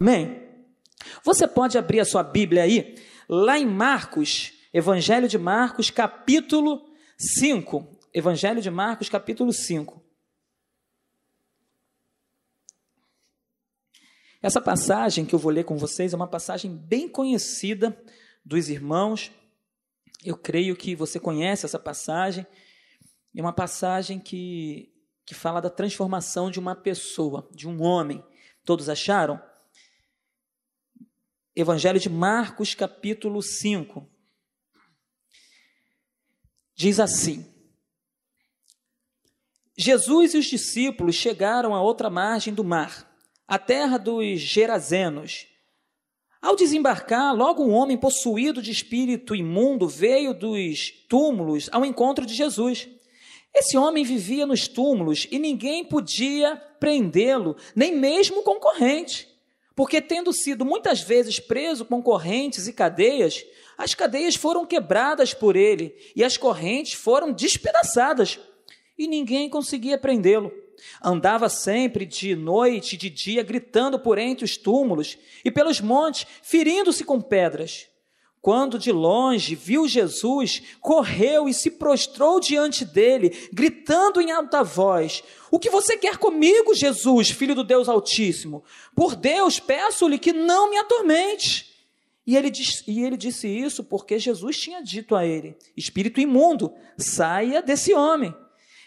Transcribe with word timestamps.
Amém? 0.00 0.42
Você 1.22 1.46
pode 1.46 1.78
abrir 1.78 2.00
a 2.00 2.04
sua 2.04 2.22
Bíblia 2.22 2.62
aí, 2.62 2.96
lá 3.28 3.58
em 3.58 3.66
Marcos, 3.66 4.52
Evangelho 4.72 5.28
de 5.28 5.38
Marcos, 5.38 5.90
capítulo 5.90 6.84
5. 7.16 7.98
Evangelho 8.12 8.60
de 8.60 8.70
Marcos, 8.70 9.08
capítulo 9.08 9.52
5. 9.52 10.02
Essa 14.42 14.60
passagem 14.60 15.24
que 15.24 15.34
eu 15.34 15.38
vou 15.38 15.50
ler 15.50 15.64
com 15.64 15.78
vocês 15.78 16.12
é 16.12 16.16
uma 16.16 16.28
passagem 16.28 16.70
bem 16.70 17.08
conhecida 17.08 17.98
dos 18.44 18.68
irmãos. 18.68 19.32
Eu 20.22 20.36
creio 20.36 20.76
que 20.76 20.94
você 20.94 21.18
conhece 21.18 21.64
essa 21.64 21.78
passagem. 21.78 22.46
É 23.34 23.40
uma 23.40 23.54
passagem 23.54 24.18
que, 24.18 24.92
que 25.24 25.34
fala 25.34 25.60
da 25.60 25.70
transformação 25.70 26.50
de 26.50 26.58
uma 26.58 26.76
pessoa, 26.76 27.48
de 27.52 27.66
um 27.66 27.82
homem. 27.82 28.22
Todos 28.64 28.88
acharam? 28.88 29.40
Evangelho 31.56 32.00
de 32.00 32.08
Marcos, 32.08 32.74
capítulo 32.74 33.40
5. 33.40 34.08
Diz 36.74 36.98
assim: 36.98 37.46
Jesus 39.78 40.34
e 40.34 40.38
os 40.38 40.46
discípulos 40.46 41.14
chegaram 41.14 41.74
à 41.74 41.80
outra 41.80 42.10
margem 42.10 42.52
do 42.52 42.64
mar 42.64 43.08
a 43.46 43.58
terra 43.58 43.98
dos 43.98 44.40
Gerazenos. 44.40 45.46
Ao 46.40 46.56
desembarcar, 46.56 47.34
logo 47.34 47.62
um 47.62 47.72
homem 47.72 47.96
possuído 47.96 48.60
de 48.60 48.70
espírito 48.70 49.34
imundo 49.34 49.88
veio 49.88 50.34
dos 50.34 50.90
túmulos 51.08 51.68
ao 51.72 51.84
encontro 51.84 52.26
de 52.26 52.34
Jesus. 52.34 52.88
Esse 53.54 53.78
homem 53.78 54.04
vivia 54.04 54.44
nos 54.44 54.66
túmulos 54.66 55.28
e 55.30 55.38
ninguém 55.38 55.84
podia 55.84 56.56
prendê-lo, 56.80 57.56
nem 57.76 57.96
mesmo 57.96 58.42
concorrente, 58.42 59.28
porque, 59.74 60.00
tendo 60.00 60.32
sido 60.32 60.64
muitas 60.64 61.00
vezes 61.00 61.40
preso 61.40 61.84
com 61.84 62.02
correntes 62.02 62.66
e 62.68 62.72
cadeias, 62.72 63.44
as 63.76 63.94
cadeias 63.94 64.36
foram 64.36 64.64
quebradas 64.64 65.34
por 65.34 65.56
ele 65.56 65.94
e 66.14 66.22
as 66.22 66.36
correntes 66.36 66.94
foram 66.94 67.32
despedaçadas, 67.32 68.38
e 68.96 69.08
ninguém 69.08 69.48
conseguia 69.48 69.98
prendê-lo. 69.98 70.52
Andava 71.02 71.48
sempre 71.48 72.06
de 72.06 72.36
noite 72.36 72.94
e 72.94 72.98
de 72.98 73.10
dia, 73.10 73.42
gritando 73.42 73.98
por 73.98 74.18
entre 74.18 74.44
os 74.44 74.56
túmulos 74.56 75.18
e 75.44 75.50
pelos 75.50 75.80
montes, 75.80 76.26
ferindo-se 76.42 77.04
com 77.04 77.20
pedras. 77.20 77.88
Quando 78.44 78.78
de 78.78 78.92
longe 78.92 79.54
viu 79.54 79.88
Jesus, 79.88 80.60
correu 80.78 81.48
e 81.48 81.54
se 81.54 81.70
prostrou 81.70 82.38
diante 82.38 82.84
dele, 82.84 83.48
gritando 83.50 84.20
em 84.20 84.30
alta 84.30 84.62
voz: 84.62 85.24
O 85.50 85.58
que 85.58 85.70
você 85.70 85.96
quer 85.96 86.18
comigo, 86.18 86.74
Jesus, 86.74 87.30
filho 87.30 87.54
do 87.54 87.64
Deus 87.64 87.88
Altíssimo? 87.88 88.62
Por 88.94 89.16
Deus, 89.16 89.58
peço-lhe 89.58 90.18
que 90.18 90.34
não 90.34 90.68
me 90.68 90.76
atormente. 90.76 91.74
E 92.26 92.36
ele, 92.36 92.52
e 92.86 93.02
ele 93.02 93.16
disse 93.16 93.48
isso 93.48 93.82
porque 93.82 94.18
Jesus 94.18 94.58
tinha 94.58 94.82
dito 94.82 95.16
a 95.16 95.24
ele: 95.24 95.56
Espírito 95.74 96.20
imundo, 96.20 96.70
saia 96.98 97.62
desse 97.62 97.94
homem. 97.94 98.34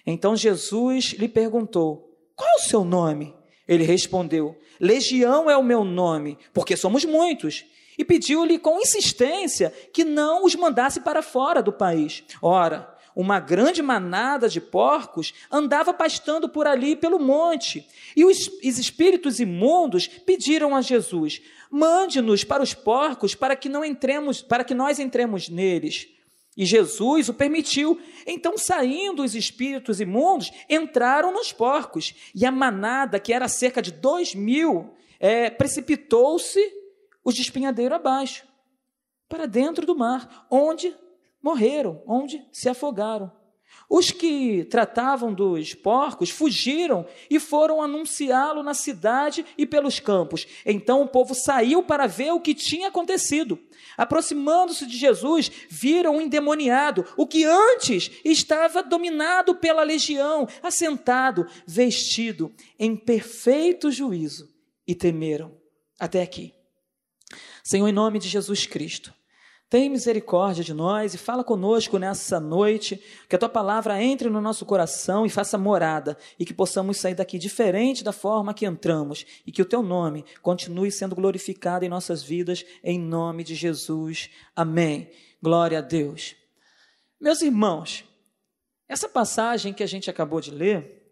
Então 0.06 0.36
Jesus 0.36 1.16
lhe 1.18 1.28
perguntou: 1.28 2.16
Qual 2.36 2.48
é 2.48 2.56
o 2.58 2.64
seu 2.64 2.84
nome? 2.84 3.34
Ele 3.68 3.86
respondeu: 3.86 4.56
Legião 4.80 5.50
é 5.50 5.58
o 5.58 5.64
meu 5.64 5.84
nome, 5.84 6.38
porque 6.54 6.78
somos 6.78 7.04
muitos. 7.04 7.66
E 7.98 8.06
pediu-lhe 8.06 8.60
com 8.60 8.80
insistência 8.80 9.74
que 9.92 10.04
não 10.04 10.46
os 10.46 10.56
mandasse 10.56 11.02
para 11.02 11.22
fora 11.22 11.62
do 11.62 11.74
país. 11.74 12.24
Ora, 12.42 12.96
uma 13.18 13.40
grande 13.40 13.82
manada 13.82 14.48
de 14.48 14.62
porcos 14.62 15.34
andava 15.52 15.92
pastando 15.92 16.48
por 16.48 16.68
ali 16.68 16.96
pelo 16.96 17.18
monte. 17.18 17.84
E 18.16 18.24
os, 18.24 18.48
os 18.48 18.78
espíritos 18.78 19.40
imundos 19.40 20.08
pediram 20.08 20.76
a 20.76 20.82
Jesus: 20.82 21.42
Mande-nos 21.72 22.44
para 22.44 22.62
os 22.62 22.76
porcos 22.76 23.34
para 23.34 23.56
que 23.56 23.68
não 23.68 23.84
entremos, 23.84 24.44
para 24.44 24.64
que 24.64 24.76
nós 24.76 25.00
entremos 25.00 25.50
neles. 25.50 26.08
E 26.56 26.64
Jesus 26.64 27.28
o 27.28 27.34
permitiu. 27.34 28.00
Então, 28.26 28.56
saindo 28.56 29.24
os 29.24 29.34
espíritos 29.34 30.00
imundos, 30.00 30.52
entraram 30.70 31.34
nos 31.34 31.52
porcos. 31.52 32.14
E 32.36 32.46
a 32.46 32.52
manada, 32.52 33.20
que 33.20 33.34
era 33.34 33.48
cerca 33.48 33.82
de 33.82 33.92
dois 33.92 34.36
mil, 34.36 34.94
é, 35.20 35.50
precipitou-se 35.50 36.60
os 37.28 37.36
de 37.36 37.42
espinhadeiro 37.42 37.94
abaixo, 37.94 38.48
para 39.28 39.46
dentro 39.46 39.86
do 39.86 39.94
mar, 39.94 40.48
onde 40.50 40.96
morreram, 41.44 42.02
onde 42.08 42.42
se 42.54 42.70
afogaram. 42.70 43.30
Os 43.90 44.12
que 44.12 44.64
tratavam 44.64 45.34
dos 45.34 45.74
porcos 45.74 46.30
fugiram 46.30 47.06
e 47.30 47.38
foram 47.38 47.82
anunciá-lo 47.82 48.64
na 48.64 48.74
cidade 48.74 49.46
e 49.58 49.66
pelos 49.66 50.00
campos. 50.00 50.48
Então 50.66 51.02
o 51.02 51.08
povo 51.08 51.36
saiu 51.36 51.84
para 51.84 52.08
ver 52.08 52.32
o 52.32 52.40
que 52.40 52.54
tinha 52.54 52.88
acontecido. 52.88 53.60
Aproximando-se 53.98 54.86
de 54.86 54.98
Jesus, 54.98 55.52
viram 55.68 56.16
um 56.16 56.22
endemoniado, 56.22 57.06
o 57.18 57.28
que 57.28 57.44
antes 57.44 58.10
estava 58.24 58.82
dominado 58.82 59.54
pela 59.54 59.84
legião, 59.84 60.48
assentado, 60.64 61.46
vestido 61.66 62.54
em 62.80 62.96
perfeito 62.96 63.92
juízo, 63.92 64.50
e 64.88 64.96
temeram. 64.96 65.58
Até 66.00 66.22
aqui. 66.22 66.57
Senhor, 67.64 67.88
em 67.88 67.94
nome 67.94 68.20
de 68.20 68.28
Jesus 68.28 68.66
Cristo, 68.66 69.14
tem 69.70 69.90
misericórdia 69.90 70.64
de 70.64 70.74
nós 70.74 71.14
e 71.14 71.18
fala 71.18 71.44
conosco 71.44 71.98
nessa 72.00 72.40
noite, 72.40 73.02
que 73.28 73.36
a 73.36 73.40
tua 73.40 73.50
palavra 73.50 74.02
entre 74.02 74.30
no 74.30 74.40
nosso 74.40 74.66
coração 74.66 75.26
e 75.26 75.30
faça 75.30 75.58
morada, 75.58 76.18
e 76.40 76.46
que 76.46 76.54
possamos 76.54 76.98
sair 76.98 77.16
daqui 77.16 77.38
diferente 77.38 78.02
da 78.02 78.14
forma 78.14 78.54
que 78.54 78.66
entramos, 78.66 79.26
e 79.46 79.52
que 79.52 79.62
o 79.62 79.66
teu 79.66 79.84
nome 79.84 80.24
continue 80.42 80.90
sendo 80.90 81.16
glorificado 81.16 81.84
em 81.84 81.90
nossas 81.90 82.24
vidas, 82.24 82.66
em 82.82 82.98
nome 82.98 83.44
de 83.44 83.56
Jesus. 83.56 84.30
Amém. 84.56 85.12
Glória 85.44 85.80
a 85.80 85.82
Deus. 85.82 86.34
Meus 87.20 87.42
irmãos, 87.42 88.06
essa 88.88 89.10
passagem 89.10 89.74
que 89.74 89.84
a 89.84 89.88
gente 89.88 90.10
acabou 90.10 90.40
de 90.40 90.52
ler 90.52 91.12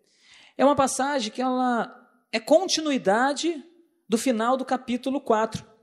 é 0.58 0.64
uma 0.64 0.78
passagem 0.78 1.30
que 1.30 1.42
ela 1.42 1.94
é 2.32 2.40
continuidade 2.40 3.62
do 4.08 4.18
final 4.18 4.56
do 4.56 4.64
capítulo 4.64 5.20
4. 5.20 5.75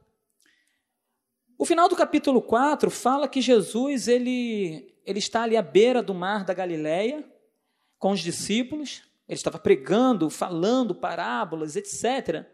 O 1.63 1.65
final 1.65 1.89
do 1.89 1.95
capítulo 1.95 2.43
4 2.43 2.91
fala 2.91 3.29
que 3.29 3.41
Jesus 3.41 4.09
ele, 4.09 4.93
ele 5.07 5.21
está 5.21 5.45
ali 5.45 5.57
à 5.57 5.63
beira 5.63 6.03
do 6.03 6.13
mar 6.13 6.45
da 6.45 6.53
Galileia 6.53 7.25
com 8.01 8.11
os 8.11 8.19
discípulos, 8.19 9.05
ele 9.29 9.37
estava 9.39 9.61
pregando, 9.61 10.29
falando 10.29 10.93
parábolas, 10.93 11.77
etc. 11.77 12.45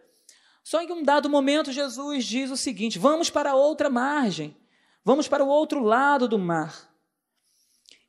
Só 0.63 0.83
em 0.83 0.93
um 0.93 1.03
dado 1.03 1.31
momento 1.31 1.73
Jesus 1.73 2.27
diz 2.27 2.51
o 2.51 2.57
seguinte: 2.59 2.99
vamos 2.99 3.31
para 3.31 3.55
outra 3.55 3.89
margem, 3.89 4.55
vamos 5.03 5.27
para 5.27 5.43
o 5.43 5.49
outro 5.49 5.83
lado 5.83 6.29
do 6.29 6.39
mar. 6.39 6.93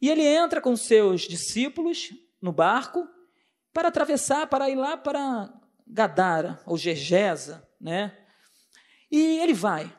E 0.02 0.10
ele 0.10 0.26
entra 0.26 0.60
com 0.60 0.76
seus 0.76 1.22
discípulos 1.22 2.12
no 2.42 2.52
barco 2.52 3.08
para 3.72 3.88
atravessar, 3.88 4.48
para 4.48 4.70
ir 4.70 4.76
lá 4.76 4.98
para 4.98 5.50
Gadara, 5.88 6.62
ou 6.66 6.78
Gergesa, 6.78 7.66
né? 7.80 8.18
E 9.10 9.40
ele 9.40 9.54
vai. 9.54 9.98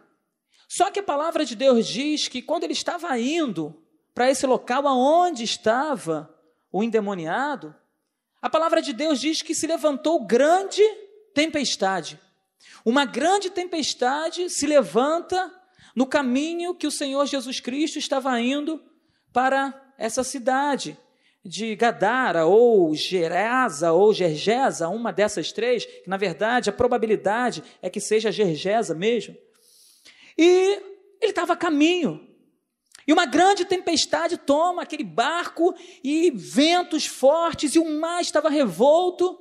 Só 0.72 0.88
que 0.88 1.00
a 1.00 1.02
palavra 1.02 1.44
de 1.44 1.56
Deus 1.56 1.84
diz 1.84 2.28
que 2.28 2.40
quando 2.40 2.62
ele 2.62 2.74
estava 2.74 3.18
indo 3.18 3.74
para 4.14 4.30
esse 4.30 4.46
local 4.46 4.86
aonde 4.86 5.42
estava 5.42 6.32
o 6.70 6.84
endemoniado, 6.84 7.74
a 8.40 8.48
palavra 8.48 8.80
de 8.80 8.92
Deus 8.92 9.20
diz 9.20 9.42
que 9.42 9.52
se 9.52 9.66
levantou 9.66 10.24
grande 10.24 10.80
tempestade. 11.34 12.20
Uma 12.84 13.04
grande 13.04 13.50
tempestade 13.50 14.48
se 14.48 14.64
levanta 14.64 15.52
no 15.92 16.06
caminho 16.06 16.72
que 16.72 16.86
o 16.86 16.92
Senhor 16.92 17.26
Jesus 17.26 17.58
Cristo 17.58 17.98
estava 17.98 18.40
indo 18.40 18.80
para 19.32 19.74
essa 19.98 20.22
cidade 20.22 20.96
de 21.44 21.74
Gadara 21.74 22.46
ou 22.46 22.94
Gerasa 22.94 23.90
ou 23.90 24.14
Gergesa, 24.14 24.88
uma 24.88 25.12
dessas 25.12 25.50
três, 25.50 25.84
que 25.84 26.08
na 26.08 26.16
verdade 26.16 26.70
a 26.70 26.72
probabilidade 26.72 27.60
é 27.82 27.90
que 27.90 28.00
seja 28.00 28.30
Gergesa 28.30 28.94
mesmo. 28.94 29.36
E 30.42 30.82
ele 31.20 31.32
estava 31.32 31.52
a 31.52 31.56
caminho. 31.56 32.26
E 33.06 33.12
uma 33.12 33.26
grande 33.26 33.66
tempestade 33.66 34.38
toma 34.38 34.80
aquele 34.80 35.04
barco 35.04 35.74
e 36.02 36.30
ventos 36.30 37.04
fortes, 37.04 37.74
e 37.74 37.78
o 37.78 38.00
mar 38.00 38.22
estava 38.22 38.48
revolto. 38.48 39.38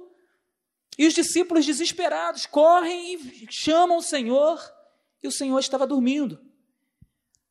E 0.97 1.07
os 1.07 1.13
discípulos 1.13 1.65
desesperados 1.65 2.45
correm 2.45 3.13
e 3.13 3.47
chamam 3.49 3.99
o 3.99 4.01
Senhor, 4.01 4.59
e 5.23 5.27
o 5.29 5.31
Senhor 5.31 5.57
estava 5.59 5.87
dormindo. 5.87 6.37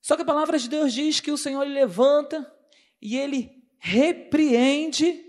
Só 0.03 0.15
que 0.15 0.21
a 0.21 0.27
palavra 0.27 0.59
de 0.59 0.69
Deus 0.69 0.93
diz 0.93 1.19
que 1.19 1.31
o 1.31 1.39
Senhor 1.39 1.67
levanta 1.67 2.55
e 3.01 3.17
ele 3.17 3.65
repreende 3.79 5.25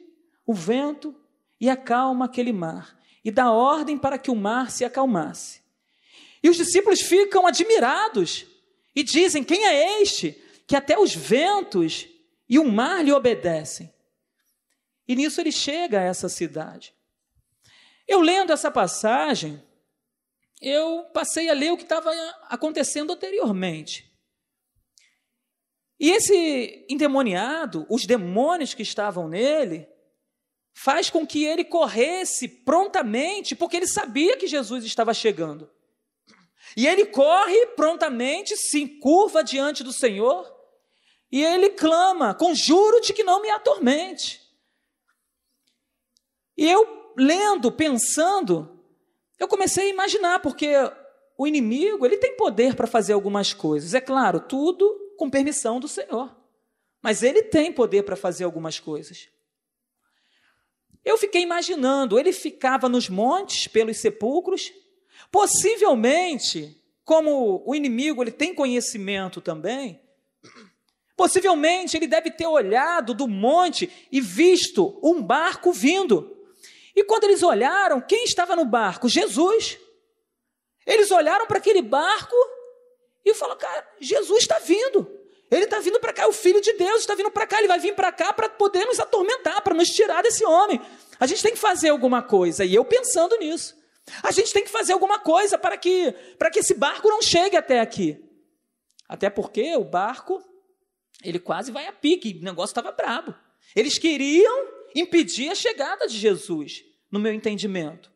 o 0.45 0.53
vento 0.53 1.15
e 1.57 1.69
acalma 1.69 2.25
aquele 2.25 2.51
mar, 2.51 2.99
e 3.23 3.31
dá 3.31 3.49
ordem 3.49 3.97
para 3.97 4.17
que 4.17 4.29
o 4.29 4.35
mar 4.35 4.71
se 4.71 4.83
acalmasse. 4.83 5.68
E 6.41 6.49
os 6.49 6.57
discípulos 6.57 7.01
ficam 7.01 7.45
admirados 7.45 8.45
e 8.95 9.03
dizem: 9.03 9.43
Quem 9.43 9.65
é 9.65 10.01
este 10.01 10.41
que 10.67 10.75
até 10.75 10.97
os 10.97 11.13
ventos 11.15 12.07
e 12.47 12.57
o 12.57 12.65
mar 12.65 13.03
lhe 13.03 13.11
obedecem? 13.11 13.93
E 15.07 15.15
nisso 15.15 15.41
ele 15.41 15.51
chega 15.51 15.99
a 15.99 16.03
essa 16.03 16.29
cidade. 16.29 16.93
Eu 18.07 18.21
lendo 18.21 18.53
essa 18.53 18.71
passagem, 18.71 19.61
eu 20.61 21.05
passei 21.13 21.49
a 21.49 21.53
ler 21.53 21.71
o 21.71 21.77
que 21.77 21.83
estava 21.83 22.11
acontecendo 22.43 23.13
anteriormente. 23.13 24.09
E 25.99 26.11
esse 26.11 26.85
endemoniado, 26.89 27.85
os 27.89 28.05
demônios 28.05 28.73
que 28.73 28.81
estavam 28.81 29.27
nele, 29.27 29.87
faz 30.73 31.09
com 31.09 31.27
que 31.27 31.43
ele 31.43 31.65
corresse 31.65 32.47
prontamente, 32.47 33.55
porque 33.55 33.75
ele 33.75 33.87
sabia 33.87 34.37
que 34.37 34.47
Jesus 34.47 34.85
estava 34.85 35.13
chegando. 35.13 35.69
E 36.75 36.87
ele 36.87 37.05
corre 37.05 37.67
prontamente, 37.67 38.55
se 38.55 38.87
curva 38.87 39.43
diante 39.43 39.83
do 39.83 39.91
Senhor, 39.91 40.49
e 41.31 41.43
ele 41.43 41.71
clama: 41.71 42.33
Conjuro-te 42.33 43.13
que 43.13 43.23
não 43.23 43.41
me 43.41 43.49
atormente. 43.49 44.41
E 46.57 46.69
eu, 46.69 47.13
lendo, 47.17 47.71
pensando, 47.71 48.83
eu 49.39 49.47
comecei 49.47 49.87
a 49.87 49.93
imaginar, 49.93 50.39
porque 50.41 50.73
o 51.37 51.47
inimigo 51.47 52.05
ele 52.05 52.17
tem 52.17 52.35
poder 52.35 52.75
para 52.75 52.85
fazer 52.85 53.13
algumas 53.13 53.53
coisas. 53.53 53.93
É 53.93 54.01
claro, 54.01 54.41
tudo 54.41 55.13
com 55.17 55.29
permissão 55.29 55.79
do 55.79 55.87
Senhor. 55.87 56.35
Mas 57.01 57.23
ele 57.23 57.43
tem 57.43 57.71
poder 57.71 58.03
para 58.03 58.17
fazer 58.17 58.43
algumas 58.43 58.79
coisas. 58.79 59.29
Eu 61.03 61.17
fiquei 61.17 61.41
imaginando, 61.41 62.19
ele 62.19 62.33
ficava 62.33 62.89
nos 62.89 63.07
montes, 63.07 63.67
pelos 63.67 63.97
sepulcros, 63.97 64.73
possivelmente, 65.31 66.81
como 67.03 67.63
o 67.65 67.75
inimigo 67.75 68.23
ele 68.23 68.31
tem 68.31 68.53
conhecimento 68.53 69.41
também, 69.41 69.99
possivelmente 71.15 71.97
ele 71.97 72.07
deve 72.07 72.31
ter 72.31 72.47
olhado 72.47 73.13
do 73.13 73.27
monte 73.27 74.07
e 74.11 74.21
visto 74.21 74.99
um 75.03 75.21
barco 75.21 75.71
vindo. 75.71 76.37
E 76.95 77.03
quando 77.03 77.25
eles 77.25 77.43
olharam, 77.43 78.01
quem 78.01 78.23
estava 78.23 78.55
no 78.55 78.65
barco? 78.65 79.07
Jesus. 79.07 79.77
Eles 80.85 81.11
olharam 81.11 81.45
para 81.45 81.57
aquele 81.57 81.81
barco 81.81 82.35
e 83.23 83.33
falaram: 83.33 83.59
Cara, 83.59 83.87
Jesus 83.99 84.39
está 84.39 84.59
vindo. 84.59 85.19
Ele 85.51 85.63
está 85.63 85.79
vindo 85.79 85.99
para 85.99 86.13
cá, 86.13 86.27
o 86.27 86.33
Filho 86.33 86.61
de 86.61 86.73
Deus 86.73 86.99
está 86.99 87.15
vindo 87.15 87.31
para 87.31 87.47
cá, 87.47 87.57
ele 87.57 87.67
vai 87.67 87.79
vir 87.79 87.95
para 87.95 88.11
cá 88.11 88.31
para 88.31 88.49
poder 88.49 88.85
nos 88.85 88.99
atormentar, 88.99 89.61
para 89.63 89.73
nos 89.73 89.89
tirar 89.89 90.21
desse 90.21 90.45
homem. 90.45 90.79
A 91.19 91.25
gente 91.25 91.41
tem 91.41 91.53
que 91.53 91.57
fazer 91.57 91.89
alguma 91.89 92.21
coisa, 92.21 92.63
e 92.63 92.75
eu 92.75 92.85
pensando 92.85 93.35
nisso. 93.37 93.78
A 94.23 94.31
gente 94.31 94.53
tem 94.53 94.63
que 94.63 94.69
fazer 94.69 94.93
alguma 94.93 95.19
coisa 95.19 95.57
para 95.57 95.77
que, 95.77 96.11
para 96.37 96.49
que 96.49 96.59
esse 96.59 96.73
barco 96.73 97.07
não 97.07 97.21
chegue 97.21 97.55
até 97.55 97.79
aqui. 97.79 98.23
Até 99.07 99.29
porque 99.29 99.75
o 99.75 99.83
barco, 99.83 100.43
ele 101.23 101.39
quase 101.39 101.71
vai 101.71 101.87
a 101.87 101.93
pique, 101.93 102.39
o 102.39 102.43
negócio 102.43 102.71
estava 102.71 102.91
brabo. 102.91 103.33
Eles 103.75 103.97
queriam 103.97 104.67
impedir 104.95 105.49
a 105.49 105.55
chegada 105.55 106.07
de 106.07 106.17
Jesus, 106.17 106.83
no 107.11 107.19
meu 107.19 107.33
entendimento. 107.33 108.11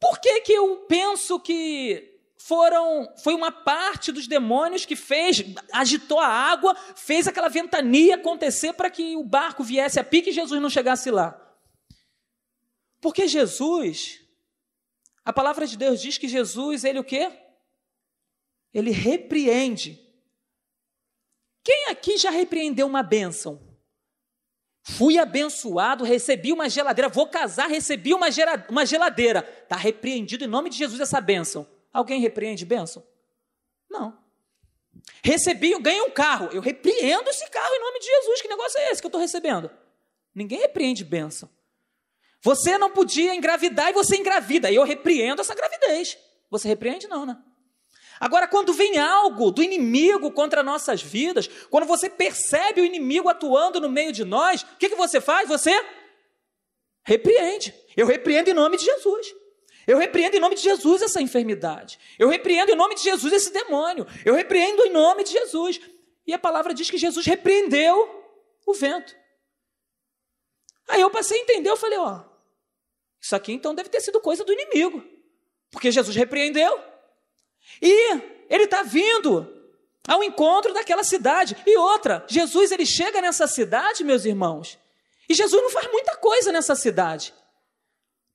Por 0.00 0.20
que, 0.20 0.40
que 0.40 0.52
eu 0.52 0.78
penso 0.88 1.38
que 1.38 2.12
foram 2.36 3.08
foi 3.22 3.34
uma 3.34 3.52
parte 3.52 4.10
dos 4.10 4.26
demônios 4.26 4.84
que 4.84 4.96
fez, 4.96 5.44
agitou 5.72 6.18
a 6.18 6.26
água, 6.26 6.74
fez 6.96 7.28
aquela 7.28 7.48
ventania 7.48 8.16
acontecer 8.16 8.72
para 8.72 8.90
que 8.90 9.16
o 9.16 9.22
barco 9.22 9.62
viesse 9.62 10.00
a 10.00 10.04
pique 10.04 10.30
e 10.30 10.32
Jesus 10.32 10.60
não 10.60 10.68
chegasse 10.68 11.10
lá. 11.10 11.38
Porque 13.00 13.28
Jesus, 13.28 14.21
a 15.24 15.32
palavra 15.32 15.66
de 15.66 15.76
Deus 15.76 16.00
diz 16.00 16.18
que 16.18 16.28
Jesus, 16.28 16.84
ele 16.84 16.98
o 16.98 17.04
quê? 17.04 17.30
Ele 18.74 18.90
repreende. 18.90 20.00
Quem 21.62 21.86
aqui 21.90 22.16
já 22.16 22.30
repreendeu 22.30 22.86
uma 22.86 23.02
bênção? 23.02 23.60
Fui 24.82 25.16
abençoado, 25.16 26.02
recebi 26.02 26.52
uma 26.52 26.68
geladeira, 26.68 27.08
vou 27.08 27.28
casar, 27.28 27.68
recebi 27.68 28.12
uma 28.12 28.30
geladeira. 28.84 29.48
Está 29.62 29.76
repreendido 29.76 30.44
em 30.44 30.48
nome 30.48 30.70
de 30.70 30.76
Jesus 30.76 31.00
essa 31.00 31.20
bênção. 31.20 31.68
Alguém 31.92 32.20
repreende 32.20 32.64
bênção? 32.64 33.06
Não. 33.88 34.18
Recebi, 35.22 35.78
ganhei 35.78 36.02
um 36.02 36.10
carro. 36.10 36.48
Eu 36.52 36.60
repreendo 36.60 37.30
esse 37.30 37.48
carro 37.48 37.72
em 37.72 37.80
nome 37.80 38.00
de 38.00 38.06
Jesus. 38.06 38.42
Que 38.42 38.48
negócio 38.48 38.80
é 38.80 38.90
esse 38.90 39.00
que 39.00 39.06
eu 39.06 39.08
estou 39.10 39.20
recebendo? 39.20 39.70
Ninguém 40.34 40.58
repreende 40.58 41.04
bênção. 41.04 41.48
Você 42.42 42.76
não 42.76 42.90
podia 42.90 43.34
engravidar 43.34 43.90
e 43.90 43.92
você 43.92 44.16
engravida. 44.16 44.70
E 44.70 44.74
eu 44.74 44.82
repreendo 44.82 45.40
essa 45.40 45.54
gravidez. 45.54 46.18
Você 46.50 46.68
repreende? 46.68 47.06
Não, 47.06 47.24
né? 47.24 47.38
Agora, 48.18 48.46
quando 48.46 48.72
vem 48.72 48.98
algo 48.98 49.50
do 49.50 49.62
inimigo 49.62 50.30
contra 50.30 50.62
nossas 50.62 51.02
vidas, 51.02 51.48
quando 51.70 51.86
você 51.86 52.08
percebe 52.10 52.80
o 52.80 52.84
inimigo 52.84 53.28
atuando 53.28 53.80
no 53.80 53.88
meio 53.88 54.12
de 54.12 54.24
nós, 54.24 54.62
o 54.62 54.76
que, 54.76 54.88
que 54.88 54.96
você 54.96 55.20
faz? 55.20 55.48
Você 55.48 55.72
repreende. 57.04 57.74
Eu 57.96 58.06
repreendo 58.06 58.50
em 58.50 58.54
nome 58.54 58.76
de 58.76 58.84
Jesus. 58.84 59.34
Eu 59.86 59.98
repreendo 59.98 60.36
em 60.36 60.40
nome 60.40 60.54
de 60.54 60.62
Jesus 60.62 61.02
essa 61.02 61.20
enfermidade. 61.20 61.98
Eu 62.18 62.28
repreendo 62.28 62.70
em 62.70 62.76
nome 62.76 62.94
de 62.94 63.02
Jesus 63.02 63.32
esse 63.32 63.52
demônio. 63.52 64.06
Eu 64.24 64.34
repreendo 64.34 64.84
em 64.84 64.90
nome 64.90 65.24
de 65.24 65.32
Jesus. 65.32 65.80
E 66.26 66.32
a 66.32 66.38
palavra 66.38 66.72
diz 66.72 66.90
que 66.90 66.98
Jesus 66.98 67.26
repreendeu 67.26 68.22
o 68.64 68.74
vento. 68.74 69.16
Aí 70.88 71.00
eu 71.00 71.10
passei 71.10 71.38
a 71.38 71.42
entender, 71.42 71.70
eu 71.70 71.76
falei, 71.76 71.98
ó, 71.98 72.31
isso 73.22 73.36
aqui 73.36 73.52
então 73.52 73.72
deve 73.72 73.88
ter 73.88 74.00
sido 74.00 74.20
coisa 74.20 74.44
do 74.44 74.52
inimigo. 74.52 75.02
Porque 75.70 75.92
Jesus 75.92 76.16
repreendeu. 76.16 76.78
E 77.80 78.20
ele 78.50 78.64
está 78.64 78.82
vindo 78.82 79.48
ao 80.08 80.24
encontro 80.24 80.74
daquela 80.74 81.04
cidade. 81.04 81.56
E 81.64 81.78
outra, 81.78 82.24
Jesus 82.28 82.72
ele 82.72 82.84
chega 82.84 83.20
nessa 83.20 83.46
cidade, 83.46 84.02
meus 84.02 84.24
irmãos. 84.24 84.76
E 85.28 85.34
Jesus 85.34 85.62
não 85.62 85.70
faz 85.70 85.88
muita 85.90 86.16
coisa 86.16 86.50
nessa 86.50 86.74
cidade. 86.74 87.32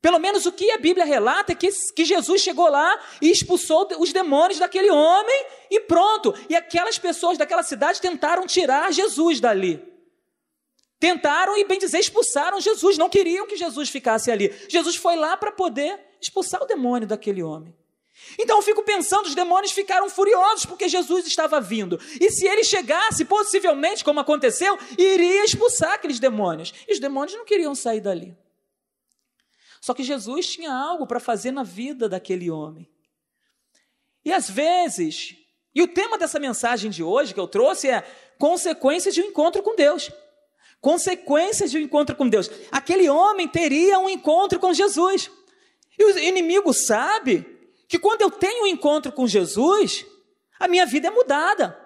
Pelo 0.01 0.19
menos 0.19 0.45
o 0.45 0.53
que 0.53 0.71
a 0.71 0.77
Bíblia 0.77 1.05
relata 1.05 1.51
é 1.51 1.55
que, 1.55 1.67
que 1.93 2.05
Jesus 2.05 2.41
chegou 2.41 2.69
lá 2.69 2.97
e 3.21 3.29
expulsou 3.29 3.89
os 3.99 4.13
demônios 4.13 4.59
daquele 4.59 4.89
homem 4.89 5.45
e 5.69 5.81
pronto. 5.81 6.33
E 6.49 6.55
aquelas 6.55 6.97
pessoas 6.97 7.37
daquela 7.37 7.61
cidade 7.63 7.99
tentaram 7.99 8.47
tirar 8.47 8.93
Jesus 8.93 9.41
dali. 9.41 9.96
Tentaram 10.99 11.57
e, 11.57 11.65
bem 11.65 11.77
dizer, 11.77 11.99
expulsaram 11.99 12.59
Jesus. 12.59 12.97
Não 12.97 13.09
queriam 13.09 13.47
que 13.47 13.55
Jesus 13.55 13.89
ficasse 13.89 14.31
ali. 14.31 14.53
Jesus 14.67 14.95
foi 14.95 15.15
lá 15.15 15.38
para 15.38 15.51
poder 15.51 15.99
expulsar 16.19 16.61
o 16.61 16.65
demônio 16.65 17.07
daquele 17.07 17.44
homem. 17.44 17.75
Então 18.38 18.57
eu 18.57 18.63
fico 18.63 18.83
pensando, 18.83 19.27
os 19.27 19.35
demônios 19.35 19.71
ficaram 19.71 20.09
furiosos 20.09 20.65
porque 20.65 20.89
Jesus 20.89 21.27
estava 21.27 21.61
vindo. 21.61 21.99
E 22.19 22.31
se 22.31 22.47
ele 22.47 22.63
chegasse, 22.63 23.25
possivelmente, 23.25 24.03
como 24.03 24.19
aconteceu, 24.19 24.77
iria 24.97 25.45
expulsar 25.45 25.94
aqueles 25.94 26.19
demônios. 26.19 26.73
E 26.88 26.94
os 26.94 26.99
demônios 26.99 27.38
não 27.38 27.45
queriam 27.45 27.75
sair 27.75 28.01
dali. 28.01 28.35
Só 29.79 29.94
que 29.94 30.03
Jesus 30.03 30.47
tinha 30.47 30.73
algo 30.73 31.05
para 31.05 31.19
fazer 31.19 31.51
na 31.51 31.63
vida 31.63 32.09
daquele 32.09 32.49
homem. 32.49 32.89
E 34.25 34.33
às 34.33 34.49
vezes, 34.49 35.35
e 35.73 35.81
o 35.81 35.87
tema 35.87 36.18
dessa 36.18 36.39
mensagem 36.39 36.89
de 36.89 37.04
hoje 37.04 37.33
que 37.33 37.39
eu 37.39 37.47
trouxe 37.47 37.87
é 37.87 38.01
consequências 38.39 39.13
de 39.13 39.21
um 39.21 39.25
encontro 39.25 39.61
com 39.61 39.75
Deus. 39.75 40.11
Consequências 40.79 41.71
de 41.71 41.77
um 41.77 41.81
encontro 41.81 42.15
com 42.15 42.27
Deus. 42.27 42.49
Aquele 42.71 43.09
homem 43.09 43.47
teria 43.47 43.99
um 43.99 44.09
encontro 44.09 44.59
com 44.59 44.73
Jesus. 44.73 45.31
E 45.97 46.03
o 46.03 46.19
inimigo 46.19 46.73
sabe 46.73 47.45
que 47.87 47.97
quando 47.97 48.21
eu 48.21 48.29
tenho 48.29 48.63
um 48.63 48.67
encontro 48.67 49.11
com 49.11 49.27
Jesus, 49.27 50.05
a 50.59 50.67
minha 50.67 50.85
vida 50.85 51.07
é 51.07 51.11
mudada. 51.11 51.79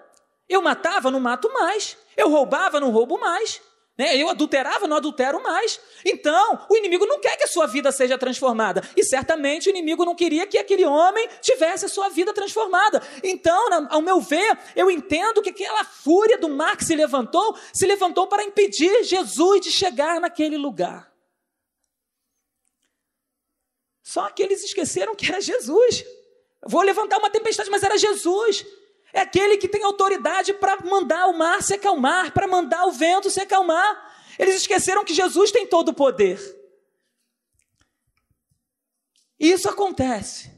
Eu 0.48 0.60
matava, 0.60 1.10
não 1.10 1.20
mato 1.20 1.50
mais. 1.52 1.96
Eu 2.16 2.28
roubava, 2.28 2.78
não 2.78 2.90
roubo 2.90 3.18
mais. 3.18 3.60
Né? 4.02 4.16
Eu 4.16 4.28
adulterava, 4.28 4.88
não 4.88 4.96
adultero 4.96 5.40
mais. 5.40 5.78
Então, 6.04 6.66
o 6.68 6.76
inimigo 6.76 7.06
não 7.06 7.20
quer 7.20 7.36
que 7.36 7.44
a 7.44 7.46
sua 7.46 7.68
vida 7.68 7.92
seja 7.92 8.18
transformada. 8.18 8.82
E 8.96 9.04
certamente 9.04 9.68
o 9.68 9.70
inimigo 9.70 10.04
não 10.04 10.16
queria 10.16 10.44
que 10.44 10.58
aquele 10.58 10.84
homem 10.84 11.28
tivesse 11.40 11.84
a 11.84 11.88
sua 11.88 12.08
vida 12.08 12.34
transformada. 12.34 13.00
Então, 13.22 13.86
ao 13.88 14.02
meu 14.02 14.20
ver, 14.20 14.58
eu 14.74 14.90
entendo 14.90 15.40
que 15.40 15.50
aquela 15.50 15.84
fúria 15.84 16.36
do 16.36 16.48
mar 16.48 16.76
que 16.76 16.84
se 16.84 16.96
levantou, 16.96 17.56
se 17.72 17.86
levantou 17.86 18.26
para 18.26 18.42
impedir 18.42 19.04
Jesus 19.04 19.60
de 19.60 19.70
chegar 19.70 20.20
naquele 20.20 20.56
lugar. 20.56 21.12
Só 24.02 24.28
que 24.30 24.42
eles 24.42 24.64
esqueceram 24.64 25.14
que 25.14 25.30
era 25.30 25.40
Jesus. 25.40 26.04
Vou 26.66 26.82
levantar 26.82 27.18
uma 27.18 27.30
tempestade, 27.30 27.70
mas 27.70 27.84
era 27.84 27.96
Jesus. 27.96 28.66
É 29.12 29.20
aquele 29.20 29.58
que 29.58 29.68
tem 29.68 29.82
autoridade 29.84 30.54
para 30.54 30.80
mandar 30.84 31.26
o 31.26 31.36
mar 31.36 31.62
se 31.62 31.74
acalmar, 31.74 32.32
para 32.32 32.48
mandar 32.48 32.86
o 32.86 32.92
vento 32.92 33.30
se 33.30 33.40
acalmar. 33.40 34.12
Eles 34.38 34.56
esqueceram 34.56 35.04
que 35.04 35.12
Jesus 35.12 35.50
tem 35.50 35.66
todo 35.66 35.90
o 35.90 35.94
poder. 35.94 36.40
E 39.38 39.50
isso 39.50 39.68
acontece. 39.68 40.50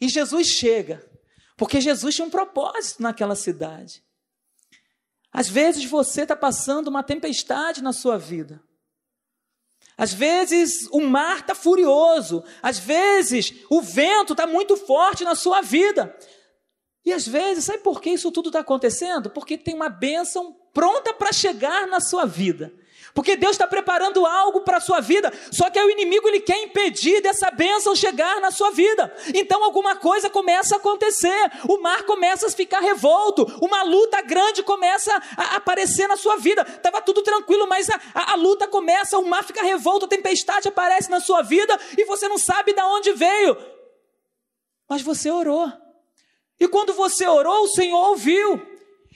E 0.00 0.08
Jesus 0.08 0.48
chega, 0.48 1.08
porque 1.56 1.80
Jesus 1.80 2.14
tinha 2.14 2.26
um 2.26 2.30
propósito 2.30 3.02
naquela 3.02 3.36
cidade. 3.36 4.02
Às 5.32 5.48
vezes 5.48 5.84
você 5.84 6.22
está 6.22 6.34
passando 6.34 6.88
uma 6.88 7.02
tempestade 7.02 7.82
na 7.82 7.92
sua 7.92 8.18
vida. 8.18 8.60
Às 9.96 10.12
vezes 10.12 10.88
o 10.90 11.00
mar 11.00 11.40
está 11.40 11.54
furioso. 11.54 12.42
Às 12.62 12.78
vezes 12.78 13.52
o 13.68 13.82
vento 13.82 14.32
está 14.32 14.46
muito 14.46 14.76
forte 14.76 15.22
na 15.22 15.34
sua 15.34 15.60
vida. 15.60 16.16
E 17.10 17.12
às 17.12 17.26
vezes, 17.26 17.64
sabe 17.64 17.80
por 17.80 18.00
que 18.00 18.10
isso 18.10 18.30
tudo 18.30 18.50
está 18.50 18.60
acontecendo? 18.60 19.30
Porque 19.30 19.58
tem 19.58 19.74
uma 19.74 19.88
bênção 19.88 20.56
pronta 20.72 21.12
para 21.12 21.32
chegar 21.32 21.88
na 21.88 21.98
sua 21.98 22.24
vida. 22.24 22.72
Porque 23.12 23.34
Deus 23.34 23.50
está 23.50 23.66
preparando 23.66 24.24
algo 24.24 24.60
para 24.60 24.76
a 24.76 24.80
sua 24.80 25.00
vida, 25.00 25.32
só 25.50 25.68
que 25.68 25.80
o 25.80 25.90
inimigo 25.90 26.28
ele 26.28 26.38
quer 26.38 26.62
impedir 26.62 27.20
dessa 27.20 27.50
bênção 27.50 27.96
chegar 27.96 28.40
na 28.40 28.52
sua 28.52 28.70
vida. 28.70 29.12
Então 29.34 29.64
alguma 29.64 29.96
coisa 29.96 30.30
começa 30.30 30.76
a 30.76 30.78
acontecer, 30.78 31.50
o 31.68 31.78
mar 31.78 32.04
começa 32.04 32.46
a 32.46 32.50
ficar 32.50 32.78
revolto, 32.78 33.44
uma 33.60 33.82
luta 33.82 34.22
grande 34.22 34.62
começa 34.62 35.12
a 35.36 35.56
aparecer 35.56 36.06
na 36.06 36.16
sua 36.16 36.36
vida. 36.36 36.62
Estava 36.62 37.02
tudo 37.02 37.22
tranquilo, 37.22 37.66
mas 37.66 37.90
a, 37.90 38.00
a, 38.14 38.32
a, 38.34 38.36
luta 38.36 38.68
começa, 38.68 39.18
o 39.18 39.26
mar 39.26 39.42
fica 39.42 39.64
revolto, 39.64 40.06
a 40.06 40.08
tempestade 40.08 40.68
aparece 40.68 41.10
na 41.10 41.18
sua 41.18 41.42
vida 41.42 41.76
e 41.98 42.04
você 42.04 42.28
não 42.28 42.38
sabe 42.38 42.72
de 42.72 42.80
onde 42.80 43.10
veio. 43.14 43.56
Mas 44.88 45.02
você 45.02 45.28
orou. 45.28 45.89
E 46.60 46.68
quando 46.68 46.92
você 46.92 47.26
orou, 47.26 47.64
o 47.64 47.68
Senhor 47.68 48.10
ouviu. 48.10 48.60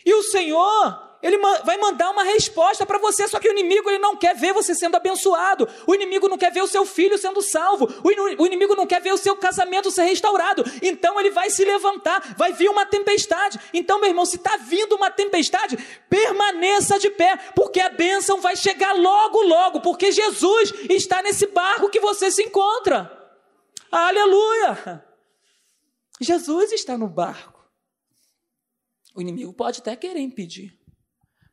E 0.04 0.14
o 0.14 0.22
Senhor 0.22 1.04
ele 1.24 1.38
vai 1.38 1.78
mandar 1.78 2.10
uma 2.10 2.22
resposta 2.22 2.84
para 2.84 2.98
você, 2.98 3.26
só 3.26 3.40
que 3.40 3.48
o 3.48 3.50
inimigo 3.50 3.88
ele 3.88 3.98
não 3.98 4.14
quer 4.14 4.36
ver 4.36 4.52
você 4.52 4.74
sendo 4.74 4.94
abençoado, 4.94 5.66
o 5.86 5.94
inimigo 5.94 6.28
não 6.28 6.36
quer 6.36 6.52
ver 6.52 6.62
o 6.62 6.66
seu 6.66 6.84
filho 6.84 7.16
sendo 7.16 7.40
salvo, 7.40 7.88
o 8.38 8.44
inimigo 8.44 8.76
não 8.76 8.86
quer 8.86 9.00
ver 9.00 9.10
o 9.10 9.16
seu 9.16 9.34
casamento 9.34 9.90
ser 9.90 10.02
restaurado, 10.02 10.62
então 10.82 11.18
ele 11.18 11.30
vai 11.30 11.48
se 11.48 11.64
levantar, 11.64 12.34
vai 12.36 12.52
vir 12.52 12.68
uma 12.68 12.84
tempestade. 12.84 13.58
Então, 13.72 13.98
meu 13.98 14.10
irmão, 14.10 14.26
se 14.26 14.36
está 14.36 14.58
vindo 14.58 14.96
uma 14.96 15.10
tempestade, 15.10 15.78
permaneça 16.10 16.98
de 16.98 17.08
pé, 17.08 17.38
porque 17.56 17.80
a 17.80 17.88
bênção 17.88 18.42
vai 18.42 18.54
chegar 18.54 18.92
logo, 18.92 19.40
logo, 19.44 19.80
porque 19.80 20.12
Jesus 20.12 20.74
está 20.90 21.22
nesse 21.22 21.46
barco 21.46 21.88
que 21.88 22.00
você 22.00 22.30
se 22.30 22.42
encontra. 22.42 23.10
Aleluia! 23.90 25.02
Jesus 26.24 26.72
está 26.72 26.98
no 26.98 27.08
barco. 27.08 27.64
O 29.14 29.20
inimigo 29.20 29.52
pode 29.52 29.80
até 29.80 29.94
querer 29.94 30.20
impedir. 30.20 30.76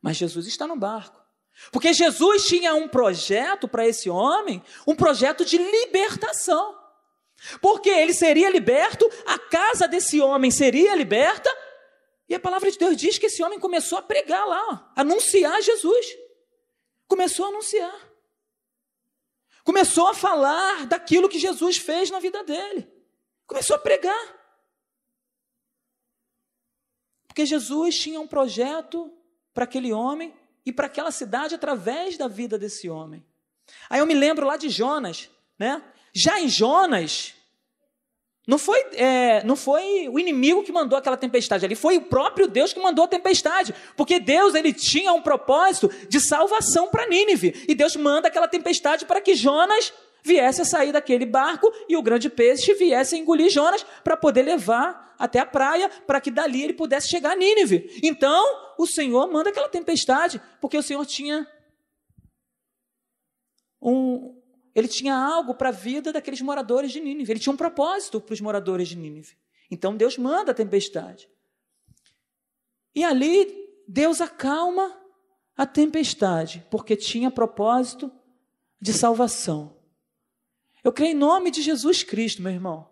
Mas 0.00 0.16
Jesus 0.16 0.46
está 0.46 0.66
no 0.66 0.76
barco. 0.76 1.22
Porque 1.70 1.92
Jesus 1.92 2.46
tinha 2.46 2.74
um 2.74 2.88
projeto 2.88 3.68
para 3.68 3.86
esse 3.86 4.10
homem, 4.10 4.62
um 4.86 4.96
projeto 4.96 5.44
de 5.44 5.58
libertação. 5.58 6.76
Porque 7.60 7.90
ele 7.90 8.12
seria 8.12 8.50
liberto, 8.50 9.08
a 9.26 9.38
casa 9.38 9.86
desse 9.86 10.20
homem 10.20 10.50
seria 10.50 10.94
liberta, 10.94 11.50
e 12.28 12.34
a 12.34 12.40
palavra 12.40 12.70
de 12.70 12.78
Deus 12.78 12.96
diz 12.96 13.18
que 13.18 13.26
esse 13.26 13.42
homem 13.42 13.60
começou 13.60 13.98
a 13.98 14.02
pregar 14.02 14.46
lá, 14.46 14.68
ó, 14.70 15.00
anunciar 15.00 15.60
Jesus. 15.60 16.06
Começou 17.06 17.44
a 17.44 17.48
anunciar. 17.48 18.12
Começou 19.64 20.08
a 20.08 20.14
falar 20.14 20.86
daquilo 20.86 21.28
que 21.28 21.38
Jesus 21.38 21.76
fez 21.76 22.10
na 22.10 22.18
vida 22.18 22.42
dele. 22.42 22.90
Começou 23.46 23.76
a 23.76 23.78
pregar. 23.78 24.41
Porque 27.32 27.46
Jesus 27.46 27.98
tinha 27.98 28.20
um 28.20 28.26
projeto 28.26 29.10
para 29.54 29.64
aquele 29.64 29.90
homem 29.90 30.34
e 30.66 30.70
para 30.70 30.84
aquela 30.84 31.10
cidade 31.10 31.54
através 31.54 32.18
da 32.18 32.28
vida 32.28 32.58
desse 32.58 32.90
homem. 32.90 33.24
Aí 33.88 34.00
eu 34.00 34.06
me 34.06 34.12
lembro 34.12 34.46
lá 34.46 34.58
de 34.58 34.68
Jonas, 34.68 35.30
né? 35.58 35.82
Já 36.12 36.38
em 36.38 36.46
Jonas, 36.46 37.32
não 38.46 38.58
foi, 38.58 38.78
é, 38.92 39.42
não 39.44 39.56
foi 39.56 40.10
o 40.10 40.18
inimigo 40.18 40.62
que 40.62 40.70
mandou 40.70 40.98
aquela 40.98 41.16
tempestade 41.16 41.64
ali, 41.64 41.74
foi 41.74 41.96
o 41.96 42.02
próprio 42.02 42.46
Deus 42.46 42.74
que 42.74 42.80
mandou 42.82 43.06
a 43.06 43.08
tempestade, 43.08 43.74
porque 43.96 44.20
Deus 44.20 44.54
ele 44.54 44.74
tinha 44.74 45.14
um 45.14 45.22
propósito 45.22 45.90
de 46.10 46.20
salvação 46.20 46.90
para 46.90 47.06
Nínive, 47.06 47.64
e 47.66 47.74
Deus 47.74 47.96
manda 47.96 48.28
aquela 48.28 48.46
tempestade 48.46 49.06
para 49.06 49.22
que 49.22 49.34
Jonas 49.34 49.90
viesse 50.22 50.62
a 50.62 50.64
sair 50.64 50.92
daquele 50.92 51.26
barco 51.26 51.72
e 51.88 51.96
o 51.96 52.02
grande 52.02 52.30
peixe 52.30 52.74
viesse 52.74 53.14
a 53.14 53.18
engolir 53.18 53.50
Jonas 53.50 53.84
para 54.04 54.16
poder 54.16 54.42
levar 54.42 55.14
até 55.18 55.38
a 55.38 55.46
praia, 55.46 55.88
para 56.06 56.20
que 56.20 56.30
dali 56.30 56.62
ele 56.62 56.72
pudesse 56.72 57.08
chegar 57.08 57.32
a 57.32 57.36
Nínive. 57.36 58.00
Então, 58.02 58.74
o 58.78 58.86
Senhor 58.86 59.30
manda 59.30 59.50
aquela 59.50 59.68
tempestade, 59.68 60.40
porque 60.60 60.76
o 60.76 60.82
Senhor 60.82 61.04
tinha 61.06 61.46
um 63.80 64.38
ele 64.74 64.88
tinha 64.88 65.14
algo 65.14 65.54
para 65.54 65.68
a 65.68 65.72
vida 65.72 66.12
daqueles 66.12 66.40
moradores 66.40 66.92
de 66.92 67.00
Nínive, 67.00 67.30
ele 67.30 67.40
tinha 67.40 67.52
um 67.52 67.56
propósito 67.56 68.20
para 68.20 68.32
os 68.32 68.40
moradores 68.40 68.88
de 68.88 68.96
Nínive. 68.96 69.36
Então 69.70 69.94
Deus 69.96 70.16
manda 70.16 70.52
a 70.52 70.54
tempestade. 70.54 71.28
E 72.94 73.04
ali 73.04 73.54
Deus 73.86 74.20
acalma 74.20 74.98
a 75.56 75.66
tempestade, 75.66 76.66
porque 76.70 76.96
tinha 76.96 77.30
propósito 77.30 78.10
de 78.80 78.92
salvação. 78.92 79.81
Eu 80.82 80.92
creio 80.92 81.12
em 81.12 81.18
nome 81.18 81.50
de 81.50 81.62
Jesus 81.62 82.02
Cristo, 82.02 82.42
meu 82.42 82.52
irmão, 82.52 82.88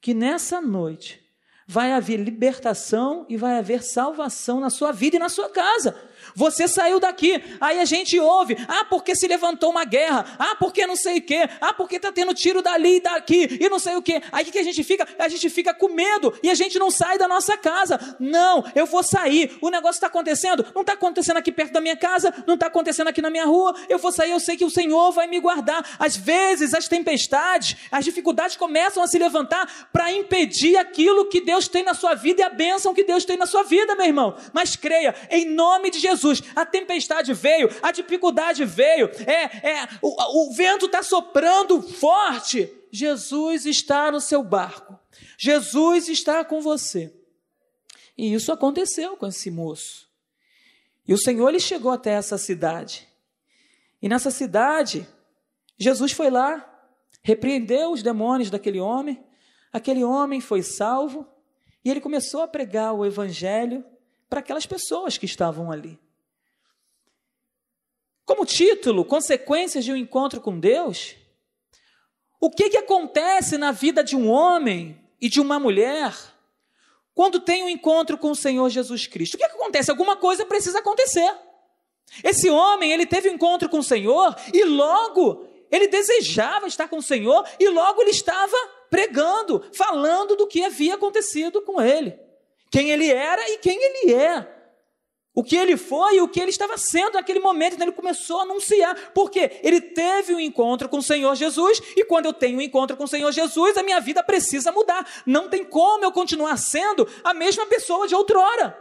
que 0.00 0.14
nessa 0.14 0.60
noite 0.60 1.20
vai 1.66 1.92
haver 1.92 2.18
libertação 2.18 3.26
e 3.28 3.36
vai 3.36 3.58
haver 3.58 3.82
salvação 3.82 4.60
na 4.60 4.70
sua 4.70 4.92
vida 4.92 5.16
e 5.16 5.18
na 5.18 5.28
sua 5.28 5.48
casa. 5.48 5.96
Você 6.34 6.66
saiu 6.68 6.98
daqui, 6.98 7.42
aí 7.60 7.78
a 7.78 7.84
gente 7.84 8.18
ouve, 8.18 8.56
ah, 8.68 8.84
porque 8.84 9.14
se 9.14 9.26
levantou 9.26 9.70
uma 9.70 9.84
guerra, 9.84 10.24
ah, 10.38 10.56
porque 10.58 10.86
não 10.86 10.96
sei 10.96 11.18
o 11.18 11.22
quê, 11.22 11.48
ah, 11.60 11.72
porque 11.72 11.96
está 11.96 12.10
tendo 12.10 12.32
tiro 12.34 12.62
dali 12.62 12.96
e 12.96 13.00
daqui, 13.00 13.58
e 13.60 13.68
não 13.68 13.78
sei 13.78 13.96
o 13.96 14.02
quê. 14.02 14.22
Aí 14.30 14.44
o 14.44 14.46
que 14.50 14.58
a 14.58 14.62
gente 14.62 14.82
fica? 14.82 15.06
A 15.18 15.28
gente 15.28 15.48
fica 15.50 15.74
com 15.74 15.88
medo 15.88 16.32
e 16.42 16.50
a 16.50 16.54
gente 16.54 16.78
não 16.78 16.90
sai 16.90 17.18
da 17.18 17.28
nossa 17.28 17.56
casa. 17.56 18.16
Não, 18.18 18.64
eu 18.74 18.86
vou 18.86 19.02
sair. 19.02 19.56
O 19.60 19.70
negócio 19.70 19.96
está 19.96 20.06
acontecendo, 20.06 20.64
não 20.74 20.82
está 20.82 20.94
acontecendo 20.94 21.36
aqui 21.36 21.52
perto 21.52 21.72
da 21.72 21.80
minha 21.80 21.96
casa, 21.96 22.32
não 22.46 22.54
está 22.54 22.66
acontecendo 22.66 23.08
aqui 23.08 23.20
na 23.20 23.30
minha 23.30 23.44
rua. 23.44 23.74
Eu 23.88 23.98
vou 23.98 24.12
sair, 24.12 24.30
eu 24.30 24.40
sei 24.40 24.56
que 24.56 24.64
o 24.64 24.70
Senhor 24.70 25.12
vai 25.12 25.26
me 25.26 25.40
guardar. 25.40 25.84
Às 25.98 26.16
vezes 26.16 26.74
as 26.74 26.88
tempestades, 26.88 27.76
as 27.90 28.04
dificuldades 28.04 28.56
começam 28.56 29.02
a 29.02 29.06
se 29.06 29.18
levantar 29.18 29.88
para 29.92 30.12
impedir 30.12 30.76
aquilo 30.76 31.26
que 31.26 31.40
Deus 31.40 31.68
tem 31.68 31.82
na 31.82 31.94
sua 31.94 32.14
vida 32.14 32.40
e 32.40 32.44
a 32.44 32.50
bênção 32.50 32.94
que 32.94 33.04
Deus 33.04 33.24
tem 33.24 33.36
na 33.36 33.46
sua 33.46 33.62
vida, 33.62 33.94
meu 33.94 34.06
irmão. 34.06 34.36
Mas 34.52 34.76
creia, 34.76 35.14
em 35.30 35.46
nome 35.46 35.90
de 35.90 35.98
Jesus 35.98 36.11
Jesus, 36.12 36.42
a 36.54 36.64
tempestade 36.64 37.32
veio, 37.32 37.68
a 37.82 37.90
dificuldade 37.90 38.64
veio, 38.64 39.10
é, 39.26 39.82
é 39.82 39.88
o, 40.00 40.48
o 40.48 40.52
vento 40.52 40.86
está 40.86 41.02
soprando 41.02 41.80
forte. 41.82 42.72
Jesus 42.90 43.64
está 43.64 44.12
no 44.12 44.20
seu 44.20 44.42
barco, 44.42 44.98
Jesus 45.38 46.08
está 46.08 46.44
com 46.44 46.60
você. 46.60 47.12
E 48.16 48.34
isso 48.34 48.52
aconteceu 48.52 49.16
com 49.16 49.26
esse 49.26 49.50
moço. 49.50 50.06
E 51.08 51.14
o 51.14 51.18
Senhor 51.18 51.48
ele 51.48 51.58
chegou 51.58 51.90
até 51.90 52.10
essa 52.10 52.36
cidade. 52.36 53.08
E 54.00 54.08
nessa 54.08 54.30
cidade, 54.30 55.08
Jesus 55.78 56.12
foi 56.12 56.28
lá, 56.28 56.68
repreendeu 57.22 57.92
os 57.92 58.02
demônios 58.02 58.50
daquele 58.50 58.78
homem, 58.78 59.24
aquele 59.72 60.04
homem 60.04 60.40
foi 60.40 60.62
salvo, 60.62 61.26
e 61.82 61.90
ele 61.90 62.00
começou 62.00 62.42
a 62.42 62.48
pregar 62.48 62.92
o 62.92 63.06
evangelho 63.06 63.84
para 64.32 64.40
aquelas 64.40 64.64
pessoas 64.64 65.18
que 65.18 65.26
estavam 65.26 65.70
ali. 65.70 65.98
Como 68.24 68.46
título, 68.46 69.04
consequências 69.04 69.84
de 69.84 69.92
um 69.92 69.96
encontro 69.96 70.40
com 70.40 70.58
Deus. 70.58 71.14
O 72.40 72.48
que, 72.48 72.70
que 72.70 72.78
acontece 72.78 73.58
na 73.58 73.72
vida 73.72 74.02
de 74.02 74.16
um 74.16 74.30
homem 74.30 74.98
e 75.20 75.28
de 75.28 75.38
uma 75.38 75.60
mulher 75.60 76.16
quando 77.14 77.40
tem 77.40 77.62
um 77.62 77.68
encontro 77.68 78.16
com 78.16 78.30
o 78.30 78.34
Senhor 78.34 78.70
Jesus 78.70 79.06
Cristo? 79.06 79.34
O 79.34 79.36
que, 79.36 79.46
que 79.46 79.54
acontece? 79.54 79.90
Alguma 79.90 80.16
coisa 80.16 80.46
precisa 80.46 80.78
acontecer. 80.78 81.30
Esse 82.24 82.48
homem, 82.48 82.90
ele 82.90 83.04
teve 83.04 83.28
um 83.28 83.34
encontro 83.34 83.68
com 83.68 83.80
o 83.80 83.84
Senhor 83.84 84.34
e 84.50 84.64
logo 84.64 85.46
ele 85.70 85.88
desejava 85.88 86.66
estar 86.66 86.88
com 86.88 86.96
o 86.96 87.02
Senhor 87.02 87.46
e 87.60 87.68
logo 87.68 88.00
ele 88.00 88.12
estava 88.12 88.56
pregando, 88.88 89.62
falando 89.74 90.36
do 90.36 90.46
que 90.46 90.64
havia 90.64 90.94
acontecido 90.94 91.60
com 91.60 91.82
ele. 91.82 92.18
Quem 92.72 92.90
ele 92.90 93.10
era 93.10 93.50
e 93.50 93.58
quem 93.58 93.78
ele 93.78 94.14
é. 94.14 94.48
O 95.34 95.44
que 95.44 95.56
ele 95.56 95.76
foi 95.76 96.16
e 96.16 96.20
o 96.22 96.28
que 96.28 96.40
ele 96.40 96.50
estava 96.50 96.78
sendo 96.78 97.14
naquele 97.14 97.38
momento. 97.38 97.74
Então 97.74 97.86
ele 97.86 97.94
começou 97.94 98.40
a 98.40 98.42
anunciar. 98.44 99.12
Porque 99.12 99.60
ele 99.62 99.78
teve 99.78 100.34
um 100.34 100.40
encontro 100.40 100.88
com 100.88 100.96
o 100.96 101.02
Senhor 101.02 101.34
Jesus. 101.34 101.82
E 101.94 102.02
quando 102.06 102.26
eu 102.26 102.32
tenho 102.32 102.58
um 102.58 102.62
encontro 102.62 102.96
com 102.96 103.04
o 103.04 103.08
Senhor 103.08 103.30
Jesus, 103.30 103.76
a 103.76 103.82
minha 103.82 104.00
vida 104.00 104.22
precisa 104.22 104.72
mudar. 104.72 105.06
Não 105.26 105.50
tem 105.50 105.64
como 105.64 106.02
eu 106.02 106.12
continuar 106.12 106.56
sendo 106.56 107.06
a 107.22 107.34
mesma 107.34 107.66
pessoa 107.66 108.08
de 108.08 108.14
outrora. 108.14 108.78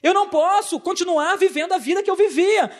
Eu 0.00 0.14
não 0.14 0.28
posso 0.28 0.78
continuar 0.78 1.36
vivendo 1.36 1.72
a 1.72 1.78
vida 1.78 2.00
que 2.00 2.10
eu 2.10 2.16
vivia. 2.16 2.70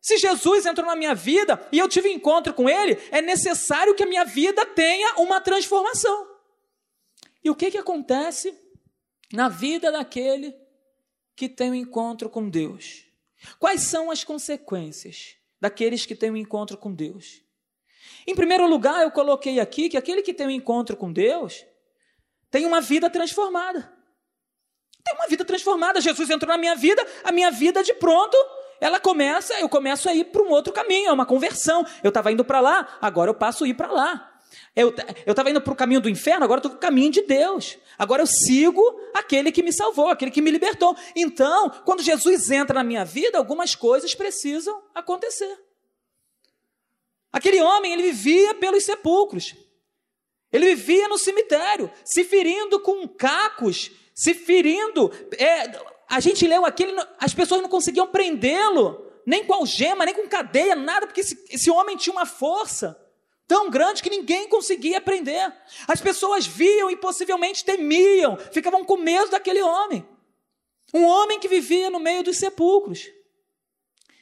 Se 0.00 0.16
Jesus 0.16 0.64
entrou 0.64 0.86
na 0.86 0.94
minha 0.94 1.14
vida 1.14 1.60
e 1.72 1.78
eu 1.78 1.88
tive 1.88 2.08
um 2.08 2.12
encontro 2.12 2.54
com 2.54 2.68
Ele, 2.68 2.96
é 3.10 3.20
necessário 3.20 3.96
que 3.96 4.04
a 4.04 4.06
minha 4.06 4.24
vida 4.24 4.64
tenha 4.64 5.16
uma 5.16 5.40
transformação. 5.40 6.28
E 7.42 7.50
o 7.50 7.54
que, 7.54 7.70
que 7.70 7.78
acontece 7.78 8.56
na 9.32 9.48
vida 9.48 9.90
daquele 9.92 10.54
que 11.36 11.48
têm 11.48 11.70
um 11.70 11.74
encontro 11.74 12.28
com 12.28 12.48
Deus. 12.48 13.04
Quais 13.58 13.82
são 13.82 14.10
as 14.10 14.24
consequências 14.24 15.36
daqueles 15.60 16.04
que 16.04 16.14
têm 16.14 16.30
um 16.30 16.36
encontro 16.36 16.76
com 16.76 16.92
Deus? 16.92 17.42
Em 18.26 18.34
primeiro 18.34 18.66
lugar, 18.66 19.02
eu 19.02 19.10
coloquei 19.10 19.60
aqui 19.60 19.88
que 19.88 19.96
aquele 19.96 20.22
que 20.22 20.34
tem 20.34 20.46
um 20.46 20.50
encontro 20.50 20.96
com 20.96 21.12
Deus 21.12 21.64
tem 22.50 22.66
uma 22.66 22.80
vida 22.80 23.08
transformada. 23.08 23.92
Tem 25.04 25.14
uma 25.14 25.26
vida 25.26 25.44
transformada. 25.44 26.00
Jesus 26.00 26.28
entrou 26.28 26.50
na 26.50 26.58
minha 26.58 26.74
vida, 26.74 27.06
a 27.24 27.32
minha 27.32 27.50
vida 27.50 27.82
de 27.82 27.94
pronto, 27.94 28.36
ela 28.80 28.98
começa, 28.98 29.58
eu 29.60 29.68
começo 29.68 30.08
a 30.08 30.14
ir 30.14 30.24
para 30.26 30.42
um 30.42 30.50
outro 30.50 30.72
caminho, 30.72 31.08
é 31.08 31.12
uma 31.12 31.26
conversão. 31.26 31.86
Eu 32.02 32.08
estava 32.08 32.32
indo 32.32 32.44
para 32.44 32.60
lá, 32.60 32.98
agora 33.00 33.30
eu 33.30 33.34
passo 33.34 33.64
a 33.64 33.68
ir 33.68 33.74
para 33.74 33.90
lá. 33.90 34.29
Eu 34.74 34.94
estava 35.26 35.50
indo 35.50 35.60
para 35.60 35.72
o 35.72 35.76
caminho 35.76 36.00
do 36.00 36.08
inferno, 36.08 36.44
agora 36.44 36.58
estou 36.58 36.70
para 36.70 36.78
o 36.78 36.80
caminho 36.80 37.10
de 37.10 37.22
Deus. 37.22 37.78
Agora 37.98 38.22
eu 38.22 38.26
sigo 38.26 38.82
aquele 39.14 39.52
que 39.52 39.62
me 39.62 39.72
salvou, 39.72 40.08
aquele 40.08 40.30
que 40.30 40.40
me 40.40 40.50
libertou. 40.50 40.96
Então, 41.14 41.70
quando 41.84 42.02
Jesus 42.02 42.50
entra 42.50 42.74
na 42.74 42.84
minha 42.84 43.04
vida, 43.04 43.38
algumas 43.38 43.74
coisas 43.74 44.14
precisam 44.14 44.82
acontecer. 44.94 45.58
Aquele 47.32 47.60
homem, 47.62 47.92
ele 47.92 48.02
vivia 48.04 48.54
pelos 48.54 48.84
sepulcros. 48.84 49.54
Ele 50.52 50.74
vivia 50.74 51.08
no 51.08 51.16
cemitério, 51.16 51.90
se 52.04 52.24
ferindo 52.24 52.80
com 52.80 53.06
cacos, 53.06 53.90
se 54.14 54.34
ferindo. 54.34 55.12
É, 55.38 55.70
a 56.08 56.18
gente 56.18 56.46
leu 56.46 56.66
aquele, 56.66 56.92
as 57.18 57.32
pessoas 57.32 57.62
não 57.62 57.68
conseguiam 57.68 58.08
prendê-lo, 58.08 59.06
nem 59.24 59.44
com 59.44 59.54
algema, 59.54 60.04
nem 60.04 60.14
com 60.14 60.26
cadeia, 60.28 60.74
nada, 60.74 61.06
porque 61.06 61.20
esse, 61.20 61.44
esse 61.50 61.70
homem 61.70 61.96
tinha 61.96 62.12
uma 62.12 62.26
força 62.26 62.99
tão 63.50 63.68
grande 63.68 64.00
que 64.00 64.08
ninguém 64.08 64.48
conseguia 64.48 65.00
prender. 65.00 65.52
As 65.88 66.00
pessoas 66.00 66.46
viam 66.46 66.88
e 66.88 66.96
possivelmente 66.96 67.64
temiam, 67.64 68.36
ficavam 68.36 68.84
com 68.84 68.96
medo 68.96 69.28
daquele 69.32 69.60
homem. 69.60 70.08
Um 70.94 71.04
homem 71.04 71.40
que 71.40 71.48
vivia 71.48 71.90
no 71.90 71.98
meio 71.98 72.22
dos 72.22 72.36
sepulcros. 72.36 73.10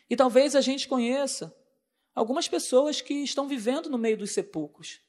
E 0.09 0.17
talvez 0.17 0.57
a 0.57 0.63
gente 0.63 0.89
conheça 0.89 1.55
algumas 2.15 2.49
pessoas 2.49 3.03
que 3.03 3.13
estão 3.23 3.47
vivendo 3.47 3.91
no 3.91 3.99
meio 3.99 4.17
dos 4.17 4.31
sepulcros. 4.31 5.03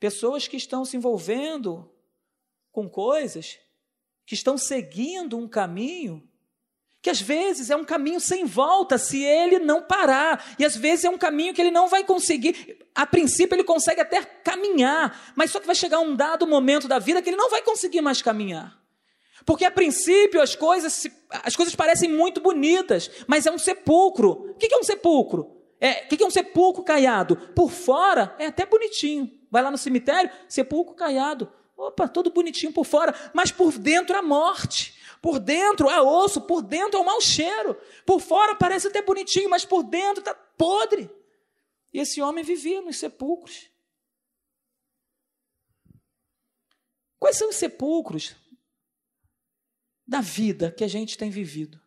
Pessoas 0.00 0.48
que 0.48 0.56
estão 0.56 0.84
se 0.84 0.96
envolvendo 0.96 1.88
com 2.72 2.90
coisas, 2.90 3.56
que 4.26 4.34
estão 4.34 4.58
seguindo 4.58 5.38
um 5.38 5.46
caminho 5.46 6.28
que 7.06 7.10
às 7.10 7.20
vezes 7.20 7.70
é 7.70 7.76
um 7.76 7.84
caminho 7.84 8.18
sem 8.18 8.44
volta 8.44 8.98
se 8.98 9.22
ele 9.22 9.60
não 9.60 9.80
parar, 9.80 10.44
e 10.58 10.64
às 10.64 10.74
vezes 10.74 11.04
é 11.04 11.08
um 11.08 11.16
caminho 11.16 11.54
que 11.54 11.60
ele 11.60 11.70
não 11.70 11.86
vai 11.86 12.02
conseguir. 12.02 12.84
A 12.92 13.06
princípio 13.06 13.54
ele 13.54 13.62
consegue 13.62 14.00
até 14.00 14.24
caminhar, 14.24 15.32
mas 15.36 15.52
só 15.52 15.60
que 15.60 15.68
vai 15.68 15.76
chegar 15.76 16.00
um 16.00 16.16
dado 16.16 16.48
momento 16.48 16.88
da 16.88 16.98
vida 16.98 17.22
que 17.22 17.30
ele 17.30 17.36
não 17.36 17.48
vai 17.48 17.62
conseguir 17.62 18.00
mais 18.00 18.20
caminhar. 18.20 18.76
Porque 19.44 19.64
a 19.64 19.70
princípio 19.70 20.42
as 20.42 20.56
coisas, 20.56 21.06
as 21.44 21.54
coisas 21.54 21.76
parecem 21.76 22.10
muito 22.10 22.40
bonitas, 22.40 23.08
mas 23.28 23.46
é 23.46 23.52
um 23.52 23.58
sepulcro. 23.58 24.50
O 24.50 24.54
que 24.54 24.66
é 24.74 24.76
um 24.76 24.82
sepulcro? 24.82 25.48
É, 25.80 26.06
o 26.06 26.08
que 26.08 26.24
é 26.24 26.26
um 26.26 26.30
sepulcro 26.30 26.82
caiado? 26.82 27.36
Por 27.54 27.70
fora 27.70 28.34
é 28.36 28.46
até 28.46 28.66
bonitinho. 28.66 29.30
Vai 29.48 29.62
lá 29.62 29.70
no 29.70 29.78
cemitério, 29.78 30.28
sepulcro 30.48 30.96
caiado. 30.96 31.48
Opa, 31.76 32.08
todo 32.08 32.32
bonitinho 32.32 32.72
por 32.72 32.84
fora, 32.84 33.14
mas 33.32 33.52
por 33.52 33.78
dentro 33.78 34.18
a 34.18 34.22
morte. 34.22 34.96
Por 35.26 35.40
dentro 35.40 35.90
é 35.90 36.00
osso, 36.00 36.40
por 36.42 36.62
dentro 36.62 37.00
é 37.00 37.02
um 37.02 37.04
mau 37.04 37.20
cheiro. 37.20 37.74
Por 38.06 38.20
fora 38.20 38.54
parece 38.54 38.86
até 38.86 39.02
bonitinho, 39.02 39.50
mas 39.50 39.64
por 39.64 39.82
dentro 39.82 40.20
está 40.20 40.32
podre. 40.32 41.10
E 41.92 41.98
esse 41.98 42.22
homem 42.22 42.44
vivia 42.44 42.80
nos 42.80 42.96
sepulcros. 42.96 43.68
Quais 47.18 47.36
são 47.36 47.48
os 47.48 47.56
sepulcros 47.56 48.36
da 50.06 50.20
vida 50.20 50.70
que 50.70 50.84
a 50.84 50.88
gente 50.88 51.18
tem 51.18 51.28
vivido? 51.28 51.82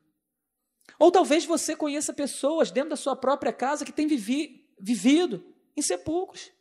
Ou 0.99 1.09
talvez 1.09 1.45
você 1.45 1.77
conheça 1.77 2.11
pessoas 2.11 2.71
dentro 2.71 2.89
da 2.89 2.97
sua 2.97 3.15
própria 3.15 3.53
casa 3.53 3.85
que 3.85 3.93
têm 3.93 4.05
vivi, 4.05 4.69
vivido 4.77 5.55
em 5.77 5.81
sepulcros. 5.81 6.51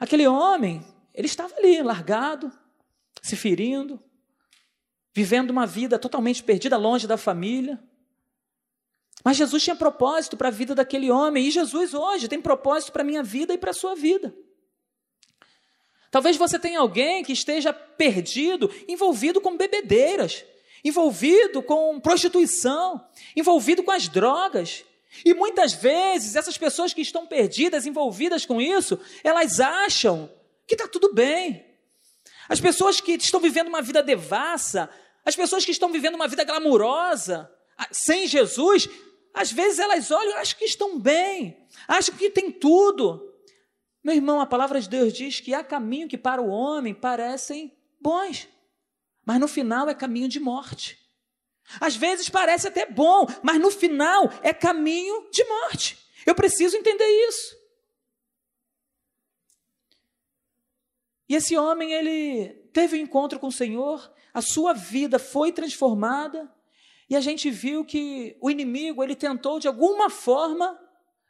Aquele 0.00 0.26
homem, 0.26 0.84
ele 1.14 1.28
estava 1.28 1.54
ali, 1.54 1.80
largado, 1.80 2.50
se 3.22 3.36
ferindo, 3.36 4.02
vivendo 5.14 5.50
uma 5.50 5.66
vida 5.66 5.98
totalmente 5.98 6.42
perdida, 6.42 6.76
longe 6.76 7.06
da 7.06 7.16
família. 7.16 7.78
Mas 9.24 9.36
Jesus 9.36 9.62
tinha 9.62 9.76
propósito 9.76 10.36
para 10.36 10.48
a 10.48 10.52
vida 10.52 10.74
daquele 10.74 11.10
homem, 11.10 11.46
e 11.46 11.50
Jesus 11.50 11.92
hoje 11.94 12.28
tem 12.28 12.40
propósito 12.40 12.92
para 12.92 13.02
a 13.02 13.04
minha 13.04 13.22
vida 13.22 13.52
e 13.52 13.58
para 13.58 13.70
a 13.70 13.74
sua 13.74 13.94
vida. 13.94 14.34
Talvez 16.10 16.36
você 16.36 16.58
tenha 16.58 16.80
alguém 16.80 17.22
que 17.22 17.32
esteja 17.32 17.72
perdido, 17.72 18.72
envolvido 18.88 19.40
com 19.40 19.56
bebedeiras, 19.56 20.44
envolvido 20.82 21.62
com 21.62 22.00
prostituição, 22.00 23.04
envolvido 23.36 23.82
com 23.82 23.90
as 23.90 24.08
drogas. 24.08 24.84
E 25.24 25.34
muitas 25.34 25.74
vezes 25.74 26.36
essas 26.36 26.56
pessoas 26.56 26.94
que 26.94 27.02
estão 27.02 27.26
perdidas, 27.26 27.86
envolvidas 27.86 28.46
com 28.46 28.60
isso, 28.60 28.98
elas 29.22 29.60
acham 29.60 30.30
que 30.66 30.74
está 30.74 30.88
tudo 30.88 31.12
bem. 31.12 31.67
As 32.48 32.60
pessoas 32.60 33.00
que 33.00 33.12
estão 33.12 33.40
vivendo 33.40 33.68
uma 33.68 33.82
vida 33.82 34.02
devassa, 34.02 34.88
as 35.24 35.36
pessoas 35.36 35.64
que 35.64 35.70
estão 35.70 35.92
vivendo 35.92 36.14
uma 36.14 36.28
vida 36.28 36.44
glamurosa, 36.44 37.50
sem 37.92 38.26
Jesus, 38.26 38.88
às 39.34 39.52
vezes 39.52 39.78
elas 39.78 40.10
olham 40.10 40.32
e 40.32 40.34
acham 40.34 40.58
que 40.58 40.64
estão 40.64 40.98
bem, 40.98 41.66
acham 41.86 42.14
que 42.14 42.30
tem 42.30 42.50
tudo. 42.50 43.24
Meu 44.02 44.14
irmão, 44.14 44.40
a 44.40 44.46
palavra 44.46 44.80
de 44.80 44.88
Deus 44.88 45.12
diz 45.12 45.40
que 45.40 45.52
há 45.54 45.62
caminho 45.62 46.08
que 46.08 46.16
para 46.16 46.40
o 46.40 46.48
homem 46.48 46.94
parecem 46.94 47.76
bons, 48.00 48.48
mas 49.24 49.38
no 49.38 49.46
final 49.46 49.88
é 49.88 49.94
caminho 49.94 50.28
de 50.28 50.40
morte. 50.40 50.98
Às 51.80 51.94
vezes 51.94 52.30
parece 52.30 52.66
até 52.66 52.86
bom, 52.86 53.26
mas 53.42 53.60
no 53.60 53.70
final 53.70 54.32
é 54.42 54.54
caminho 54.54 55.28
de 55.30 55.44
morte. 55.44 55.98
Eu 56.24 56.34
preciso 56.34 56.76
entender 56.76 57.06
isso. 57.28 57.56
E 61.28 61.34
esse 61.34 61.56
homem, 61.56 61.92
ele 61.92 62.48
teve 62.72 62.96
um 62.96 63.02
encontro 63.02 63.38
com 63.38 63.48
o 63.48 63.52
Senhor, 63.52 64.12
a 64.32 64.40
sua 64.40 64.72
vida 64.72 65.18
foi 65.18 65.52
transformada, 65.52 66.50
e 67.10 67.16
a 67.16 67.20
gente 67.20 67.50
viu 67.50 67.84
que 67.84 68.36
o 68.40 68.50
inimigo, 68.50 69.02
ele 69.02 69.14
tentou 69.14 69.58
de 69.58 69.68
alguma 69.68 70.08
forma 70.08 70.78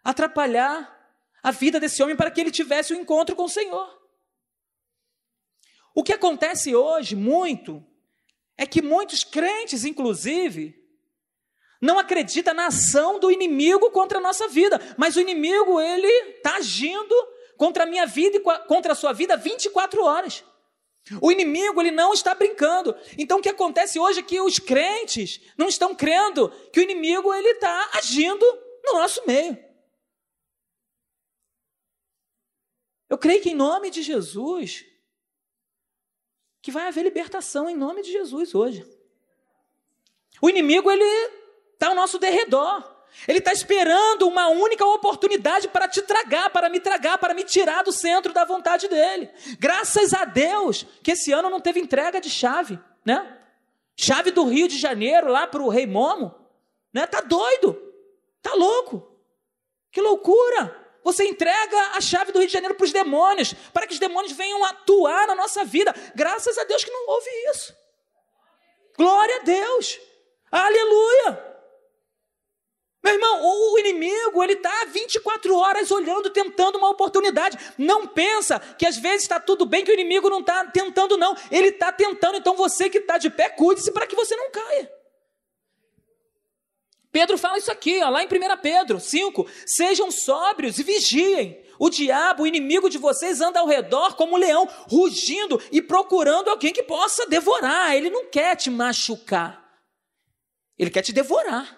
atrapalhar 0.05 0.97
a 1.43 1.51
vida 1.51 1.79
desse 1.79 2.03
homem 2.03 2.17
para 2.17 2.31
que 2.31 2.41
ele 2.41 2.51
tivesse 2.51 2.93
um 2.93 3.01
encontro 3.01 3.35
com 3.35 3.45
o 3.45 3.49
Senhor. 3.49 3.99
O 5.95 6.03
que 6.03 6.13
acontece 6.13 6.75
hoje 6.75 7.17
muito 7.17 7.85
é 8.57 8.67
que 8.67 8.83
muitos 8.83 9.25
crentes, 9.25 9.85
inclusive, 9.85 10.77
não 11.81 11.99
acreditam 11.99 12.55
na 12.55 12.67
ação 12.67 13.21
do 13.21 13.31
inimigo 13.31 13.91
contra 13.91 14.19
a 14.19 14.21
nossa 14.21 14.49
vida, 14.49 14.81
mas 14.97 15.17
o 15.17 15.21
inimigo 15.21 15.81
ele 15.81 16.09
está 16.37 16.57
agindo 16.57 17.15
contra 17.59 17.83
a 17.83 17.87
minha 17.87 18.07
vida 18.07 18.39
e 18.39 18.41
contra 18.67 18.93
a 18.93 18.97
sua 18.97 19.13
vida 19.13 19.37
24 19.37 20.03
horas. 20.03 20.43
O 21.21 21.33
inimigo 21.33 21.81
ele 21.81 21.91
não 21.91 22.15
está 22.15 22.35
brincando. 22.35 22.97
Então 23.19 23.39
o 23.39 23.43
que 23.43 23.49
acontece 23.49 23.99
hoje 23.99 24.21
é 24.21 24.23
que 24.23 24.41
os 24.41 24.59
crentes 24.59 25.41
não 25.57 25.69
estão 25.69 25.95
crendo 25.95 26.49
que 26.73 26.81
o 26.81 26.83
inimigo 26.83 27.35
ele 27.35 27.49
está 27.49 27.91
agindo 27.95 28.47
no 28.85 28.95
nosso 28.95 29.27
meio. 29.27 29.59
Eu 33.11 33.19
creio 33.19 33.43
que 33.43 33.51
em 33.51 33.55
nome 33.55 33.91
de 33.91 34.03
Jesus 34.03 34.87
que 36.61 36.71
vai 36.71 36.87
haver 36.89 37.03
libertação 37.03 37.69
em 37.69 37.77
nome 37.77 38.03
de 38.03 38.13
Jesus 38.13 38.55
hoje. 38.55 38.87
O 40.41 40.51
inimigo 40.51 40.91
ele 40.91 41.05
está 41.73 41.89
ao 41.89 41.95
nosso 41.95 42.19
derredor. 42.19 42.98
Ele 43.27 43.39
está 43.39 43.53
esperando 43.53 44.29
uma 44.29 44.49
única 44.49 44.85
oportunidade 44.85 45.69
para 45.69 45.89
te 45.89 46.03
tragar, 46.03 46.51
para 46.51 46.69
me 46.69 46.79
tragar, 46.79 47.19
para 47.19 47.35
me 47.35 47.43
tirar 47.43 47.83
do 47.83 47.93
centro 47.93 48.33
da 48.33 48.45
vontade 48.45 48.87
dele. 48.87 49.29
Graças 49.59 50.15
a 50.15 50.25
Deus 50.25 50.87
que 51.03 51.13
esse 51.13 51.33
ano 51.33 51.51
não 51.51 51.61
teve 51.61 51.81
entrega 51.81 52.21
de 52.21 52.31
chave, 52.31 52.79
né? 53.05 53.39
Chave 53.97 54.31
do 54.31 54.45
Rio 54.45 54.69
de 54.69 54.79
Janeiro 54.79 55.29
lá 55.29 55.47
para 55.47 55.63
o 55.63 55.69
Rei 55.69 55.87
Momo, 55.87 56.35
né? 56.93 57.07
Tá 57.07 57.21
doido, 57.21 57.81
tá 58.41 58.55
louco, 58.55 59.11
que 59.91 60.01
loucura! 60.01 60.87
Você 61.03 61.25
entrega 61.25 61.77
a 61.95 62.01
chave 62.01 62.33
do 62.33 62.39
Rio 62.39 62.49
de 62.49 62.53
Janeiro 62.53 62.75
para 62.75 62.85
os 62.85 62.93
demônios, 62.93 63.55
para 63.73 63.87
que 63.87 63.95
os 63.95 63.99
demônios 63.99 64.33
venham 64.33 64.63
atuar 64.65 65.27
na 65.27 65.35
nossa 65.35 65.65
vida. 65.65 65.95
Graças 66.15 66.59
a 66.59 66.65
Deus 66.65 66.85
que 66.85 66.91
não 66.91 67.09
houve 67.09 67.31
isso. 67.51 67.75
Glória 68.97 69.37
a 69.37 69.39
Deus. 69.39 69.99
Aleluia. 70.51 71.48
Meu 73.03 73.15
irmão, 73.15 73.41
o 73.43 73.79
inimigo, 73.79 74.43
ele 74.43 74.55
está 74.55 74.85
24 74.87 75.55
horas 75.57 75.91
olhando, 75.91 76.31
tentando 76.31 76.79
uma 76.79 76.91
oportunidade. 76.91 77.57
Não 77.79 78.07
pensa 78.07 78.59
que 78.59 78.85
às 78.85 78.97
vezes 78.97 79.23
está 79.23 79.39
tudo 79.39 79.65
bem, 79.65 79.85
que 79.85 79.91
o 79.91 79.95
inimigo 79.95 80.29
não 80.29 80.41
está 80.41 80.65
tentando, 80.67 81.17
não. 81.17 81.37
Ele 81.51 81.69
está 81.69 81.93
tentando, 81.93 82.39
então 82.39 82.57
você 82.57 82.91
que 82.91 82.99
está 82.99 83.17
de 83.17 83.31
pé, 83.31 83.51
cuide-se 83.51 83.93
para 83.93 84.07
que 84.07 84.17
você 84.17 84.35
não 84.35 84.51
caia. 84.51 84.93
Pedro 87.13 87.39
fala 87.39 87.59
isso 87.59 87.71
aqui, 87.71 88.03
ó, 88.03 88.11
lá 88.11 88.23
em 88.23 88.27
1 88.27 88.31
Pedro 88.61 89.01
5: 89.01 89.49
Sejam 89.65 90.11
sóbrios 90.11 90.79
e 90.79 90.83
vigiem. 90.83 91.65
O 91.79 91.89
diabo, 91.89 92.43
o 92.43 92.47
inimigo 92.47 92.91
de 92.91 92.99
vocês, 92.99 93.41
anda 93.41 93.61
ao 93.61 93.67
redor 93.67 94.17
como 94.17 94.35
um 94.35 94.39
leão, 94.39 94.69
rugindo 94.91 95.63
e 95.71 95.81
procurando 95.81 96.49
alguém 96.49 96.73
que 96.73 96.83
possa 96.83 97.25
devorar. 97.27 97.95
Ele 97.95 98.11
não 98.11 98.27
quer 98.27 98.57
te 98.57 98.69
machucar, 98.69 99.65
ele 100.77 100.91
quer 100.91 101.03
te 101.03 101.13
devorar. 101.13 101.78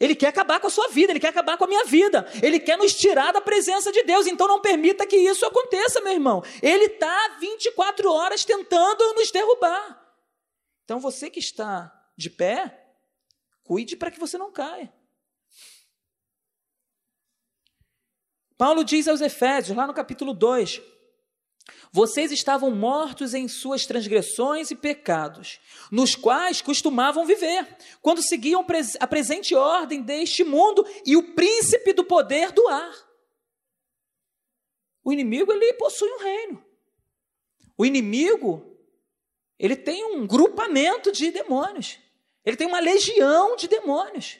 Ele 0.00 0.14
quer 0.14 0.28
acabar 0.28 0.60
com 0.60 0.68
a 0.68 0.70
sua 0.70 0.88
vida, 0.88 1.12
ele 1.12 1.18
quer 1.18 1.28
acabar 1.28 1.56
com 1.56 1.64
a 1.64 1.68
minha 1.68 1.84
vida, 1.84 2.24
ele 2.40 2.60
quer 2.60 2.78
nos 2.78 2.94
tirar 2.94 3.32
da 3.32 3.40
presença 3.40 3.90
de 3.90 4.04
Deus, 4.04 4.26
então 4.26 4.46
não 4.46 4.60
permita 4.60 5.06
que 5.06 5.16
isso 5.16 5.44
aconteça, 5.44 6.00
meu 6.00 6.12
irmão. 6.12 6.42
Ele 6.62 6.84
está 6.84 7.36
24 7.40 8.10
horas 8.12 8.44
tentando 8.44 9.14
nos 9.14 9.30
derrubar. 9.32 10.00
Então 10.84 11.00
você 11.00 11.28
que 11.28 11.40
está 11.40 11.92
de 12.16 12.30
pé, 12.30 12.86
cuide 13.64 13.96
para 13.96 14.10
que 14.10 14.20
você 14.20 14.38
não 14.38 14.52
caia. 14.52 14.92
Paulo 18.56 18.84
diz 18.84 19.06
aos 19.06 19.20
Efésios, 19.20 19.76
lá 19.76 19.86
no 19.86 19.94
capítulo 19.94 20.32
2, 20.32 20.80
Vocês 21.92 22.30
estavam 22.32 22.70
mortos 22.70 23.34
em 23.34 23.48
suas 23.48 23.86
transgressões 23.86 24.70
e 24.70 24.76
pecados, 24.76 25.60
nos 25.90 26.14
quais 26.14 26.60
costumavam 26.60 27.24
viver, 27.24 27.76
quando 28.02 28.22
seguiam 28.22 28.64
a 29.00 29.06
presente 29.06 29.54
ordem 29.54 30.02
deste 30.02 30.44
mundo 30.44 30.86
e 31.04 31.16
o 31.16 31.34
príncipe 31.34 31.92
do 31.92 32.04
poder 32.04 32.52
do 32.52 32.66
ar. 32.68 33.08
O 35.02 35.12
inimigo 35.12 35.52
ele 35.52 35.72
possui 35.74 36.10
um 36.12 36.18
reino. 36.18 36.64
O 37.76 37.86
inimigo 37.86 38.76
ele 39.58 39.74
tem 39.74 40.04
um 40.04 40.26
grupamento 40.26 41.10
de 41.10 41.30
demônios. 41.30 41.98
Ele 42.44 42.56
tem 42.56 42.66
uma 42.66 42.80
legião 42.80 43.56
de 43.56 43.66
demônios. 43.66 44.38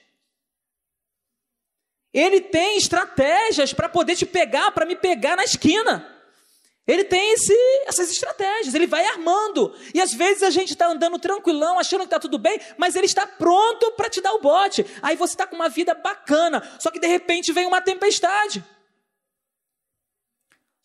Ele 2.13 2.41
tem 2.41 2.77
estratégias 2.77 3.73
para 3.73 3.89
poder 3.89 4.17
te 4.17 4.25
pegar, 4.25 4.71
para 4.71 4.87
me 4.87 4.97
pegar 4.97 5.37
na 5.37 5.45
esquina. 5.45 6.18
Ele 6.89 7.05
tem 7.05 7.35
esse, 7.35 7.55
essas 7.87 8.11
estratégias, 8.11 8.75
ele 8.75 8.87
vai 8.87 9.05
armando. 9.05 9.75
E 9.93 10.01
às 10.01 10.15
vezes 10.15 10.43
a 10.43 10.49
gente 10.49 10.71
está 10.71 10.89
andando 10.89 11.19
tranquilão, 11.19 11.79
achando 11.79 12.01
que 12.01 12.07
está 12.07 12.19
tudo 12.19 12.39
bem, 12.39 12.59
mas 12.79 12.97
ele 12.97 13.05
está 13.05 13.27
pronto 13.27 13.93
para 13.93 14.09
te 14.09 14.23
dar 14.23 14.33
o 14.33 14.41
bote. 14.41 14.87
Aí 15.03 15.15
você 15.15 15.35
está 15.35 15.47
com 15.47 15.55
uma 15.55 15.69
vida 15.69 15.93
bacana, 15.93 16.67
só 16.79 16.91
que 16.91 16.99
de 16.99 17.07
repente 17.07 17.53
vem 17.53 17.67
uma 17.67 17.83
tempestade. 17.83 18.65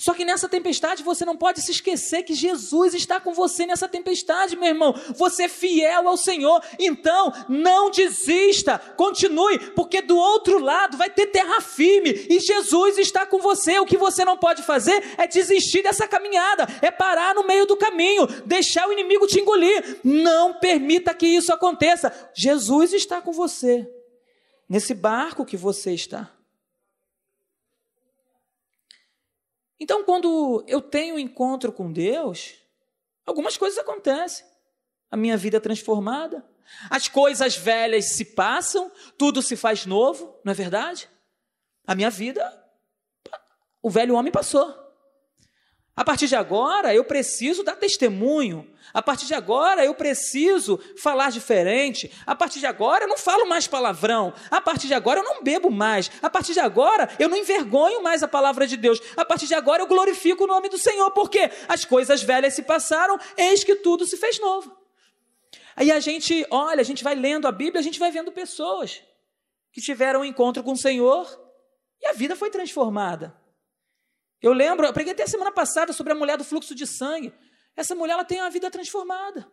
Só 0.03 0.13
que 0.13 0.25
nessa 0.25 0.49
tempestade 0.49 1.01
você 1.01 1.23
não 1.23 1.37
pode 1.37 1.61
se 1.61 1.71
esquecer 1.71 2.23
que 2.23 2.33
Jesus 2.33 2.93
está 2.93 3.21
com 3.21 3.33
você 3.33 3.65
nessa 3.65 3.87
tempestade, 3.87 4.57
meu 4.57 4.67
irmão. 4.67 4.93
Você 5.15 5.43
é 5.43 5.47
fiel 5.47 6.09
ao 6.09 6.17
Senhor. 6.17 6.61
Então, 6.77 7.31
não 7.47 7.89
desista, 7.89 8.77
continue, 8.97 9.57
porque 9.71 10.01
do 10.01 10.17
outro 10.17 10.59
lado 10.59 10.97
vai 10.97 11.09
ter 11.09 11.27
terra 11.27 11.61
firme 11.61 12.27
e 12.29 12.41
Jesus 12.41 12.97
está 12.97 13.25
com 13.25 13.39
você. 13.39 13.79
O 13.79 13.85
que 13.85 13.95
você 13.95 14.25
não 14.25 14.37
pode 14.37 14.61
fazer 14.63 15.01
é 15.17 15.25
desistir 15.25 15.81
dessa 15.83 16.05
caminhada, 16.05 16.67
é 16.81 16.91
parar 16.91 17.33
no 17.33 17.47
meio 17.47 17.65
do 17.65 17.77
caminho, 17.77 18.27
deixar 18.45 18.89
o 18.89 18.91
inimigo 18.91 19.25
te 19.25 19.39
engolir. 19.39 20.01
Não 20.03 20.55
permita 20.55 21.13
que 21.13 21.27
isso 21.27 21.53
aconteça. 21.53 22.11
Jesus 22.35 22.91
está 22.91 23.21
com 23.21 23.31
você 23.31 23.89
nesse 24.67 24.93
barco 24.93 25.45
que 25.45 25.55
você 25.55 25.93
está. 25.93 26.32
Então, 29.79 30.03
quando 30.03 30.63
eu 30.67 30.81
tenho 30.81 31.15
um 31.15 31.19
encontro 31.19 31.71
com 31.71 31.91
Deus, 31.91 32.55
algumas 33.25 33.57
coisas 33.57 33.79
acontecem. 33.79 34.45
A 35.09 35.17
minha 35.17 35.37
vida 35.37 35.57
é 35.57 35.59
transformada, 35.59 36.45
as 36.89 37.07
coisas 37.07 37.55
velhas 37.55 38.13
se 38.13 38.25
passam, 38.25 38.91
tudo 39.17 39.41
se 39.41 39.55
faz 39.55 39.85
novo, 39.85 40.39
não 40.43 40.51
é 40.51 40.55
verdade? 40.55 41.09
A 41.85 41.93
minha 41.93 42.09
vida, 42.09 42.63
o 43.81 43.89
velho 43.89 44.15
homem 44.15 44.31
passou. 44.31 44.82
A 45.95 46.03
partir 46.03 46.27
de 46.27 46.35
agora, 46.35 46.93
eu 46.93 47.03
preciso 47.03 47.61
dar 47.61 47.75
testemunho. 47.75 48.67
A 48.91 49.01
partir 49.01 49.27
de 49.27 49.35
agora, 49.35 49.85
eu 49.85 49.93
preciso 49.93 50.79
falar 50.97 51.29
diferente. 51.29 52.11
A 52.25 52.35
partir 52.35 52.59
de 52.59 52.65
agora, 52.65 53.03
eu 53.03 53.07
não 53.07 53.17
falo 53.17 53.47
mais 53.47 53.67
palavrão. 53.67 54.33
A 54.49 54.59
partir 54.59 54.87
de 54.87 54.95
agora, 54.95 55.19
eu 55.19 55.23
não 55.23 55.43
bebo 55.43 55.69
mais. 55.69 56.09
A 56.21 56.31
partir 56.31 56.53
de 56.53 56.59
agora, 56.59 57.07
eu 57.19 57.29
não 57.29 57.37
envergonho 57.37 58.01
mais 58.01 58.23
a 58.23 58.27
palavra 58.27 58.65
de 58.65 58.75
Deus. 58.75 58.99
A 59.15 59.23
partir 59.23 59.45
de 59.45 59.53
agora, 59.53 59.83
eu 59.83 59.87
glorifico 59.87 60.45
o 60.45 60.47
nome 60.47 60.67
do 60.67 60.79
Senhor, 60.79 61.11
porque 61.11 61.51
as 61.67 61.85
coisas 61.85 62.23
velhas 62.23 62.55
se 62.55 62.63
passaram, 62.63 63.19
eis 63.37 63.63
que 63.63 63.75
tudo 63.75 64.07
se 64.07 64.17
fez 64.17 64.39
novo. 64.39 64.75
Aí 65.75 65.91
a 65.91 65.99
gente 65.99 66.45
olha, 66.49 66.81
a 66.81 66.85
gente 66.85 67.03
vai 67.03 67.13
lendo 67.13 67.47
a 67.47 67.51
Bíblia, 67.51 67.79
a 67.79 67.83
gente 67.83 67.99
vai 67.99 68.09
vendo 68.09 68.31
pessoas 68.31 69.01
que 69.71 69.81
tiveram 69.81 70.21
um 70.21 70.25
encontro 70.25 70.63
com 70.63 70.71
o 70.71 70.77
Senhor 70.77 71.27
e 72.01 72.07
a 72.07 72.13
vida 72.13 72.35
foi 72.35 72.49
transformada. 72.49 73.42
Eu 74.43 74.51
lembro, 74.51 74.85
eu 74.85 74.91
preguei 74.91 75.13
até 75.13 75.25
semana 75.25 75.53
passada 75.53 75.93
sobre 75.93 76.11
a 76.11 76.15
mulher 76.15 76.37
do 76.37 76.43
fluxo 76.43 76.75
de 76.75 76.85
sangue. 76.85 77.33
Essa 77.77 77.95
mulher 77.95 78.13
ela 78.13 78.25
tem 78.25 78.41
uma 78.41 78.49
vida 78.49 78.69
transformada. 78.69 79.49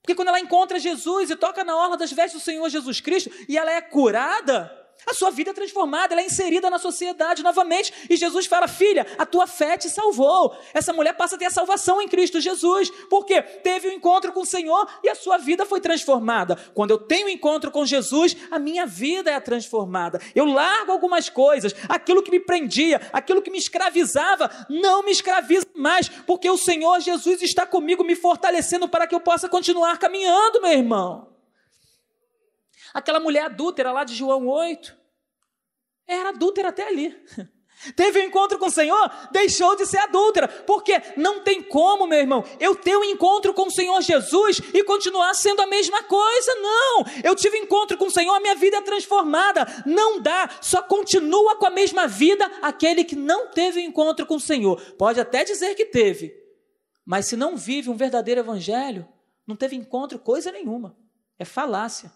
Porque 0.00 0.14
quando 0.14 0.28
ela 0.28 0.40
encontra 0.40 0.80
Jesus 0.80 1.28
e 1.28 1.36
toca 1.36 1.62
na 1.62 1.76
orla 1.76 1.94
das 1.94 2.10
vestes 2.10 2.40
do 2.40 2.44
Senhor 2.44 2.66
Jesus 2.70 3.02
Cristo 3.02 3.30
e 3.46 3.58
ela 3.58 3.70
é 3.70 3.82
curada, 3.82 4.79
a 5.06 5.14
sua 5.14 5.30
vida 5.30 5.50
é 5.50 5.54
transformada, 5.54 6.14
ela 6.14 6.22
é 6.22 6.26
inserida 6.26 6.70
na 6.70 6.78
sociedade 6.78 7.42
novamente. 7.42 7.92
E 8.08 8.16
Jesus 8.16 8.46
fala: 8.46 8.68
Filha, 8.68 9.06
a 9.18 9.26
tua 9.26 9.46
fé 9.46 9.76
te 9.76 9.88
salvou. 9.88 10.56
Essa 10.74 10.92
mulher 10.92 11.14
passa 11.14 11.36
a 11.36 11.38
ter 11.38 11.46
a 11.46 11.50
salvação 11.50 12.00
em 12.00 12.08
Cristo 12.08 12.40
Jesus, 12.40 12.90
porque 13.08 13.40
teve 13.42 13.88
um 13.88 13.92
encontro 13.92 14.32
com 14.32 14.40
o 14.40 14.46
Senhor 14.46 14.88
e 15.02 15.08
a 15.08 15.14
sua 15.14 15.38
vida 15.38 15.64
foi 15.64 15.80
transformada. 15.80 16.56
Quando 16.74 16.90
eu 16.90 16.98
tenho 16.98 17.26
um 17.26 17.30
encontro 17.30 17.70
com 17.70 17.84
Jesus, 17.84 18.36
a 18.50 18.58
minha 18.58 18.86
vida 18.86 19.30
é 19.30 19.40
transformada. 19.40 20.20
Eu 20.34 20.44
largo 20.44 20.92
algumas 20.92 21.28
coisas, 21.28 21.74
aquilo 21.88 22.22
que 22.22 22.30
me 22.30 22.40
prendia, 22.40 23.00
aquilo 23.12 23.42
que 23.42 23.50
me 23.50 23.58
escravizava, 23.58 24.50
não 24.68 25.02
me 25.02 25.10
escraviza 25.10 25.66
mais, 25.74 26.08
porque 26.08 26.48
o 26.48 26.58
Senhor 26.58 27.00
Jesus 27.00 27.42
está 27.42 27.66
comigo, 27.66 28.04
me 28.04 28.14
fortalecendo 28.14 28.88
para 28.88 29.06
que 29.06 29.14
eu 29.14 29.20
possa 29.20 29.48
continuar 29.48 29.98
caminhando, 29.98 30.60
meu 30.60 30.72
irmão. 30.72 31.39
Aquela 32.92 33.20
mulher 33.20 33.44
adúltera 33.44 33.92
lá 33.92 34.04
de 34.04 34.14
João 34.14 34.46
8, 34.46 34.96
era 36.06 36.30
adúltera 36.30 36.68
até 36.68 36.86
ali. 36.86 37.16
Teve 37.96 38.20
um 38.20 38.24
encontro 38.24 38.58
com 38.58 38.66
o 38.66 38.70
Senhor, 38.70 39.10
deixou 39.32 39.74
de 39.74 39.86
ser 39.86 39.96
adúltera, 39.98 40.46
porque 40.48 41.00
não 41.16 41.40
tem 41.40 41.62
como, 41.62 42.06
meu 42.06 42.18
irmão, 42.18 42.44
eu 42.58 42.76
ter 42.76 42.94
um 42.94 43.04
encontro 43.04 43.54
com 43.54 43.68
o 43.68 43.70
Senhor 43.70 44.02
Jesus 44.02 44.60
e 44.74 44.84
continuar 44.84 45.32
sendo 45.32 45.62
a 45.62 45.66
mesma 45.66 46.02
coisa, 46.02 46.54
não. 46.56 47.04
Eu 47.24 47.34
tive 47.34 47.56
encontro 47.56 47.96
com 47.96 48.04
o 48.04 48.10
Senhor, 48.10 48.34
a 48.34 48.40
minha 48.40 48.54
vida 48.54 48.76
é 48.76 48.82
transformada, 48.82 49.66
não 49.86 50.20
dá, 50.20 50.50
só 50.60 50.82
continua 50.82 51.56
com 51.56 51.64
a 51.64 51.70
mesma 51.70 52.06
vida 52.06 52.44
aquele 52.60 53.02
que 53.02 53.16
não 53.16 53.46
teve 53.46 53.80
encontro 53.80 54.26
com 54.26 54.34
o 54.34 54.40
Senhor. 54.40 54.78
Pode 54.98 55.18
até 55.18 55.42
dizer 55.42 55.74
que 55.74 55.86
teve, 55.86 56.34
mas 57.02 57.26
se 57.26 57.36
não 57.36 57.56
vive 57.56 57.88
um 57.88 57.96
verdadeiro 57.96 58.42
evangelho, 58.42 59.08
não 59.46 59.56
teve 59.56 59.74
encontro 59.74 60.18
coisa 60.18 60.52
nenhuma, 60.52 60.94
é 61.38 61.46
falácia. 61.46 62.12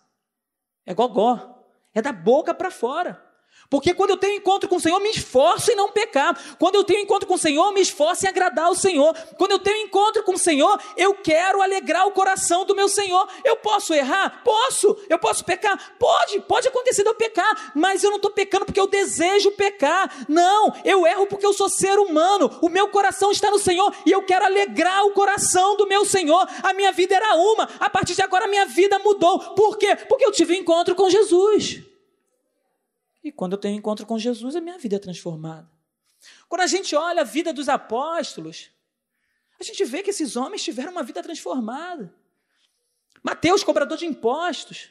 É 0.86 0.94
gogó. 0.94 1.64
É 1.94 2.02
da 2.02 2.12
boca 2.12 2.52
para 2.52 2.70
fora. 2.70 3.22
Porque 3.68 3.94
quando 3.94 4.10
eu 4.10 4.16
tenho 4.16 4.36
encontro 4.36 4.68
com 4.68 4.76
o 4.76 4.80
Senhor, 4.80 5.00
me 5.00 5.10
esforço 5.10 5.72
em 5.72 5.76
não 5.76 5.90
pecar. 5.90 6.38
Quando 6.58 6.76
eu 6.76 6.84
tenho 6.84 7.00
encontro 7.00 7.26
com 7.26 7.34
o 7.34 7.38
Senhor, 7.38 7.72
me 7.72 7.80
esforço 7.80 8.24
em 8.24 8.28
agradar 8.28 8.70
o 8.70 8.74
Senhor. 8.74 9.14
Quando 9.36 9.52
eu 9.52 9.58
tenho 9.58 9.86
encontro 9.86 10.22
com 10.22 10.34
o 10.34 10.38
Senhor, 10.38 10.80
eu 10.96 11.14
quero 11.14 11.60
alegrar 11.60 12.06
o 12.06 12.12
coração 12.12 12.64
do 12.64 12.74
meu 12.74 12.88
Senhor. 12.88 13.28
Eu 13.44 13.56
posso 13.56 13.94
errar? 13.94 14.42
Posso. 14.44 14.96
Eu 15.08 15.18
posso 15.18 15.44
pecar? 15.44 15.94
Pode. 15.98 16.40
Pode 16.42 16.68
acontecer 16.68 17.02
de 17.02 17.08
eu 17.08 17.14
pecar. 17.14 17.72
Mas 17.74 18.04
eu 18.04 18.10
não 18.10 18.16
estou 18.16 18.30
pecando 18.30 18.64
porque 18.64 18.80
eu 18.80 18.86
desejo 18.86 19.50
pecar. 19.52 20.24
Não. 20.28 20.72
Eu 20.84 21.06
erro 21.06 21.26
porque 21.26 21.46
eu 21.46 21.52
sou 21.52 21.68
ser 21.68 21.98
humano. 21.98 22.58
O 22.60 22.68
meu 22.68 22.88
coração 22.88 23.30
está 23.30 23.50
no 23.50 23.58
Senhor 23.58 23.94
e 24.06 24.12
eu 24.12 24.22
quero 24.22 24.44
alegrar 24.44 25.04
o 25.06 25.12
coração 25.12 25.76
do 25.76 25.86
meu 25.86 26.04
Senhor. 26.04 26.46
A 26.62 26.72
minha 26.72 26.92
vida 26.92 27.14
era 27.14 27.34
uma. 27.34 27.68
A 27.80 27.88
partir 27.90 28.14
de 28.14 28.22
agora, 28.22 28.44
a 28.44 28.48
minha 28.48 28.66
vida 28.66 28.98
mudou. 28.98 29.38
Por 29.54 29.78
quê? 29.78 29.96
Porque 29.96 30.24
eu 30.24 30.32
tive 30.32 30.56
encontro 30.56 30.94
com 30.94 31.08
Jesus. 31.08 31.93
E 33.24 33.32
quando 33.32 33.52
eu 33.52 33.58
tenho 33.58 33.78
encontro 33.78 34.04
com 34.04 34.18
Jesus, 34.18 34.54
a 34.54 34.60
minha 34.60 34.78
vida 34.78 34.96
é 34.96 34.98
transformada. 34.98 35.68
Quando 36.48 36.60
a 36.60 36.66
gente 36.66 36.94
olha 36.94 37.22
a 37.22 37.24
vida 37.24 37.52
dos 37.54 37.70
apóstolos, 37.70 38.70
a 39.58 39.64
gente 39.64 39.82
vê 39.84 40.02
que 40.02 40.10
esses 40.10 40.36
homens 40.36 40.62
tiveram 40.62 40.92
uma 40.92 41.02
vida 41.02 41.22
transformada. 41.22 42.14
Mateus, 43.22 43.64
cobrador 43.64 43.96
de 43.96 44.04
impostos, 44.04 44.90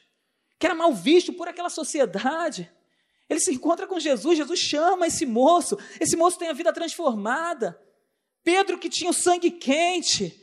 que 0.58 0.66
era 0.66 0.74
mal 0.74 0.92
visto 0.92 1.32
por 1.32 1.48
aquela 1.48 1.70
sociedade, 1.70 2.72
ele 3.30 3.40
se 3.40 3.54
encontra 3.54 3.86
com 3.86 4.00
Jesus, 4.00 4.38
Jesus 4.38 4.60
chama 4.60 5.08
esse 5.08 5.26
moço, 5.26 5.78
esse 6.00 6.16
moço 6.16 6.40
tem 6.40 6.50
a 6.50 6.54
vida 6.54 6.74
transformada. 6.74 7.80
Pedro, 8.44 8.80
que 8.80 8.90
tinha 8.90 9.12
o 9.12 9.14
sangue 9.14 9.52
quente, 9.52 10.43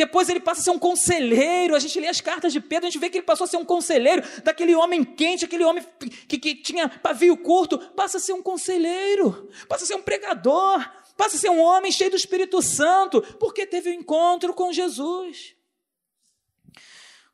depois 0.00 0.30
ele 0.30 0.40
passa 0.40 0.62
a 0.62 0.64
ser 0.64 0.70
um 0.70 0.78
conselheiro. 0.78 1.76
A 1.76 1.78
gente 1.78 2.00
lê 2.00 2.08
as 2.08 2.22
cartas 2.22 2.54
de 2.54 2.60
Pedro, 2.60 2.86
a 2.86 2.90
gente 2.90 2.98
vê 2.98 3.10
que 3.10 3.18
ele 3.18 3.26
passou 3.26 3.44
a 3.44 3.46
ser 3.46 3.58
um 3.58 3.64
conselheiro 3.66 4.22
daquele 4.42 4.74
homem 4.74 5.04
quente, 5.04 5.44
aquele 5.44 5.62
homem 5.62 5.84
que, 6.26 6.38
que 6.38 6.54
tinha 6.54 6.88
pavio 6.88 7.36
curto. 7.36 7.78
Passa 7.90 8.16
a 8.16 8.20
ser 8.20 8.32
um 8.32 8.42
conselheiro, 8.42 9.50
passa 9.68 9.84
a 9.84 9.86
ser 9.86 9.94
um 9.96 10.02
pregador, 10.02 10.90
passa 11.18 11.36
a 11.36 11.38
ser 11.38 11.50
um 11.50 11.60
homem 11.60 11.92
cheio 11.92 12.08
do 12.08 12.16
Espírito 12.16 12.62
Santo, 12.62 13.20
porque 13.38 13.66
teve 13.66 13.90
um 13.90 13.92
encontro 13.92 14.54
com 14.54 14.72
Jesus. 14.72 15.54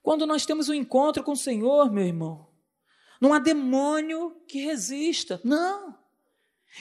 Quando 0.02 0.26
nós 0.26 0.44
temos 0.44 0.68
um 0.68 0.74
encontro 0.74 1.22
com 1.22 1.32
o 1.32 1.36
Senhor, 1.36 1.92
meu 1.92 2.04
irmão, 2.04 2.48
não 3.20 3.32
há 3.32 3.38
demônio 3.38 4.42
que 4.48 4.58
resista. 4.58 5.40
Não. 5.44 5.96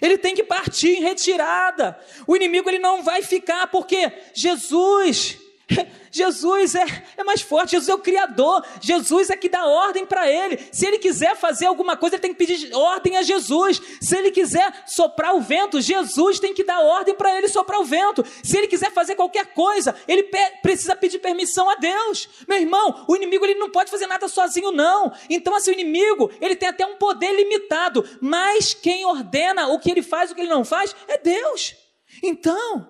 Ele 0.02 0.18
tem 0.18 0.34
que 0.34 0.44
partir 0.44 0.96
em 0.96 1.02
retirada. 1.02 2.00
O 2.26 2.36
inimigo 2.36 2.68
ele 2.68 2.80
não 2.80 3.04
vai 3.04 3.22
ficar 3.22 3.68
porque 3.68 4.12
Jesus 4.34 5.45
Jesus 6.12 6.76
é, 6.76 6.86
é 7.18 7.24
mais 7.24 7.42
forte, 7.42 7.72
Jesus 7.72 7.90
é 7.90 7.94
o 7.94 8.00
Criador, 8.00 8.64
Jesus 8.80 9.30
é 9.30 9.36
que 9.36 9.50
dá 9.50 9.66
ordem 9.66 10.06
para 10.06 10.30
ele. 10.30 10.60
Se 10.72 10.86
ele 10.86 11.00
quiser 11.00 11.36
fazer 11.36 11.66
alguma 11.66 11.98
coisa, 11.98 12.16
ele 12.16 12.22
tem 12.22 12.34
que 12.34 12.38
pedir 12.38 12.74
ordem 12.74 13.18
a 13.18 13.24
Jesus. 13.24 13.82
Se 14.00 14.16
ele 14.18 14.32
quiser 14.32 14.84
soprar 14.88 15.36
o 15.36 15.42
vento, 15.42 15.82
Jesus 15.82 16.40
tem 16.40 16.54
que 16.54 16.64
dar 16.64 16.80
ordem 16.80 17.16
para 17.16 17.36
ele 17.38 17.48
soprar 17.48 17.80
o 17.80 17.84
vento. 17.84 18.24
Se 18.44 18.58
ele 18.58 18.68
quiser 18.68 18.92
fazer 18.92 19.16
qualquer 19.16 19.48
coisa, 19.48 19.96
ele 20.08 20.24
pe 20.24 20.46
precisa 20.62 20.96
pedir 20.96 21.20
permissão 21.20 21.70
a 21.70 21.76
Deus. 21.76 22.30
Meu 22.48 22.60
irmão, 22.60 23.06
o 23.08 23.16
inimigo 23.16 23.46
ele 23.46 23.56
não 23.56 23.70
pode 23.70 23.92
fazer 23.92 24.08
nada 24.08 24.28
sozinho, 24.28 24.72
não. 24.72 25.12
Então, 25.30 25.56
assim, 25.56 25.72
o 25.72 25.74
inimigo 25.74 26.32
ele 26.40 26.56
tem 26.56 26.70
até 26.70 26.86
um 26.86 26.96
poder 26.96 27.32
limitado, 27.36 28.08
mas 28.22 28.74
quem 28.74 29.06
ordena 29.06 29.68
o 29.68 29.80
que 29.80 29.92
ele 29.92 30.02
faz, 30.02 30.32
o 30.32 30.36
que 30.36 30.42
ele 30.42 30.50
não 30.50 30.64
faz, 30.64 30.96
é 31.08 31.18
Deus. 31.18 31.76
Então, 32.24 32.88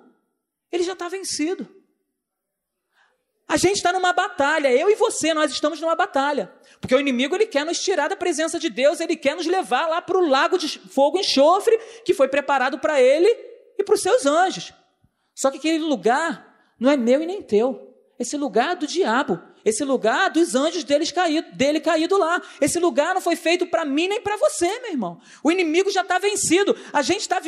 ele 0.71 0.83
já 0.83 0.93
está 0.93 1.07
vencido. 1.07 1.74
A 3.47 3.57
gente 3.57 3.75
está 3.75 3.93
numa 3.93 4.11
batalha, 4.11 4.71
eu 4.71 4.89
e 4.89 4.95
você, 4.95 5.33
nós 5.33 5.51
estamos 5.51 5.79
numa 5.79 5.95
batalha. 5.95 6.51
Porque 6.81 6.95
o 6.95 6.99
inimigo 6.99 7.35
ele 7.35 7.45
quer 7.45 7.65
nos 7.65 7.79
tirar 7.79 8.07
da 8.07 8.15
presença 8.15 8.59
de 8.59 8.69
Deus, 8.69 8.99
ele 8.99 9.15
quer 9.15 9.35
nos 9.35 9.45
levar 9.45 9.87
lá 9.87 10.01
para 10.01 10.17
o 10.17 10.27
lago 10.27 10.57
de 10.57 10.79
fogo 10.79 11.17
e 11.17 11.21
enxofre 11.21 11.77
que 12.03 12.13
foi 12.13 12.27
preparado 12.27 12.79
para 12.79 12.99
ele 12.99 13.27
e 13.77 13.83
para 13.83 13.95
os 13.95 14.01
seus 14.01 14.25
anjos. 14.25 14.73
Só 15.33 15.51
que 15.51 15.57
aquele 15.57 15.79
lugar 15.79 16.73
não 16.79 16.89
é 16.89 16.97
meu 16.97 17.21
e 17.21 17.25
nem 17.25 17.41
teu. 17.41 17.93
Esse 18.17 18.35
lugar 18.35 18.71
é 18.71 18.75
do 18.75 18.87
diabo. 18.87 19.39
Esse 19.65 19.83
lugar 19.83 20.29
dos 20.29 20.53
anjos 20.53 20.83
deles 20.83 21.11
caído, 21.11 21.51
dele 21.53 21.79
caído 21.79 22.15
lá. 22.17 22.39
Esse 22.61 22.79
lugar 22.79 23.15
não 23.15 23.21
foi 23.21 23.35
feito 23.35 23.65
para 23.65 23.83
mim 23.83 24.07
nem 24.07 24.21
para 24.21 24.37
você, 24.37 24.67
meu 24.81 24.91
irmão. 24.91 25.19
O 25.43 25.51
inimigo 25.51 25.89
já 25.89 26.01
está 26.01 26.19
vencido. 26.19 26.77
A 26.93 27.01
gente 27.01 27.21
está 27.21 27.41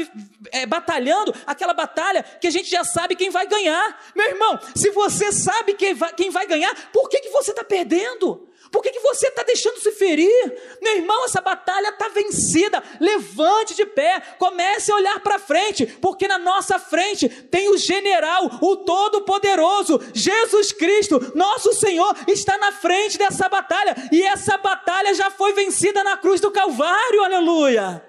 é, 0.51 0.65
batalhando 0.65 1.31
aquela 1.45 1.75
batalha 1.75 2.23
que 2.23 2.47
a 2.47 2.51
gente 2.51 2.71
já 2.71 2.83
sabe 2.83 3.15
quem 3.15 3.29
vai 3.29 3.45
ganhar. 3.45 4.01
Meu 4.15 4.29
irmão, 4.29 4.59
se 4.75 4.89
você 4.89 5.31
sabe 5.31 5.75
quem 5.75 5.93
vai, 5.93 6.11
quem 6.13 6.31
vai 6.31 6.47
ganhar, 6.47 6.73
por 6.91 7.07
que, 7.07 7.19
que 7.19 7.29
você 7.29 7.51
está 7.51 7.63
perdendo? 7.63 8.46
Por 8.71 8.81
que, 8.81 8.91
que 8.91 8.99
você 8.99 9.27
está 9.27 9.43
deixando 9.43 9.79
se 9.79 9.91
ferir? 9.91 10.77
Meu 10.81 10.97
irmão, 10.97 11.25
essa 11.25 11.41
batalha 11.41 11.89
está 11.89 12.09
vencida. 12.09 12.83
Levante 12.99 13.75
de 13.75 13.85
pé, 13.85 14.21
comece 14.37 14.91
a 14.91 14.95
olhar 14.95 15.19
para 15.21 15.39
frente, 15.39 15.85
porque 15.85 16.27
na 16.27 16.37
nossa 16.37 16.77
frente 16.79 17.29
tem 17.29 17.69
o 17.69 17.77
general, 17.77 18.49
o 18.61 18.75
Todo-Poderoso, 18.77 19.99
Jesus 20.13 20.71
Cristo, 20.71 21.31
nosso 21.35 21.73
Senhor, 21.73 22.15
está 22.27 22.57
na 22.57 22.71
frente 22.71 23.17
dessa 23.17 23.47
batalha, 23.47 23.95
e 24.11 24.21
essa 24.23 24.57
batalha 24.57 25.13
já 25.13 25.31
foi 25.31 25.53
vencida 25.53 26.03
na 26.03 26.17
cruz 26.17 26.41
do 26.41 26.51
Calvário, 26.51 27.23
aleluia! 27.23 28.03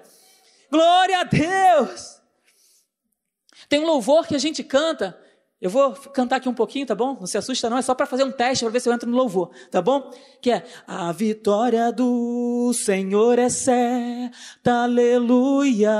Glória 0.69 1.19
a 1.19 1.23
Deus! 1.23 2.19
Tem 3.67 3.79
um 3.79 3.85
louvor 3.85 4.27
que 4.27 4.35
a 4.35 4.39
gente 4.39 4.63
canta 4.63 5.19
eu 5.61 5.69
vou 5.69 5.91
cantar 5.93 6.37
aqui 6.37 6.47
um 6.47 6.53
pouquinho, 6.53 6.85
tá 6.85 6.95
bom? 6.95 7.17
Não 7.19 7.27
se 7.27 7.37
assusta 7.37 7.69
não, 7.69 7.77
é 7.77 7.81
só 7.81 7.93
para 7.93 8.05
fazer 8.05 8.23
um 8.23 8.31
teste 8.31 8.63
para 8.63 8.71
ver 8.71 8.79
se 8.79 8.87
eu 8.87 8.93
entro 8.93 9.09
no 9.09 9.17
louvor, 9.17 9.51
tá 9.69 9.81
bom? 9.81 10.09
Que 10.41 10.51
é 10.51 10.63
a 10.87 11.11
vitória 11.11 11.91
do 11.91 12.71
Senhor 12.73 13.37
é 13.37 13.49
certa, 13.49 14.83
aleluia. 14.83 15.91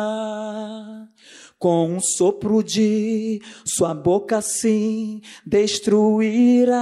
Com 1.60 1.96
um 1.96 2.00
sopro 2.00 2.64
de 2.64 3.42
sua 3.66 3.94
boca 3.94 4.42
sim 4.42 5.22
destruirá 5.46 6.80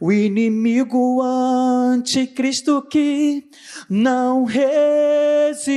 o 0.00 0.10
inimigo 0.10 1.20
anticristo 1.20 2.80
que 2.80 3.44
não 3.90 4.44
resistirá. 4.44 5.70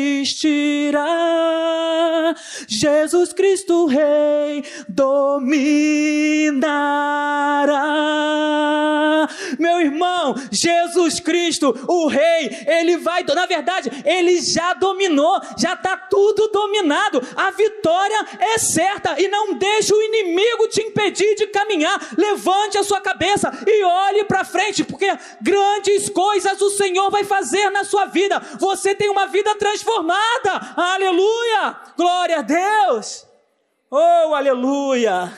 Jesus 2.68 3.34
Cristo 3.34 3.88
Rei 3.88 4.64
dominará. 4.88 5.74
Meu 9.60 9.82
irmão, 9.82 10.36
Jesus 10.52 11.20
Cristo, 11.20 11.76
o 11.88 12.08
Rei, 12.08 12.50
ele 12.66 12.98
vai, 12.98 13.24
na 13.24 13.46
verdade, 13.46 13.92
ele 14.06 14.42
já 14.42 14.74
dominou, 14.74 15.40
já 15.58 15.74
está 15.74 15.98
tudo 15.98 16.48
dominado. 16.48 17.22
A 17.36 17.52
vitória 17.52 18.26
é 18.40 18.58
certa 18.58 19.20
e 19.22 19.28
não 19.28 19.54
deixe 19.54 19.94
o 19.94 20.02
inimigo 20.02 20.68
te 20.68 20.82
impedir 20.82 21.36
de 21.36 21.48
caminhar. 21.48 22.00
Levante 22.18 22.78
a 22.78 22.84
sua 22.84 23.02
cabeça 23.02 23.52
e 23.68 23.84
olhe 23.84 24.24
para 24.26 24.44
frente, 24.44 24.84
porque 24.84 25.08
grandes 25.42 26.10
coisas 26.10 26.62
o 26.62 26.70
Senhor 26.72 27.10
vai 27.10 27.24
fazer 27.24 27.70
na 27.70 27.84
sua 27.84 28.06
vida. 28.06 28.40
Você 28.60 28.96
tem 28.96 29.10
uma 29.10 29.28
vida 29.28 29.56
transformada. 29.56 30.74
Aleluia! 30.76 31.78
Glória 31.96 32.40
a 32.40 32.42
Deus! 32.42 33.26
Oh, 33.90 34.34
aleluia! 34.34 35.32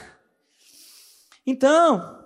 Então, 1.46 2.24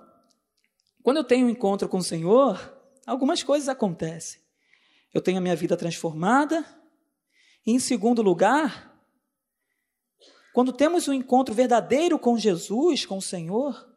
quando 1.02 1.18
eu 1.18 1.24
tenho 1.24 1.46
um 1.46 1.50
encontro 1.50 1.88
com 1.88 1.98
o 1.98 2.04
Senhor, 2.04 2.58
algumas 3.06 3.42
coisas 3.42 3.68
acontecem. 3.68 4.40
Eu 5.12 5.20
tenho 5.20 5.38
a 5.38 5.40
minha 5.40 5.56
vida 5.56 5.76
transformada, 5.76 6.64
e 7.66 7.72
em 7.72 7.78
segundo 7.78 8.22
lugar, 8.22 8.89
quando 10.52 10.72
temos 10.72 11.06
um 11.06 11.12
encontro 11.12 11.54
verdadeiro 11.54 12.18
com 12.18 12.38
Jesus, 12.38 13.06
com 13.06 13.18
o 13.18 13.22
Senhor, 13.22 13.88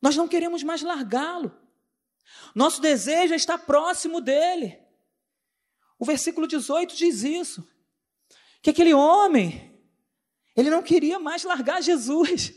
nós 0.00 0.16
não 0.16 0.26
queremos 0.26 0.62
mais 0.62 0.82
largá-lo. 0.82 1.54
Nosso 2.54 2.80
desejo 2.80 3.34
é 3.34 3.36
estar 3.36 3.58
próximo 3.58 4.20
dele. 4.20 4.78
O 5.98 6.04
versículo 6.04 6.46
18 6.46 6.96
diz 6.96 7.22
isso: 7.22 7.68
que 8.62 8.70
aquele 8.70 8.94
homem, 8.94 9.78
ele 10.56 10.70
não 10.70 10.82
queria 10.82 11.18
mais 11.18 11.44
largar 11.44 11.82
Jesus. 11.82 12.52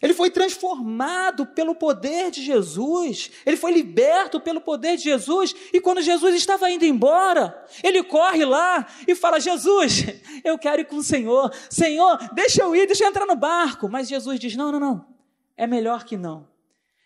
Ele 0.00 0.14
foi 0.14 0.30
transformado 0.30 1.44
pelo 1.44 1.74
poder 1.74 2.30
de 2.30 2.40
Jesus, 2.40 3.32
ele 3.44 3.56
foi 3.56 3.72
liberto 3.72 4.40
pelo 4.40 4.60
poder 4.60 4.96
de 4.96 5.02
Jesus, 5.02 5.54
e 5.72 5.80
quando 5.80 6.00
Jesus 6.00 6.36
estava 6.36 6.70
indo 6.70 6.84
embora, 6.84 7.64
ele 7.82 8.04
corre 8.04 8.44
lá 8.44 8.86
e 9.08 9.14
fala: 9.16 9.40
Jesus, 9.40 10.04
eu 10.44 10.56
quero 10.56 10.82
ir 10.82 10.84
com 10.84 10.96
o 10.96 11.02
Senhor, 11.02 11.52
Senhor, 11.68 12.16
deixa 12.32 12.62
eu 12.62 12.76
ir, 12.76 12.86
deixa 12.86 13.04
eu 13.04 13.08
entrar 13.08 13.26
no 13.26 13.34
barco. 13.34 13.88
Mas 13.88 14.08
Jesus 14.08 14.38
diz: 14.38 14.54
Não, 14.54 14.70
não, 14.70 14.78
não, 14.78 15.06
é 15.56 15.66
melhor 15.66 16.04
que 16.04 16.16
não, 16.16 16.48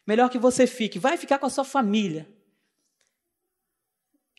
melhor 0.06 0.28
que 0.28 0.38
você 0.38 0.66
fique, 0.66 0.98
vai 0.98 1.16
ficar 1.16 1.38
com 1.38 1.46
a 1.46 1.50
sua 1.50 1.64
família. 1.64 2.28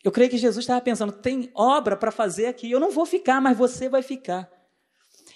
Eu 0.04 0.12
creio 0.12 0.30
que 0.30 0.38
Jesus 0.38 0.62
estava 0.62 0.80
pensando: 0.80 1.10
tem 1.10 1.50
obra 1.54 1.96
para 1.96 2.12
fazer 2.12 2.46
aqui, 2.46 2.70
eu 2.70 2.78
não 2.78 2.92
vou 2.92 3.04
ficar, 3.04 3.40
mas 3.40 3.58
você 3.58 3.88
vai 3.88 4.02
ficar. 4.02 4.48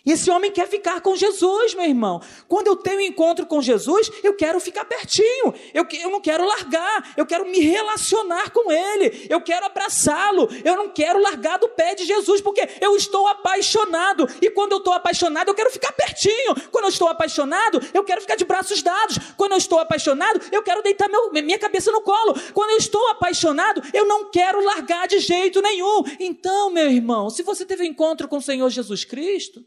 E 0.09 0.12
esse 0.12 0.31
homem 0.31 0.51
quer 0.51 0.66
ficar 0.66 1.03
com 1.03 1.14
Jesus, 1.14 1.75
meu 1.75 1.85
irmão. 1.85 2.23
Quando 2.49 2.68
eu 2.68 2.77
tenho 2.77 2.97
um 2.97 3.03
encontro 3.03 3.44
com 3.44 3.61
Jesus, 3.61 4.11
eu 4.25 4.35
quero 4.35 4.59
ficar 4.59 4.87
pertinho. 4.87 5.53
Eu, 5.75 5.87
eu 6.01 6.09
não 6.09 6.18
quero 6.18 6.47
largar. 6.47 7.12
Eu 7.14 7.27
quero 7.27 7.44
me 7.44 7.61
relacionar 7.61 8.49
com 8.49 8.73
Ele. 8.73 9.27
Eu 9.29 9.38
quero 9.42 9.66
abraçá-lo. 9.66 10.49
Eu 10.64 10.77
não 10.77 10.88
quero 10.88 11.21
largar 11.21 11.59
do 11.59 11.68
pé 11.68 11.94
de 11.94 12.07
Jesus, 12.07 12.40
porque 12.40 12.66
eu 12.81 12.97
estou 12.97 13.29
apaixonado. 13.29 14.27
E 14.40 14.49
quando 14.49 14.73
eu 14.73 14.79
estou 14.79 14.94
apaixonado, 14.94 15.49
eu 15.49 15.55
quero 15.55 15.71
ficar 15.71 15.92
pertinho. 15.92 16.55
Quando 16.71 16.85
eu 16.85 16.90
estou 16.90 17.09
apaixonado, 17.09 17.79
eu 17.92 18.03
quero 18.03 18.23
ficar 18.23 18.37
de 18.37 18.47
braços 18.47 18.83
dados. 18.83 19.18
Quando 19.37 19.53
eu 19.53 19.59
estou 19.59 19.79
apaixonado, 19.79 20.40
eu 20.51 20.62
quero 20.62 20.83
deitar 20.83 21.11
meu, 21.11 21.31
minha 21.33 21.59
cabeça 21.59 21.92
no 21.92 22.01
colo. 22.01 22.35
Quando 22.55 22.71
eu 22.71 22.79
estou 22.79 23.11
apaixonado, 23.11 23.83
eu 23.92 24.07
não 24.07 24.31
quero 24.31 24.64
largar 24.64 25.07
de 25.07 25.18
jeito 25.18 25.61
nenhum. 25.61 26.03
Então, 26.18 26.71
meu 26.71 26.90
irmão, 26.90 27.29
se 27.29 27.42
você 27.42 27.66
teve 27.66 27.83
um 27.83 27.87
encontro 27.87 28.27
com 28.27 28.38
o 28.38 28.42
Senhor 28.42 28.71
Jesus 28.71 29.05
Cristo, 29.05 29.62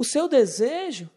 o 0.00 0.04
seu 0.04 0.26
desejo 0.26 1.10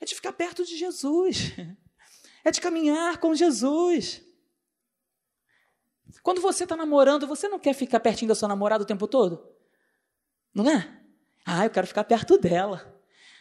é 0.00 0.04
de 0.04 0.12
ficar 0.12 0.32
perto 0.32 0.64
de 0.64 0.76
Jesus, 0.76 1.52
é 2.44 2.50
de 2.50 2.60
caminhar 2.60 3.18
com 3.18 3.32
Jesus. 3.32 4.26
Quando 6.20 6.40
você 6.40 6.64
está 6.64 6.76
namorando, 6.76 7.28
você 7.28 7.46
não 7.46 7.60
quer 7.60 7.74
ficar 7.74 8.00
pertinho 8.00 8.30
da 8.30 8.34
sua 8.34 8.48
namorada 8.48 8.82
o 8.82 8.86
tempo 8.86 9.06
todo? 9.06 9.54
Não 10.52 10.68
é? 10.68 11.00
Ah, 11.44 11.64
eu 11.64 11.70
quero 11.70 11.86
ficar 11.86 12.02
perto 12.02 12.36
dela. 12.36 12.95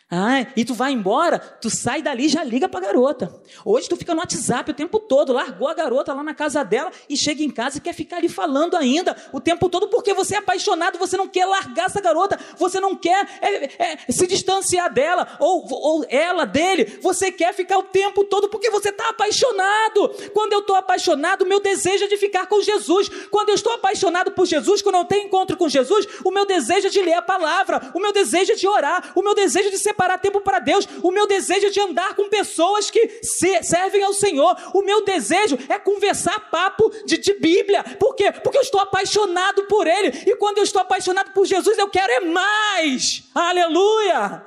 Ah, 0.09 0.45
e 0.55 0.63
tu 0.63 0.75
vai 0.75 0.91
embora, 0.91 1.39
tu 1.39 1.67
sai 1.67 1.99
dali 1.99 2.25
e 2.25 2.29
já 2.29 2.43
liga 2.43 2.69
para 2.69 2.79
a 2.79 2.83
garota. 2.83 3.41
Hoje 3.65 3.89
tu 3.89 3.95
fica 3.95 4.13
no 4.13 4.19
WhatsApp 4.19 4.69
o 4.69 4.73
tempo 4.73 4.99
todo, 4.99 5.33
largou 5.33 5.67
a 5.67 5.73
garota 5.73 6.13
lá 6.13 6.21
na 6.21 6.35
casa 6.35 6.63
dela 6.63 6.91
e 7.09 7.17
chega 7.17 7.41
em 7.41 7.49
casa 7.49 7.79
e 7.79 7.81
quer 7.81 7.91
ficar 7.91 8.17
ali 8.17 8.29
falando 8.29 8.77
ainda 8.77 9.17
o 9.33 9.41
tempo 9.41 9.67
todo 9.67 9.87
porque 9.87 10.13
você 10.13 10.35
é 10.35 10.37
apaixonado, 10.37 10.99
você 10.99 11.17
não 11.17 11.27
quer 11.27 11.47
largar 11.47 11.87
essa 11.87 11.99
garota, 11.99 12.39
você 12.55 12.79
não 12.79 12.95
quer 12.95 13.27
é, 13.41 13.83
é, 13.93 13.97
se 14.11 14.27
distanciar 14.27 14.93
dela 14.93 15.37
ou, 15.39 15.65
ou 15.71 16.05
ela 16.07 16.45
dele, 16.45 16.99
você 17.01 17.31
quer 17.31 17.51
ficar 17.55 17.79
o 17.79 17.83
tempo 17.83 18.25
todo 18.25 18.47
porque 18.47 18.69
você 18.69 18.89
está 18.89 19.09
apaixonado. 19.09 20.09
Quando 20.35 20.53
eu 20.53 20.59
estou 20.59 20.75
apaixonado, 20.75 21.47
meu 21.47 21.59
desejo 21.59 22.03
é 22.03 22.07
de 22.07 22.17
ficar 22.17 22.45
com 22.45 22.61
Jesus. 22.61 23.09
Quando 23.31 23.49
eu 23.49 23.55
estou 23.55 23.73
apaixonado 23.73 24.31
por 24.33 24.45
Jesus, 24.45 24.83
quando 24.83 24.97
eu 24.97 25.05
tenho 25.05 25.25
encontro 25.25 25.57
com 25.57 25.67
Jesus, 25.67 26.07
o 26.23 26.29
meu 26.29 26.45
desejo 26.45 26.85
é 26.85 26.91
de 26.91 27.01
ler 27.01 27.15
a 27.15 27.23
palavra, 27.23 27.91
o 27.95 27.99
meu 27.99 28.13
desejo 28.13 28.51
é 28.51 28.55
de 28.55 28.67
orar, 28.67 29.11
o 29.15 29.23
meu 29.23 29.33
desejo 29.33 29.69
é 29.69 29.71
de 29.71 29.79
ser 29.79 29.94
separar 29.95 30.17
tempo 30.17 30.41
para 30.41 30.59
Deus. 30.59 30.85
O 31.01 31.09
meu 31.09 31.25
desejo 31.25 31.67
é 31.67 31.69
de 31.69 31.79
andar 31.79 32.15
com 32.15 32.29
pessoas 32.29 32.91
que 32.91 33.23
servem 33.23 34.03
ao 34.03 34.13
Senhor. 34.13 34.55
O 34.73 34.81
meu 34.83 35.03
desejo 35.05 35.57
é 35.69 35.79
conversar 35.79 36.51
papo 36.51 36.89
de, 37.05 37.17
de 37.17 37.33
Bíblia. 37.33 37.83
Por 37.97 38.13
quê? 38.13 38.31
Porque 38.31 38.57
eu 38.57 38.61
estou 38.61 38.81
apaixonado 38.81 39.65
por 39.67 39.87
Ele. 39.87 40.09
E 40.27 40.35
quando 40.35 40.57
eu 40.57 40.63
estou 40.63 40.81
apaixonado 40.81 41.31
por 41.31 41.45
Jesus, 41.45 41.77
eu 41.77 41.89
quero 41.89 42.11
é 42.11 42.19
mais. 42.19 43.23
Aleluia! 43.33 44.45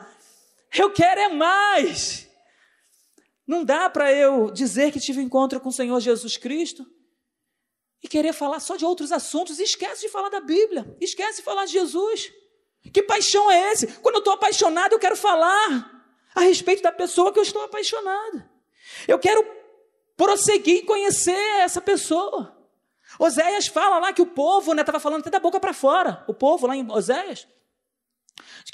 Eu 0.76 0.90
quero 0.92 1.20
é 1.20 1.28
mais. 1.28 2.28
Não 3.46 3.64
dá 3.64 3.88
para 3.88 4.12
eu 4.12 4.50
dizer 4.50 4.92
que 4.92 5.00
tive 5.00 5.22
encontro 5.22 5.58
com 5.58 5.70
o 5.70 5.72
Senhor 5.72 5.98
Jesus 6.00 6.36
Cristo 6.36 6.86
e 8.02 8.06
querer 8.06 8.34
falar 8.34 8.60
só 8.60 8.76
de 8.76 8.84
outros 8.84 9.10
assuntos. 9.10 9.58
Esquece 9.58 10.02
de 10.02 10.08
falar 10.10 10.28
da 10.28 10.40
Bíblia. 10.40 10.94
Esquece 11.00 11.38
de 11.38 11.42
falar 11.42 11.64
de 11.64 11.72
Jesus. 11.72 12.30
Que 12.92 13.02
paixão 13.02 13.50
é 13.50 13.72
esse? 13.72 13.86
Quando 13.86 14.16
eu 14.16 14.20
estou 14.20 14.34
apaixonado, 14.34 14.92
eu 14.92 14.98
quero 14.98 15.16
falar 15.16 16.02
a 16.34 16.40
respeito 16.40 16.82
da 16.82 16.92
pessoa 16.92 17.32
que 17.32 17.38
eu 17.38 17.42
estou 17.42 17.62
apaixonado. 17.62 18.44
Eu 19.06 19.18
quero 19.18 19.44
prosseguir 20.16 20.78
em 20.78 20.84
conhecer 20.84 21.60
essa 21.60 21.80
pessoa. 21.80 22.56
Oséias 23.18 23.66
fala 23.66 23.98
lá 23.98 24.12
que 24.12 24.22
o 24.22 24.26
povo, 24.26 24.74
né, 24.74 24.82
estava 24.82 25.00
falando 25.00 25.20
até 25.20 25.30
da 25.30 25.38
boca 25.38 25.58
para 25.58 25.72
fora, 25.72 26.24
o 26.26 26.34
povo 26.34 26.66
lá 26.66 26.76
em 26.76 26.90
Oséias. 26.90 27.46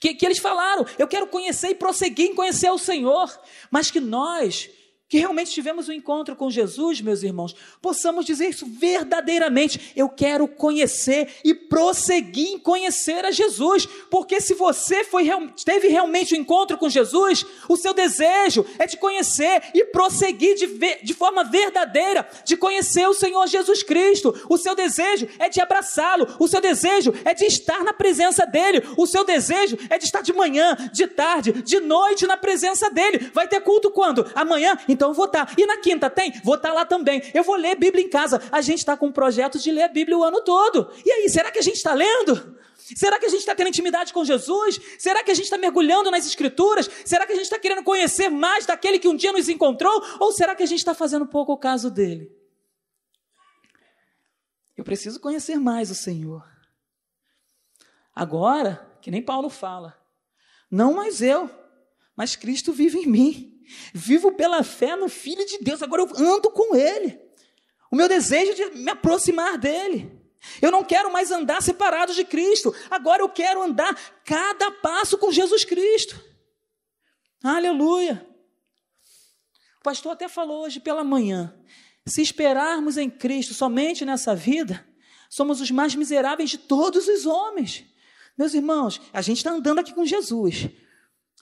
Que, 0.00 0.14
que 0.14 0.26
eles 0.26 0.38
falaram, 0.38 0.84
eu 0.98 1.08
quero 1.08 1.26
conhecer 1.26 1.68
e 1.68 1.74
prosseguir 1.74 2.30
em 2.30 2.34
conhecer 2.34 2.70
o 2.70 2.78
Senhor, 2.78 3.30
mas 3.70 3.90
que 3.90 4.00
nós 4.00 4.70
que 5.08 5.18
realmente 5.18 5.50
tivemos 5.50 5.88
um 5.88 5.92
encontro 5.92 6.34
com 6.34 6.50
Jesus, 6.50 7.00
meus 7.00 7.22
irmãos, 7.22 7.54
possamos 7.80 8.24
dizer 8.24 8.48
isso 8.48 8.66
verdadeiramente. 8.66 9.92
Eu 9.94 10.08
quero 10.08 10.48
conhecer 10.48 11.28
e 11.44 11.54
prosseguir 11.54 12.48
em 12.48 12.58
conhecer 12.58 13.24
a 13.24 13.30
Jesus, 13.30 13.86
porque 14.10 14.40
se 14.40 14.54
você 14.54 15.04
foi, 15.04 15.28
teve 15.64 15.88
realmente 15.88 16.34
um 16.34 16.38
encontro 16.38 16.78
com 16.78 16.88
Jesus, 16.88 17.44
o 17.68 17.76
seu 17.76 17.92
desejo 17.92 18.64
é 18.78 18.86
de 18.86 18.96
conhecer 18.96 19.62
e 19.74 19.84
prosseguir 19.84 20.56
de, 20.56 20.66
de 21.02 21.14
forma 21.14 21.44
verdadeira, 21.44 22.26
de 22.44 22.56
conhecer 22.56 23.06
o 23.06 23.14
Senhor 23.14 23.46
Jesus 23.46 23.82
Cristo. 23.82 24.34
O 24.48 24.56
seu 24.56 24.74
desejo 24.74 25.28
é 25.38 25.48
de 25.48 25.60
abraçá-lo, 25.60 26.26
o 26.40 26.48
seu 26.48 26.60
desejo 26.60 27.12
é 27.24 27.34
de 27.34 27.44
estar 27.44 27.84
na 27.84 27.92
presença 27.92 28.46
dele, 28.46 28.82
o 28.96 29.06
seu 29.06 29.24
desejo 29.24 29.76
é 29.90 29.98
de 29.98 30.06
estar 30.06 30.22
de 30.22 30.32
manhã, 30.32 30.74
de 30.92 31.06
tarde, 31.06 31.52
de 31.62 31.78
noite 31.78 32.26
na 32.26 32.36
presença 32.36 32.90
dele. 32.90 33.30
Vai 33.34 33.46
ter 33.46 33.60
culto 33.60 33.90
quando? 33.90 34.26
Amanhã? 34.34 34.78
Então 34.94 35.10
eu 35.10 35.14
vou 35.14 35.26
estar. 35.26 35.52
E 35.58 35.66
na 35.66 35.76
quinta 35.78 36.08
tem? 36.08 36.32
Vou 36.42 36.54
estar 36.54 36.72
lá 36.72 36.86
também. 36.86 37.20
Eu 37.34 37.42
vou 37.42 37.56
ler 37.56 37.76
Bíblia 37.76 38.04
em 38.04 38.08
casa. 38.08 38.40
A 38.50 38.60
gente 38.60 38.78
está 38.78 38.96
com 38.96 39.08
um 39.08 39.12
projeto 39.12 39.58
de 39.58 39.70
ler 39.70 39.82
a 39.82 39.88
Bíblia 39.88 40.16
o 40.16 40.22
ano 40.22 40.40
todo. 40.42 40.90
E 41.04 41.10
aí, 41.10 41.28
será 41.28 41.50
que 41.50 41.58
a 41.58 41.62
gente 41.62 41.76
está 41.76 41.92
lendo? 41.92 42.56
Será 42.76 43.18
que 43.18 43.26
a 43.26 43.28
gente 43.28 43.40
está 43.40 43.54
tendo 43.54 43.68
intimidade 43.68 44.12
com 44.12 44.24
Jesus? 44.24 44.80
Será 44.98 45.24
que 45.24 45.30
a 45.30 45.34
gente 45.34 45.44
está 45.44 45.58
mergulhando 45.58 46.10
nas 46.10 46.26
Escrituras? 46.26 46.88
Será 47.04 47.26
que 47.26 47.32
a 47.32 47.34
gente 47.34 47.44
está 47.44 47.58
querendo 47.58 47.82
conhecer 47.82 48.28
mais 48.28 48.66
daquele 48.66 48.98
que 48.98 49.08
um 49.08 49.16
dia 49.16 49.32
nos 49.32 49.48
encontrou? 49.48 50.02
Ou 50.20 50.32
será 50.32 50.54
que 50.54 50.62
a 50.62 50.66
gente 50.66 50.78
está 50.78 50.94
fazendo 50.94 51.26
pouco 51.26 51.52
o 51.52 51.58
caso 51.58 51.90
dele? 51.90 52.30
Eu 54.76 54.84
preciso 54.84 55.18
conhecer 55.18 55.58
mais 55.58 55.90
o 55.90 55.94
Senhor. 55.94 56.46
Agora, 58.14 58.96
que 59.00 59.10
nem 59.10 59.22
Paulo 59.22 59.50
fala, 59.50 59.98
não 60.70 60.94
mais 60.94 61.20
eu, 61.20 61.50
mas 62.14 62.36
Cristo 62.36 62.72
vive 62.72 63.00
em 63.00 63.06
mim. 63.06 63.53
Vivo 63.92 64.32
pela 64.32 64.62
fé 64.62 64.96
no 64.96 65.08
Filho 65.08 65.44
de 65.46 65.58
Deus. 65.58 65.82
Agora 65.82 66.02
eu 66.02 66.08
ando 66.16 66.50
com 66.50 66.74
Ele. 66.76 67.18
O 67.90 67.96
meu 67.96 68.08
desejo 68.08 68.52
é 68.52 68.54
de 68.54 68.78
me 68.78 68.90
aproximar 68.90 69.56
dele. 69.56 70.10
Eu 70.60 70.70
não 70.70 70.84
quero 70.84 71.12
mais 71.12 71.30
andar 71.30 71.62
separado 71.62 72.12
de 72.12 72.24
Cristo. 72.24 72.74
Agora 72.90 73.22
eu 73.22 73.28
quero 73.28 73.62
andar 73.62 73.94
cada 74.24 74.70
passo 74.70 75.16
com 75.16 75.32
Jesus 75.32 75.64
Cristo. 75.64 76.20
Aleluia. 77.42 78.26
O 79.80 79.84
pastor 79.84 80.12
até 80.12 80.28
falou 80.28 80.64
hoje 80.64 80.80
pela 80.80 81.04
manhã. 81.04 81.54
Se 82.06 82.20
esperarmos 82.20 82.96
em 82.96 83.08
Cristo 83.08 83.54
somente 83.54 84.04
nessa 84.04 84.34
vida, 84.34 84.86
somos 85.30 85.60
os 85.60 85.70
mais 85.70 85.94
miseráveis 85.94 86.50
de 86.50 86.58
todos 86.58 87.08
os 87.08 87.26
homens. 87.26 87.84
Meus 88.36 88.54
irmãos, 88.54 89.00
a 89.12 89.22
gente 89.22 89.38
está 89.38 89.50
andando 89.50 89.78
aqui 89.78 89.94
com 89.94 90.04
Jesus. 90.04 90.68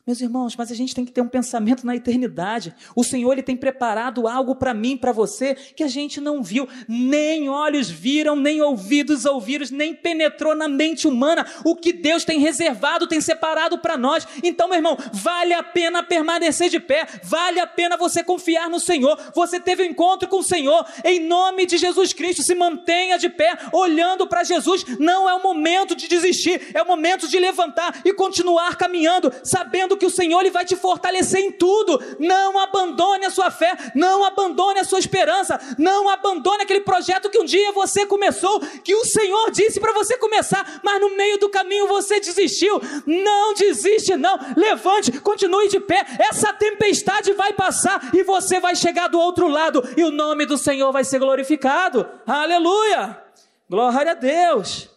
Meus 0.05 0.21
irmãos, 0.21 0.57
mas 0.57 0.69
a 0.73 0.75
gente 0.75 0.97
tem 0.97 1.05
que 1.05 1.12
ter 1.12 1.21
um 1.21 1.29
pensamento 1.29 1.87
na 1.87 1.95
eternidade. 1.95 2.75
O 2.97 3.05
Senhor 3.05 3.31
ele 3.31 3.43
tem 3.43 3.57
preparado 3.57 4.27
algo 4.27 4.57
para 4.57 4.75
mim, 4.75 4.97
para 4.97 5.12
você, 5.12 5.55
que 5.55 5.85
a 5.85 5.87
gente 5.87 6.21
não 6.21 6.43
viu, 6.43 6.69
nem 6.88 7.49
olhos 7.49 7.88
viram, 7.88 8.35
nem 8.35 8.61
ouvidos 8.61 9.25
ouviram, 9.25 9.65
nem 9.71 9.95
penetrou 9.95 10.57
na 10.57 10.67
mente 10.67 11.07
humana 11.07 11.47
o 11.65 11.77
que 11.77 11.93
Deus 11.93 12.25
tem 12.25 12.41
reservado, 12.41 13.07
tem 13.07 13.21
separado 13.21 13.79
para 13.79 13.97
nós. 13.97 14.27
Então, 14.43 14.67
meu 14.67 14.79
irmão, 14.79 14.99
vale 15.12 15.55
a 15.55 15.62
pena 15.62 16.03
permanecer 16.03 16.69
de 16.69 16.81
pé, 16.81 17.07
vale 17.23 17.61
a 17.61 17.67
pena 17.69 17.97
você 17.97 18.25
confiar 18.25 18.69
no 18.69 18.81
Senhor. 18.81 19.17
Você 19.37 19.61
teve 19.61 19.85
um 19.85 19.87
encontro 19.87 20.29
com 20.29 20.41
o 20.41 20.43
Senhor, 20.43 20.85
em 21.05 21.21
nome 21.21 21.65
de 21.65 21.79
Jesus 21.79 22.12
Cristo, 22.12 22.43
se 22.43 22.57
mantenha 22.57 23.19
de 23.19 23.29
pé, 23.29 23.57
olhando 23.73 24.27
para 24.27 24.43
Jesus. 24.43 24.85
Não 24.99 25.31
é 25.31 25.35
o 25.35 25.43
momento 25.45 25.95
de 25.95 26.09
desistir, 26.09 26.73
é 26.75 26.83
o 26.83 26.88
momento 26.88 27.29
de 27.29 27.38
levantar 27.38 28.03
e 28.05 28.12
continuar 28.12 28.75
caminhando, 28.75 29.33
sabendo 29.45 29.91
que 29.96 30.07
o 30.07 30.11
Senhor 30.11 30.40
ele 30.40 30.50
vai 30.50 30.64
te 30.64 30.76
fortalecer 30.76 31.40
em 31.40 31.50
tudo. 31.50 32.00
Não 32.18 32.59
abandone 32.59 33.24
a 33.24 33.31
sua 33.31 33.50
fé, 33.50 33.76
não 33.94 34.24
abandone 34.24 34.81
a 34.81 34.85
sua 34.85 34.98
esperança, 34.98 35.61
não 35.78 36.09
abandone 36.09 36.62
aquele 36.62 36.81
projeto 36.81 37.31
que 37.31 37.38
um 37.38 37.44
dia 37.44 37.72
você 37.72 38.07
começou, 38.07 38.61
que 38.83 38.94
o 38.94 39.05
Senhor 39.05 39.50
disse 39.50 39.81
para 39.81 39.92
você 39.92 40.16
começar, 40.16 40.81
mas 40.83 41.00
no 41.00 41.16
meio 41.16 41.38
do 41.38 41.48
caminho 41.48 41.87
você 41.87 42.20
desistiu. 42.20 42.81
Não 43.07 43.55
desiste, 43.55 44.16
não. 44.16 44.38
Levante, 44.57 45.20
continue 45.20 45.68
de 45.68 45.81
pé. 45.81 46.05
Essa 46.18 46.52
tempestade 46.52 47.33
vai 47.33 47.52
passar 47.52 48.11
e 48.14 48.22
você 48.22 48.61
vai 48.61 48.76
chegar 48.76 49.09
do 49.09 49.18
outro 49.18 49.48
lado 49.48 49.83
e 49.96 50.05
o 50.05 50.11
nome 50.11 50.46
do 50.46 50.59
Senhor 50.59 50.92
vai 50.92 51.05
ser 51.05 51.18
glorificado. 51.18 52.09
Aleluia! 52.26 53.22
Glória 53.68 54.12
a 54.12 54.14
Deus. 54.14 54.90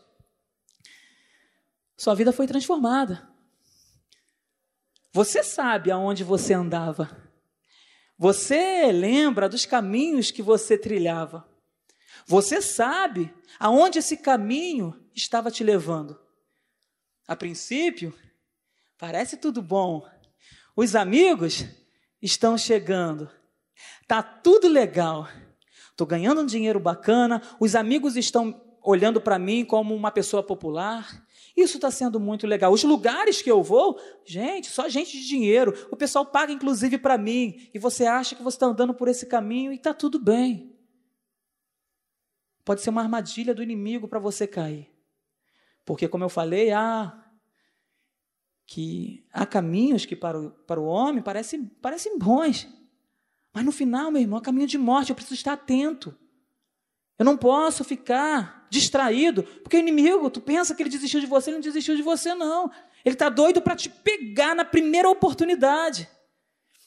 Sua 1.97 2.13
vida 2.13 2.33
foi 2.33 2.45
transformada. 2.45 3.34
Você 5.15 5.41
sabe 5.43 5.91
aonde 5.91 6.25
você 6.25 6.53
andava. 6.53 7.09
Você 8.17 8.91
lembra 8.91 9.47
dos 9.47 9.65
caminhos 9.65 10.29
que 10.29 10.41
você 10.41 10.77
trilhava. 10.77 11.47
Você 12.27 12.61
sabe 12.61 13.33
aonde 13.57 13.99
esse 13.99 14.17
caminho 14.17 14.93
estava 15.15 15.49
te 15.49 15.63
levando. 15.63 16.19
A 17.25 17.33
princípio, 17.33 18.13
parece 18.97 19.37
tudo 19.37 19.61
bom. 19.61 20.05
Os 20.75 20.97
amigos 20.97 21.63
estão 22.21 22.57
chegando. 22.57 23.31
Tá 24.09 24.21
tudo 24.21 24.67
legal. 24.67 25.29
Estou 25.91 26.05
ganhando 26.05 26.41
um 26.41 26.45
dinheiro 26.45 26.77
bacana. 26.77 27.41
Os 27.57 27.73
amigos 27.73 28.17
estão 28.17 28.61
olhando 28.83 29.21
para 29.21 29.39
mim 29.39 29.63
como 29.63 29.95
uma 29.95 30.11
pessoa 30.11 30.43
popular. 30.43 31.24
Isso 31.55 31.77
está 31.77 31.89
sendo 31.89 32.19
muito 32.19 32.45
legal. 32.45 32.73
Os 32.73 32.83
lugares 32.83 33.41
que 33.41 33.49
eu 33.49 33.63
vou, 33.63 33.97
gente, 34.25 34.69
só 34.69 34.89
gente 34.89 35.17
de 35.17 35.25
dinheiro. 35.25 35.73
O 35.89 35.95
pessoal 35.95 36.25
paga 36.25 36.51
inclusive 36.51 36.97
para 36.97 37.17
mim. 37.17 37.69
E 37.73 37.79
você 37.79 38.05
acha 38.05 38.35
que 38.35 38.43
você 38.43 38.57
está 38.57 38.65
andando 38.65 38.93
por 38.93 39.07
esse 39.07 39.25
caminho 39.25 39.71
e 39.71 39.75
está 39.75 39.93
tudo 39.93 40.19
bem. 40.19 40.75
Pode 42.65 42.81
ser 42.81 42.89
uma 42.89 43.01
armadilha 43.01 43.53
do 43.53 43.63
inimigo 43.63 44.07
para 44.07 44.19
você 44.19 44.45
cair. 44.45 44.91
Porque, 45.85 46.09
como 46.09 46.23
eu 46.23 46.29
falei, 46.29 46.71
há, 46.71 47.23
que 48.65 49.25
há 49.31 49.45
caminhos 49.45 50.05
que 50.05 50.15
para 50.15 50.37
o, 50.37 50.51
para 50.51 50.81
o 50.81 50.85
homem 50.85 51.23
parecem, 51.23 51.65
parecem 51.65 52.17
bons. 52.17 52.67
Mas 53.53 53.63
no 53.63 53.71
final, 53.71 54.11
meu 54.11 54.21
irmão, 54.21 54.39
é 54.39 54.41
caminho 54.41 54.67
de 54.67 54.77
morte. 54.77 55.11
Eu 55.11 55.15
preciso 55.15 55.35
estar 55.35 55.53
atento. 55.53 56.17
Eu 57.17 57.25
não 57.25 57.37
posso 57.37 57.83
ficar 57.83 58.67
distraído, 58.69 59.43
porque 59.43 59.77
o 59.77 59.79
inimigo, 59.79 60.29
tu 60.29 60.41
pensa 60.41 60.75
que 60.75 60.83
ele 60.83 60.89
desistiu 60.89 61.19
de 61.19 61.25
você, 61.25 61.49
ele 61.49 61.57
não 61.57 61.63
desistiu 61.63 61.95
de 61.95 62.01
você, 62.01 62.33
não. 62.33 62.69
Ele 63.03 63.15
está 63.15 63.29
doido 63.29 63.61
para 63.61 63.75
te 63.75 63.89
pegar 63.89 64.55
na 64.55 64.65
primeira 64.65 65.09
oportunidade. 65.09 66.09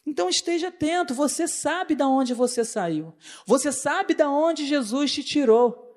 Então 0.07 0.29
esteja 0.29 0.69
atento, 0.69 1.15
você 1.15 1.47
sabe 1.47 1.95
de 1.95 2.03
onde 2.03 2.35
você 2.35 2.65
saiu. 2.65 3.15
Você 3.47 3.71
sabe 3.71 4.15
de 4.15 4.25
onde 4.25 4.67
Jesus 4.67 5.13
te 5.13 5.23
tirou. 5.23 5.88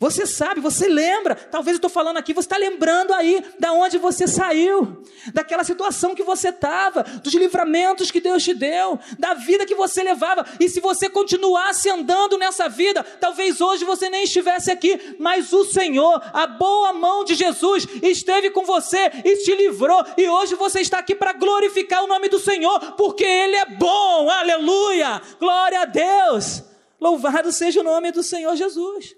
Você 0.00 0.26
sabe, 0.26 0.60
você 0.60 0.88
lembra. 0.88 1.34
Talvez 1.34 1.74
eu 1.74 1.78
estou 1.78 1.90
falando 1.90 2.16
aqui, 2.16 2.34
você 2.34 2.46
está 2.46 2.56
lembrando 2.56 3.12
aí 3.12 3.44
da 3.60 3.72
onde 3.72 3.96
você 3.96 4.26
saiu, 4.26 5.02
daquela 5.32 5.62
situação 5.62 6.14
que 6.14 6.22
você 6.22 6.48
estava, 6.48 7.04
dos 7.22 7.32
livramentos 7.32 8.10
que 8.10 8.20
Deus 8.20 8.42
te 8.42 8.52
deu, 8.52 8.98
da 9.18 9.34
vida 9.34 9.64
que 9.64 9.74
você 9.74 10.02
levava. 10.02 10.44
E 10.58 10.68
se 10.68 10.80
você 10.80 11.08
continuasse 11.08 11.88
andando 11.88 12.36
nessa 12.36 12.68
vida, 12.68 13.04
talvez 13.20 13.60
hoje 13.60 13.84
você 13.84 14.10
nem 14.10 14.24
estivesse 14.24 14.70
aqui, 14.70 15.16
mas 15.18 15.52
o 15.52 15.64
Senhor, 15.64 16.20
a 16.32 16.46
boa 16.46 16.92
mão 16.92 17.24
de 17.24 17.34
Jesus, 17.34 17.86
esteve 18.02 18.50
com 18.50 18.64
você 18.64 19.12
e 19.24 19.36
te 19.44 19.54
livrou. 19.54 20.04
E 20.16 20.28
hoje 20.28 20.56
você 20.56 20.80
está 20.80 20.98
aqui 20.98 21.14
para 21.14 21.32
glorificar 21.32 22.02
o 22.02 22.08
nome 22.08 22.28
do 22.28 22.40
Senhor, 22.40 22.78
porque 22.92 23.24
Ele 23.24 23.56
é 23.56 23.66
bom. 23.66 24.28
Aleluia! 24.28 25.22
Glória 25.38 25.82
a 25.82 25.84
Deus! 25.84 26.64
Louvado 27.00 27.52
seja 27.52 27.80
o 27.80 27.84
nome 27.84 28.10
do 28.10 28.22
Senhor 28.22 28.56
Jesus. 28.56 29.14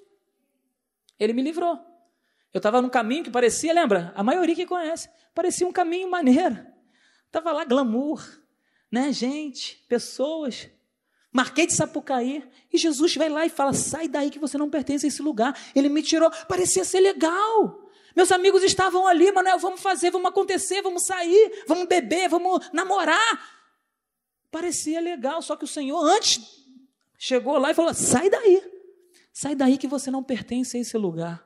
Ele 1.18 1.32
me 1.32 1.42
livrou. 1.42 1.78
Eu 2.52 2.58
estava 2.58 2.80
num 2.80 2.88
caminho 2.88 3.24
que 3.24 3.30
parecia, 3.30 3.72
lembra? 3.72 4.12
A 4.16 4.22
maioria 4.22 4.54
que 4.54 4.66
conhece, 4.66 5.10
parecia 5.34 5.66
um 5.66 5.72
caminho 5.72 6.10
maneiro. 6.10 6.66
Estava 7.26 7.52
lá 7.52 7.64
glamour, 7.64 8.24
né, 8.90 9.12
gente, 9.12 9.84
pessoas. 9.88 10.70
Marquei 11.30 11.66
de 11.66 11.74
Sapucaí 11.74 12.42
e 12.72 12.78
Jesus 12.78 13.14
vai 13.14 13.28
lá 13.28 13.44
e 13.44 13.50
fala: 13.50 13.74
sai 13.74 14.08
daí 14.08 14.30
que 14.30 14.38
você 14.38 14.56
não 14.56 14.70
pertence 14.70 15.04
a 15.04 15.08
esse 15.08 15.20
lugar. 15.20 15.54
Ele 15.74 15.88
me 15.90 16.02
tirou, 16.02 16.30
parecia 16.48 16.84
ser 16.84 17.00
legal. 17.00 17.90
Meus 18.16 18.32
amigos 18.32 18.62
estavam 18.62 19.06
ali, 19.06 19.30
Manuel, 19.30 19.58
vamos 19.58 19.82
fazer, 19.82 20.10
vamos 20.10 20.30
acontecer, 20.30 20.80
vamos 20.80 21.04
sair, 21.04 21.64
vamos 21.66 21.86
beber, 21.86 22.30
vamos 22.30 22.70
namorar. 22.72 23.56
Parecia 24.50 24.98
legal, 24.98 25.42
só 25.42 25.54
que 25.54 25.64
o 25.64 25.68
Senhor 25.68 26.02
antes 26.02 26.40
chegou 27.18 27.58
lá 27.58 27.70
e 27.70 27.74
falou: 27.74 27.92
sai 27.92 28.30
daí. 28.30 28.75
Sai 29.38 29.54
daí 29.54 29.76
que 29.76 29.86
você 29.86 30.10
não 30.10 30.24
pertence 30.24 30.78
a 30.78 30.80
esse 30.80 30.96
lugar. 30.96 31.45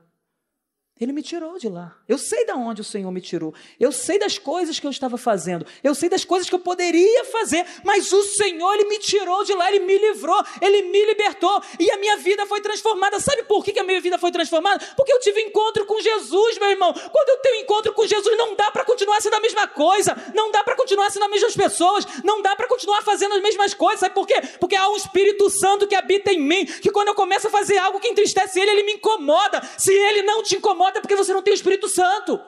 Ele 1.00 1.12
me 1.12 1.22
tirou 1.22 1.56
de 1.56 1.66
lá. 1.66 1.96
Eu 2.06 2.18
sei 2.18 2.44
de 2.44 2.52
onde 2.52 2.82
o 2.82 2.84
Senhor 2.84 3.10
me 3.10 3.22
tirou. 3.22 3.54
Eu 3.80 3.90
sei 3.90 4.18
das 4.18 4.36
coisas 4.36 4.78
que 4.78 4.86
eu 4.86 4.90
estava 4.90 5.16
fazendo. 5.16 5.64
Eu 5.82 5.94
sei 5.94 6.10
das 6.10 6.26
coisas 6.26 6.46
que 6.46 6.54
eu 6.54 6.58
poderia 6.58 7.24
fazer. 7.24 7.64
Mas 7.82 8.12
o 8.12 8.22
Senhor, 8.22 8.74
Ele 8.74 8.84
me 8.84 8.98
tirou 8.98 9.42
de 9.42 9.54
lá. 9.54 9.72
Ele 9.72 9.82
me 9.86 9.96
livrou. 9.96 10.44
Ele 10.60 10.82
me 10.82 11.06
libertou. 11.06 11.62
E 11.78 11.90
a 11.90 11.96
minha 11.96 12.18
vida 12.18 12.44
foi 12.44 12.60
transformada. 12.60 13.18
Sabe 13.18 13.44
por 13.44 13.64
que 13.64 13.80
a 13.80 13.82
minha 13.82 13.98
vida 13.98 14.18
foi 14.18 14.30
transformada? 14.30 14.84
Porque 14.94 15.10
eu 15.10 15.18
tive 15.20 15.40
encontro 15.40 15.86
com 15.86 15.98
Jesus, 16.02 16.58
meu 16.58 16.68
irmão. 16.68 16.92
Quando 16.92 17.28
eu 17.30 17.38
tenho 17.38 17.62
encontro 17.62 17.94
com 17.94 18.06
Jesus, 18.06 18.36
não 18.36 18.54
dá 18.54 18.70
para 18.70 18.84
continuar 18.84 19.22
sendo 19.22 19.36
a 19.36 19.40
mesma 19.40 19.66
coisa. 19.68 20.14
Não 20.34 20.50
dá 20.50 20.62
para 20.62 20.76
continuar 20.76 21.10
sendo 21.10 21.24
as 21.24 21.30
mesmas 21.30 21.56
pessoas. 21.56 22.06
Não 22.22 22.42
dá 22.42 22.54
para 22.54 22.66
continuar 22.66 23.02
fazendo 23.02 23.36
as 23.36 23.40
mesmas 23.40 23.72
coisas. 23.72 24.00
Sabe 24.00 24.14
por 24.14 24.26
quê? 24.26 24.38
Porque 24.60 24.76
há 24.76 24.86
um 24.86 24.96
Espírito 24.96 25.48
Santo 25.48 25.86
que 25.86 25.94
habita 25.94 26.30
em 26.30 26.42
mim. 26.42 26.66
Que 26.66 26.90
quando 26.90 27.08
eu 27.08 27.14
começo 27.14 27.46
a 27.46 27.50
fazer 27.50 27.78
algo 27.78 27.98
que 27.98 28.08
entristece 28.08 28.60
Ele, 28.60 28.70
Ele 28.70 28.82
me 28.82 28.92
incomoda. 28.92 29.62
Se 29.78 29.94
Ele 29.94 30.20
não 30.24 30.42
te 30.42 30.56
incomoda, 30.56 30.89
é 30.98 31.00
porque 31.00 31.16
você 31.16 31.32
não 31.32 31.42
tem 31.42 31.52
o 31.52 31.54
Espírito 31.54 31.88
Santo. 31.88 32.40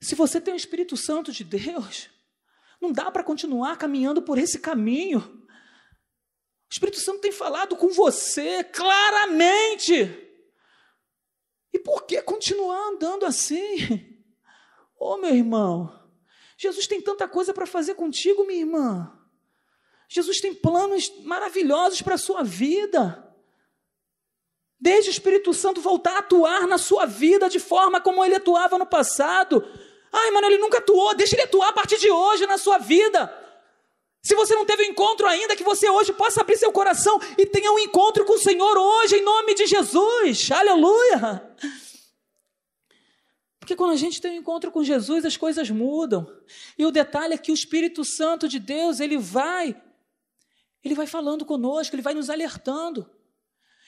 Se 0.00 0.14
você 0.14 0.40
tem 0.40 0.54
o 0.54 0.56
Espírito 0.56 0.96
Santo 0.96 1.32
de 1.32 1.42
Deus, 1.42 2.08
não 2.80 2.92
dá 2.92 3.10
para 3.10 3.24
continuar 3.24 3.76
caminhando 3.76 4.22
por 4.22 4.38
esse 4.38 4.60
caminho. 4.60 5.18
O 5.18 6.72
Espírito 6.72 7.00
Santo 7.00 7.20
tem 7.20 7.32
falado 7.32 7.76
com 7.76 7.88
você 7.88 8.62
claramente. 8.62 9.92
E 11.72 11.78
por 11.78 12.06
que 12.06 12.22
continuar 12.22 12.88
andando 12.88 13.26
assim? 13.26 14.14
Oh, 14.98 15.16
meu 15.16 15.34
irmão, 15.34 15.92
Jesus 16.56 16.86
tem 16.86 17.02
tanta 17.02 17.28
coisa 17.28 17.52
para 17.52 17.66
fazer 17.66 17.94
contigo, 17.94 18.46
minha 18.46 18.60
irmã. 18.60 19.15
Jesus 20.08 20.40
tem 20.40 20.54
planos 20.54 21.12
maravilhosos 21.22 22.02
para 22.02 22.14
a 22.14 22.18
sua 22.18 22.42
vida. 22.42 23.22
Desde 24.78 25.10
o 25.10 25.12
Espírito 25.12 25.52
Santo 25.52 25.80
voltar 25.80 26.16
a 26.16 26.18
atuar 26.18 26.66
na 26.66 26.78
sua 26.78 27.06
vida 27.06 27.48
de 27.48 27.58
forma 27.58 28.00
como 28.00 28.24
ele 28.24 28.34
atuava 28.34 28.78
no 28.78 28.86
passado. 28.86 29.64
Ai, 30.12 30.30
mano, 30.30 30.46
ele 30.46 30.58
nunca 30.58 30.78
atuou, 30.78 31.14
deixa 31.14 31.34
ele 31.34 31.42
atuar 31.42 31.70
a 31.70 31.72
partir 31.72 31.98
de 31.98 32.10
hoje 32.10 32.46
na 32.46 32.58
sua 32.58 32.78
vida. 32.78 33.32
Se 34.22 34.34
você 34.34 34.54
não 34.54 34.66
teve 34.66 34.82
um 34.82 34.90
encontro 34.90 35.26
ainda, 35.26 35.54
que 35.56 35.62
você 35.62 35.88
hoje 35.88 36.12
possa 36.12 36.40
abrir 36.40 36.56
seu 36.56 36.72
coração 36.72 37.18
e 37.38 37.46
tenha 37.46 37.70
um 37.72 37.78
encontro 37.78 38.24
com 38.24 38.34
o 38.34 38.38
Senhor 38.38 38.76
hoje, 38.76 39.16
em 39.16 39.22
nome 39.22 39.54
de 39.54 39.66
Jesus. 39.66 40.50
Aleluia! 40.50 41.56
Porque 43.60 43.76
quando 43.76 43.92
a 43.92 43.96
gente 43.96 44.20
tem 44.20 44.32
um 44.32 44.40
encontro 44.40 44.70
com 44.70 44.84
Jesus, 44.84 45.24
as 45.24 45.36
coisas 45.36 45.70
mudam. 45.70 46.26
E 46.78 46.84
o 46.84 46.90
detalhe 46.90 47.34
é 47.34 47.38
que 47.38 47.50
o 47.50 47.54
Espírito 47.54 48.04
Santo 48.04 48.48
de 48.48 48.58
Deus, 48.58 49.00
ele 49.00 49.16
vai 49.16 49.80
ele 50.82 50.94
vai 50.94 51.06
falando 51.06 51.44
conosco, 51.44 51.94
ele 51.94 52.02
vai 52.02 52.14
nos 52.14 52.30
alertando. 52.30 53.10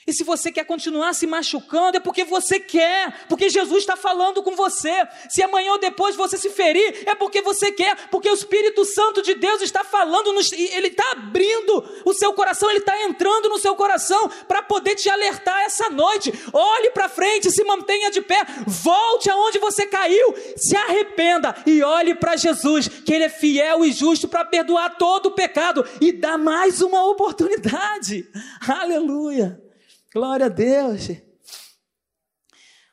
E 0.08 0.12
se 0.14 0.24
você 0.24 0.50
quer 0.50 0.64
continuar 0.64 1.12
se 1.12 1.26
machucando, 1.26 1.98
é 1.98 2.00
porque 2.00 2.24
você 2.24 2.58
quer, 2.58 3.26
porque 3.28 3.50
Jesus 3.50 3.80
está 3.80 3.94
falando 3.94 4.42
com 4.42 4.56
você. 4.56 5.06
Se 5.28 5.42
amanhã 5.42 5.72
ou 5.72 5.78
depois 5.78 6.16
você 6.16 6.38
se 6.38 6.48
ferir, 6.48 7.02
é 7.06 7.14
porque 7.14 7.42
você 7.42 7.70
quer, 7.70 8.08
porque 8.08 8.30
o 8.30 8.32
Espírito 8.32 8.86
Santo 8.86 9.20
de 9.20 9.34
Deus 9.34 9.60
está 9.60 9.84
falando, 9.84 10.30
ele 10.30 10.88
está 10.88 11.04
abrindo 11.12 12.02
o 12.06 12.14
seu 12.14 12.32
coração, 12.32 12.70
ele 12.70 12.78
está 12.78 13.02
entrando 13.02 13.50
no 13.50 13.58
seu 13.58 13.76
coração 13.76 14.30
para 14.48 14.62
poder 14.62 14.94
te 14.94 15.10
alertar 15.10 15.60
essa 15.64 15.90
noite. 15.90 16.32
Olhe 16.54 16.88
para 16.88 17.10
frente, 17.10 17.50
se 17.50 17.62
mantenha 17.64 18.10
de 18.10 18.22
pé, 18.22 18.40
volte 18.66 19.28
aonde 19.28 19.58
você 19.58 19.84
caiu, 19.84 20.34
se 20.56 20.74
arrependa 20.74 21.54
e 21.66 21.82
olhe 21.82 22.14
para 22.14 22.34
Jesus, 22.34 22.88
que 22.88 23.12
Ele 23.12 23.24
é 23.24 23.28
fiel 23.28 23.84
e 23.84 23.92
justo 23.92 24.26
para 24.26 24.42
perdoar 24.42 24.96
todo 24.96 25.26
o 25.26 25.32
pecado 25.32 25.84
e 26.00 26.12
dar 26.12 26.38
mais 26.38 26.80
uma 26.80 27.04
oportunidade. 27.04 28.26
Aleluia. 28.66 29.67
Glória 30.12 30.46
a 30.46 30.48
Deus. 30.48 31.08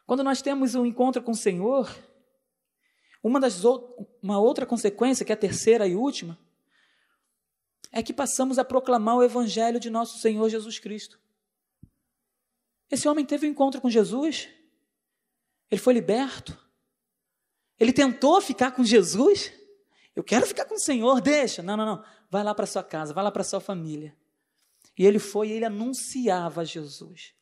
Quando 0.06 0.24
nós 0.24 0.42
temos 0.42 0.76
um 0.76 0.86
encontro 0.86 1.22
com 1.24 1.32
o 1.32 1.36
Senhor, 1.36 1.90
uma, 3.24 3.40
das 3.40 3.64
uma 4.22 4.40
outra 4.40 4.66
consequência, 4.66 5.26
que 5.26 5.32
é 5.32 5.36
a 5.36 5.38
terceira 5.38 5.88
e 5.88 5.96
última, 5.96 6.38
é 7.92 8.04
que 8.04 8.14
passamos 8.14 8.60
a 8.60 8.66
proclamar 8.66 9.16
o 9.16 9.24
Evangelho 9.24 9.80
de 9.80 9.90
nosso 9.90 10.20
Senhor 10.20 10.50
Jesus 10.50 10.78
Cristo. 10.78 11.20
Esse 12.92 13.08
homem 13.08 13.26
teve 13.26 13.48
um 13.48 13.52
encontro 13.52 13.82
com 13.82 13.90
Jesus, 13.90 14.50
ele 15.72 15.82
foi 15.82 15.94
liberto, 15.94 16.58
ele 17.80 17.94
tentou 17.94 18.40
ficar 18.42 18.72
com 18.72 18.84
Jesus. 18.84 19.52
Eu 20.16 20.24
quero 20.24 20.46
ficar 20.46 20.66
com 20.66 20.76
o 20.76 20.80
Senhor, 20.80 21.20
deixa. 21.20 21.62
Não, 21.62 21.76
não, 21.76 21.86
não. 21.86 22.06
Vai 22.30 22.44
lá 22.44 22.54
para 22.54 22.66
sua 22.66 22.84
casa, 22.84 23.14
vai 23.14 23.24
lá 23.24 23.32
para 23.32 23.44
sua 23.44 23.60
família. 23.60 24.16
E 24.98 25.06
ele 25.06 25.20
foi 25.20 25.50
e 25.50 25.52
ele 25.52 25.66
anunciava 25.66 26.66
Jesus. 26.66 27.34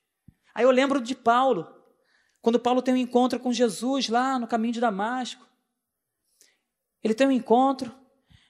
Aí 0.54 0.64
eu 0.64 0.72
lembro 0.72 1.02
de 1.02 1.16
Paulo, 1.16 1.68
quando 2.42 2.60
Paulo 2.60 2.82
tem 2.82 2.94
um 2.94 2.98
encontro 2.98 3.40
com 3.40 3.54
Jesus 3.54 4.10
lá 4.10 4.38
no 4.38 4.48
caminho 4.48 4.74
de 4.74 4.82
Damasco. 4.82 5.48
Ele 7.04 7.14
tem 7.14 7.28
um 7.28 7.32
encontro, 7.32 7.94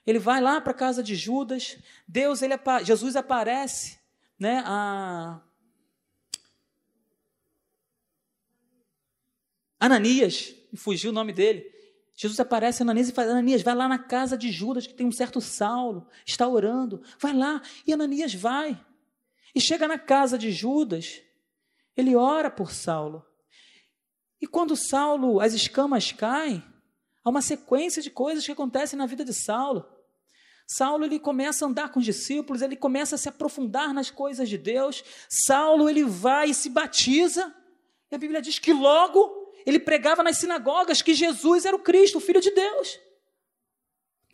ele 0.06 0.18
vai 0.18 0.40
lá 0.40 0.60
para 0.60 0.72
a 0.72 0.76
casa 0.76 1.02
de 1.02 1.14
Judas, 1.14 1.78
Deus, 2.06 2.42
ele, 2.42 2.54
Jesus 2.84 3.16
aparece, 3.16 3.98
né, 4.38 4.62
a 4.64 5.40
Ananias, 9.80 10.54
e 10.72 10.76
fugiu 10.76 11.10
o 11.10 11.14
nome 11.14 11.32
dele. 11.32 11.74
Jesus 12.16 12.38
aparece 12.38 12.82
a 12.82 12.84
Ananias 12.84 13.08
e 13.08 13.12
fala: 13.12 13.32
Ananias, 13.32 13.62
vai 13.62 13.74
lá 13.74 13.88
na 13.88 13.98
casa 13.98 14.38
de 14.38 14.50
Judas, 14.50 14.86
que 14.86 14.94
tem 14.94 15.06
um 15.06 15.12
certo 15.12 15.40
Saulo, 15.40 16.08
está 16.24 16.46
orando. 16.46 17.02
Vai 17.18 17.34
lá. 17.34 17.60
E 17.86 17.92
Ananias 17.92 18.32
vai. 18.34 18.80
E 19.54 19.60
chega 19.60 19.86
na 19.86 19.98
casa 19.98 20.36
de 20.36 20.50
Judas, 20.50 21.22
ele 21.96 22.16
ora 22.16 22.50
por 22.50 22.72
Saulo. 22.72 23.24
E 24.40 24.46
quando 24.46 24.76
Saulo, 24.76 25.40
as 25.40 25.54
escamas 25.54 26.12
caem, 26.12 26.62
há 27.24 27.30
uma 27.30 27.40
sequência 27.40 28.02
de 28.02 28.10
coisas 28.10 28.44
que 28.44 28.52
acontecem 28.52 28.98
na 28.98 29.06
vida 29.06 29.24
de 29.24 29.32
Saulo. 29.32 29.86
Saulo 30.66 31.04
ele 31.04 31.18
começa 31.18 31.64
a 31.64 31.68
andar 31.68 31.90
com 31.90 32.00
os 32.00 32.04
discípulos, 32.04 32.62
ele 32.62 32.76
começa 32.76 33.14
a 33.14 33.18
se 33.18 33.28
aprofundar 33.28 33.94
nas 33.94 34.10
coisas 34.10 34.48
de 34.48 34.58
Deus. 34.58 35.04
Saulo 35.28 35.88
ele 35.88 36.04
vai 36.04 36.50
e 36.50 36.54
se 36.54 36.68
batiza. 36.68 37.54
E 38.10 38.14
a 38.14 38.18
Bíblia 38.18 38.42
diz 38.42 38.58
que 38.58 38.72
logo 38.72 39.52
ele 39.64 39.78
pregava 39.78 40.22
nas 40.22 40.38
sinagogas 40.38 41.00
que 41.00 41.14
Jesus 41.14 41.64
era 41.64 41.76
o 41.76 41.80
Cristo, 41.80 42.18
o 42.18 42.20
Filho 42.20 42.40
de 42.40 42.50
Deus. 42.50 42.98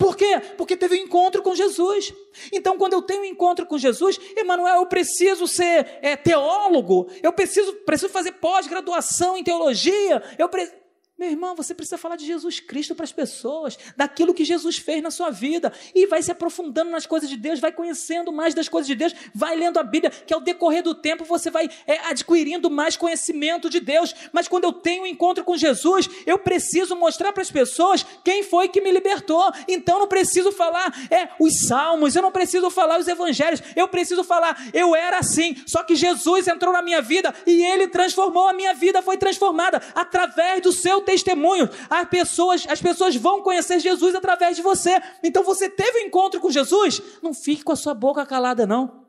Por 0.01 0.17
quê? 0.17 0.41
Porque 0.57 0.79
teve 0.79 0.95
um 0.95 1.05
encontro 1.05 1.43
com 1.43 1.55
Jesus. 1.55 2.15
Então, 2.51 2.79
quando 2.79 2.95
eu 2.95 3.03
tenho 3.03 3.21
um 3.21 3.27
encontro 3.27 3.67
com 3.67 3.77
Jesus, 3.77 4.19
Emanuel, 4.35 4.77
eu 4.77 4.87
preciso 4.87 5.47
ser 5.47 5.99
é, 6.01 6.17
teólogo, 6.17 7.07
eu 7.23 7.31
preciso, 7.35 7.75
preciso 7.85 8.11
fazer 8.11 8.33
pós-graduação 8.33 9.37
em 9.37 9.45
teologia, 9.45 10.23
eu 10.39 10.49
preciso. 10.49 10.80
Meu 11.21 11.29
irmão, 11.29 11.55
você 11.55 11.75
precisa 11.75 11.99
falar 11.99 12.17
de 12.17 12.25
Jesus 12.25 12.61
Cristo 12.61 12.95
para 12.95 13.05
as 13.05 13.13
pessoas, 13.13 13.79
daquilo 13.95 14.33
que 14.33 14.43
Jesus 14.43 14.79
fez 14.79 15.03
na 15.03 15.11
sua 15.11 15.29
vida, 15.29 15.71
e 15.95 16.07
vai 16.07 16.23
se 16.23 16.33
aprofundando 16.33 16.91
nas 16.91 17.05
coisas 17.05 17.29
de 17.29 17.37
Deus, 17.37 17.61
vai 17.61 17.71
conhecendo 17.71 18.33
mais 18.33 18.55
das 18.55 18.71
coisas 18.71 18.87
de 18.87 18.95
Deus, 18.95 19.15
vai 19.35 19.55
lendo 19.55 19.79
a 19.79 19.83
Bíblia, 19.83 20.11
que 20.11 20.33
ao 20.33 20.41
decorrer 20.41 20.83
do 20.83 20.95
tempo 20.95 21.23
você 21.27 21.51
vai 21.51 21.69
é, 21.87 21.99
adquirindo 22.09 22.71
mais 22.71 22.97
conhecimento 22.97 23.69
de 23.69 23.81
Deus. 23.81 24.15
Mas 24.33 24.49
quando 24.49 24.65
eu 24.65 24.73
tenho 24.73 25.03
um 25.03 25.07
encontro 25.07 25.45
com 25.45 25.59
Jesus, 25.59 26.09
eu 26.25 26.39
preciso 26.39 26.97
mostrar 26.97 27.35
para 27.35 27.43
as 27.43 27.51
pessoas 27.51 28.03
quem 28.25 28.43
foi 28.43 28.69
que 28.69 28.81
me 28.81 28.91
libertou. 28.91 29.53
Então 29.69 29.99
não 29.99 30.09
preciso 30.09 30.51
falar 30.51 30.91
é, 31.11 31.29
os 31.39 31.67
salmos, 31.67 32.17
eu 32.17 32.23
não 32.23 32.33
preciso 32.33 32.71
falar 32.71 32.99
os 32.99 33.07
evangelhos, 33.07 33.63
eu 33.77 33.87
preciso 33.89 34.25
falar, 34.25 34.71
eu 34.73 34.97
era 34.97 35.19
assim, 35.19 35.55
só 35.67 35.83
que 35.83 35.95
Jesus 35.95 36.49
entrou 36.49 36.73
na 36.73 36.81
minha 36.81 37.03
vida 37.03 37.35
e 37.47 37.63
ele 37.63 37.89
transformou 37.89 38.49
a 38.49 38.55
minha 38.55 38.73
vida, 38.73 39.03
foi 39.03 39.19
transformada 39.19 39.83
através 39.95 40.63
do 40.63 40.73
seu 40.73 41.03
testemunho. 41.11 41.69
As 41.89 42.09
pessoas, 42.09 42.67
as 42.69 42.81
pessoas 42.81 43.17
vão 43.17 43.43
conhecer 43.43 43.81
Jesus 43.81 44.15
através 44.15 44.57
de 44.57 44.63
você. 44.63 45.01
Então 45.23 45.43
você 45.43 45.69
teve 45.69 45.99
um 45.99 46.07
encontro 46.07 46.41
com 46.41 46.51
Jesus? 46.51 47.03
Não 47.21 47.35
fique 47.35 47.65
com 47.65 47.73
a 47.73 47.77
sua 47.77 47.95
boca 47.95 48.25
calada, 48.25 48.65
não. 48.67 49.07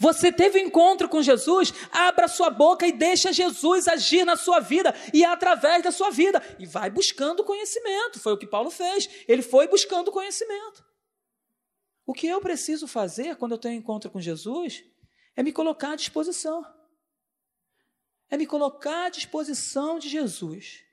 Você 0.00 0.32
teve 0.32 0.58
um 0.58 0.66
encontro 0.66 1.08
com 1.08 1.22
Jesus? 1.22 1.72
Abra 1.92 2.28
sua 2.28 2.48
boca 2.48 2.86
e 2.86 2.92
deixa 2.92 3.32
Jesus 3.32 3.86
agir 3.86 4.24
na 4.24 4.36
sua 4.36 4.58
vida 4.58 4.94
e 5.12 5.22
através 5.24 5.82
da 5.82 5.92
sua 5.92 6.10
vida. 6.10 6.42
E 6.58 6.66
vai 6.66 6.88
buscando 6.88 7.44
conhecimento. 7.44 8.18
Foi 8.18 8.32
o 8.32 8.38
que 8.38 8.46
Paulo 8.46 8.70
fez. 8.70 9.08
Ele 9.28 9.42
foi 9.42 9.68
buscando 9.68 10.10
conhecimento. 10.10 10.84
O 12.06 12.14
que 12.14 12.26
eu 12.26 12.40
preciso 12.40 12.88
fazer 12.88 13.36
quando 13.36 13.52
eu 13.52 13.58
tenho 13.58 13.78
encontro 13.78 14.10
com 14.10 14.20
Jesus 14.20 14.82
é 15.36 15.42
me 15.42 15.52
colocar 15.52 15.92
à 15.92 15.96
disposição. 15.96 16.64
É 18.30 18.36
me 18.36 18.46
colocar 18.46 19.06
à 19.06 19.08
disposição 19.10 19.98
de 19.98 20.08
Jesus. 20.08 20.85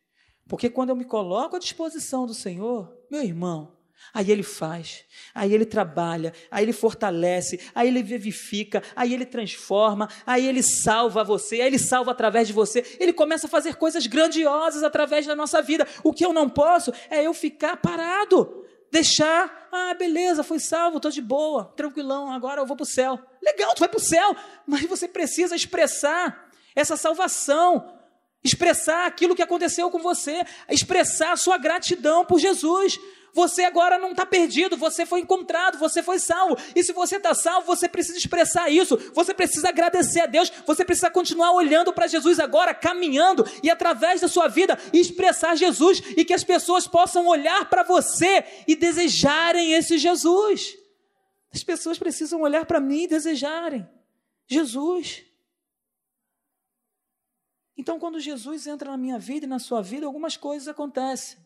Porque 0.47 0.69
quando 0.69 0.89
eu 0.89 0.95
me 0.95 1.05
coloco 1.05 1.55
à 1.55 1.59
disposição 1.59 2.25
do 2.25 2.33
Senhor, 2.33 2.93
meu 3.09 3.21
irmão, 3.21 3.77
aí 4.13 4.31
Ele 4.31 4.43
faz, 4.43 5.05
aí 5.33 5.53
Ele 5.53 5.65
trabalha, 5.65 6.33
aí 6.51 6.65
Ele 6.65 6.73
fortalece, 6.73 7.59
aí 7.73 7.87
Ele 7.87 8.03
vivifica, 8.03 8.83
aí 8.95 9.13
Ele 9.13 9.25
transforma, 9.25 10.09
aí 10.25 10.47
Ele 10.47 10.61
salva 10.61 11.23
você, 11.23 11.55
aí 11.55 11.67
Ele 11.67 11.79
salva 11.79 12.11
através 12.11 12.47
de 12.47 12.53
você, 12.53 12.97
Ele 12.99 13.13
começa 13.13 13.47
a 13.47 13.49
fazer 13.49 13.75
coisas 13.75 14.05
grandiosas 14.05 14.83
através 14.83 15.25
da 15.25 15.35
nossa 15.35 15.61
vida. 15.61 15.87
O 16.03 16.13
que 16.13 16.25
eu 16.25 16.33
não 16.33 16.49
posso 16.49 16.91
é 17.09 17.23
eu 17.23 17.33
ficar 17.33 17.77
parado, 17.77 18.65
deixar 18.91 19.69
Ah, 19.71 19.93
beleza, 19.95 20.43
foi 20.43 20.59
salvo, 20.59 20.97
estou 20.97 21.09
de 21.09 21.21
boa, 21.21 21.73
tranquilão, 21.75 22.31
agora 22.31 22.61
eu 22.61 22.65
vou 22.65 22.75
para 22.75 22.83
o 22.83 22.87
céu. 22.87 23.17
Legal, 23.41 23.73
tu 23.73 23.79
vai 23.79 23.89
para 23.89 23.97
o 23.97 24.01
céu, 24.01 24.35
mas 24.67 24.85
você 24.85 25.07
precisa 25.07 25.55
expressar 25.55 26.51
essa 26.75 26.95
salvação, 26.97 27.92
expressar 28.43 29.07
aquilo 29.07 29.35
que 29.35 29.41
aconteceu 29.41 29.89
com 29.89 29.99
você, 29.99 30.43
expressar 30.69 31.31
a 31.31 31.37
sua 31.37 31.57
gratidão 31.57 32.25
por 32.25 32.39
Jesus. 32.39 32.99
Você 33.33 33.63
agora 33.63 33.97
não 33.97 34.11
está 34.11 34.27
perdido, 34.27 34.77
você 34.77 35.07
foi 35.07 35.21
encontrado, 35.21 35.79
você 35.79 36.03
foi 36.03 36.19
salvo. 36.19 36.55
E 36.75 36.83
se 36.83 36.93
você 36.93 37.17
está 37.17 37.33
salvo, 37.33 37.65
você 37.65 37.89
precisa 37.89 38.17
expressar 38.17 38.69
isso, 38.69 38.95
você 39.11 39.33
precisa 39.33 39.69
agradecer 39.69 40.19
a 40.19 40.25
Deus, 40.27 40.51
você 40.67 40.85
precisa 40.85 41.09
continuar 41.09 41.51
olhando 41.51 41.91
para 41.91 42.05
Jesus 42.05 42.39
agora, 42.39 42.75
caminhando 42.75 43.43
e 43.63 43.71
através 43.71 44.21
da 44.21 44.27
sua 44.27 44.47
vida 44.47 44.77
expressar 44.93 45.55
Jesus 45.55 46.03
e 46.15 46.23
que 46.23 46.33
as 46.33 46.43
pessoas 46.43 46.87
possam 46.87 47.25
olhar 47.25 47.67
para 47.69 47.81
você 47.81 48.43
e 48.67 48.75
desejarem 48.75 49.73
esse 49.73 49.97
Jesus. 49.97 50.77
As 51.51 51.63
pessoas 51.63 51.97
precisam 51.97 52.41
olhar 52.41 52.65
para 52.65 52.79
mim 52.79 53.03
e 53.03 53.07
desejarem 53.07 53.87
Jesus. 54.47 55.23
Então, 57.77 57.99
quando 57.99 58.19
Jesus 58.19 58.67
entra 58.67 58.91
na 58.91 58.97
minha 58.97 59.17
vida 59.17 59.45
e 59.45 59.49
na 59.49 59.59
sua 59.59 59.81
vida, 59.81 60.05
algumas 60.05 60.37
coisas 60.37 60.67
acontecem. 60.67 61.37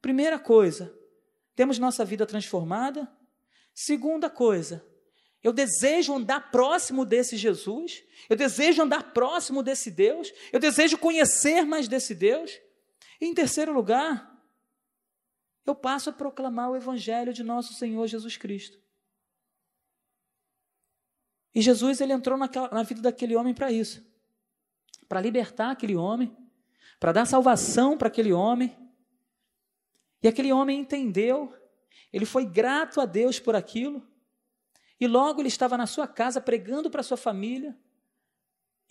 Primeira 0.00 0.38
coisa, 0.38 0.96
temos 1.54 1.78
nossa 1.78 2.04
vida 2.04 2.26
transformada. 2.26 3.10
Segunda 3.74 4.30
coisa, 4.30 4.84
eu 5.42 5.52
desejo 5.52 6.14
andar 6.14 6.50
próximo 6.50 7.04
desse 7.04 7.36
Jesus, 7.36 8.02
eu 8.28 8.36
desejo 8.36 8.82
andar 8.82 9.12
próximo 9.12 9.62
desse 9.62 9.90
Deus, 9.90 10.32
eu 10.52 10.58
desejo 10.58 10.98
conhecer 10.98 11.64
mais 11.64 11.86
desse 11.86 12.14
Deus. 12.14 12.50
E 13.20 13.26
em 13.26 13.34
terceiro 13.34 13.72
lugar, 13.72 14.34
eu 15.66 15.74
passo 15.74 16.10
a 16.10 16.12
proclamar 16.12 16.70
o 16.70 16.76
Evangelho 16.76 17.32
de 17.32 17.42
nosso 17.42 17.74
Senhor 17.74 18.06
Jesus 18.06 18.36
Cristo. 18.36 18.78
E 21.54 21.62
Jesus 21.62 22.00
ele 22.00 22.12
entrou 22.12 22.38
naquela, 22.38 22.68
na 22.68 22.82
vida 22.82 23.00
daquele 23.00 23.34
homem 23.34 23.54
para 23.54 23.72
isso, 23.72 24.04
para 25.08 25.20
libertar 25.20 25.70
aquele 25.70 25.96
homem, 25.96 26.36
para 26.98 27.12
dar 27.12 27.26
salvação 27.26 27.96
para 27.96 28.08
aquele 28.08 28.32
homem, 28.32 28.76
e 30.22 30.28
aquele 30.28 30.52
homem 30.52 30.80
entendeu, 30.80 31.54
ele 32.12 32.24
foi 32.24 32.44
grato 32.44 33.00
a 33.00 33.06
Deus 33.06 33.38
por 33.38 33.54
aquilo, 33.54 34.06
e 34.98 35.06
logo 35.06 35.40
ele 35.40 35.48
estava 35.48 35.76
na 35.76 35.86
sua 35.86 36.08
casa 36.08 36.40
pregando 36.40 36.90
para 36.90 37.02
sua 37.02 37.16
família, 37.16 37.76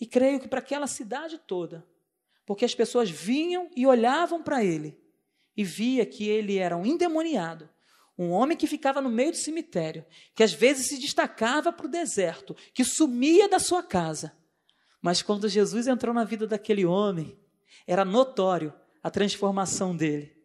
e 0.00 0.06
creio 0.06 0.38
que 0.38 0.48
para 0.48 0.60
aquela 0.60 0.86
cidade 0.86 1.38
toda, 1.38 1.86
porque 2.44 2.64
as 2.64 2.74
pessoas 2.74 3.10
vinham 3.10 3.68
e 3.74 3.86
olhavam 3.86 4.42
para 4.42 4.62
ele 4.62 4.98
e 5.56 5.64
via 5.64 6.04
que 6.04 6.28
ele 6.28 6.58
era 6.58 6.76
um 6.76 6.84
endemoniado, 6.84 7.68
um 8.18 8.30
homem 8.30 8.56
que 8.56 8.66
ficava 8.66 9.00
no 9.00 9.08
meio 9.08 9.30
do 9.30 9.36
cemitério, 9.36 10.04
que 10.34 10.42
às 10.42 10.52
vezes 10.52 10.88
se 10.88 10.98
destacava 10.98 11.72
para 11.72 11.86
o 11.86 11.90
deserto, 11.90 12.54
que 12.72 12.84
sumia 12.84 13.48
da 13.48 13.58
sua 13.58 13.82
casa. 13.82 14.36
Mas 15.06 15.22
quando 15.22 15.48
Jesus 15.48 15.86
entrou 15.86 16.12
na 16.12 16.24
vida 16.24 16.48
daquele 16.48 16.84
homem, 16.84 17.38
era 17.86 18.04
notório 18.04 18.74
a 19.00 19.08
transformação 19.08 19.96
dele. 19.96 20.36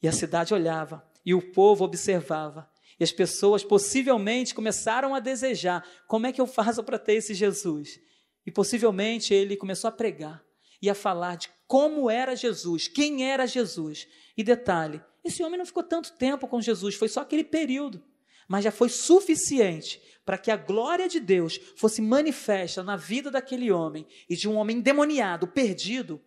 E 0.00 0.06
a 0.06 0.12
cidade 0.12 0.54
olhava, 0.54 1.04
e 1.26 1.34
o 1.34 1.42
povo 1.42 1.84
observava. 1.84 2.70
E 3.00 3.02
as 3.02 3.10
pessoas 3.10 3.64
possivelmente 3.64 4.54
começaram 4.54 5.16
a 5.16 5.18
desejar: 5.18 5.84
como 6.06 6.28
é 6.28 6.32
que 6.32 6.40
eu 6.40 6.46
faço 6.46 6.84
para 6.84 6.96
ter 6.96 7.14
esse 7.14 7.34
Jesus? 7.34 7.98
E 8.46 8.52
possivelmente 8.52 9.34
ele 9.34 9.56
começou 9.56 9.88
a 9.88 9.92
pregar 9.92 10.44
e 10.80 10.88
a 10.88 10.94
falar 10.94 11.36
de 11.36 11.50
como 11.66 12.08
era 12.08 12.36
Jesus, 12.36 12.86
quem 12.86 13.28
era 13.28 13.48
Jesus. 13.48 14.06
E 14.36 14.44
detalhe: 14.44 15.02
esse 15.24 15.42
homem 15.42 15.58
não 15.58 15.66
ficou 15.66 15.82
tanto 15.82 16.12
tempo 16.12 16.46
com 16.46 16.60
Jesus, 16.60 16.94
foi 16.94 17.08
só 17.08 17.22
aquele 17.22 17.42
período. 17.42 18.00
Mas 18.48 18.64
já 18.64 18.72
foi 18.72 18.88
suficiente 18.88 20.02
para 20.24 20.36
que 20.36 20.50
a 20.50 20.56
glória 20.56 21.08
de 21.08 21.20
Deus 21.20 21.58
fosse 21.76 22.02
manifesta 22.02 22.82
na 22.82 22.96
vida 22.96 23.30
daquele 23.30 23.70
homem 23.70 24.06
e 24.28 24.34
de 24.34 24.48
um 24.48 24.56
homem 24.56 24.78
endemoniado, 24.78 25.46
perdido. 25.46 26.20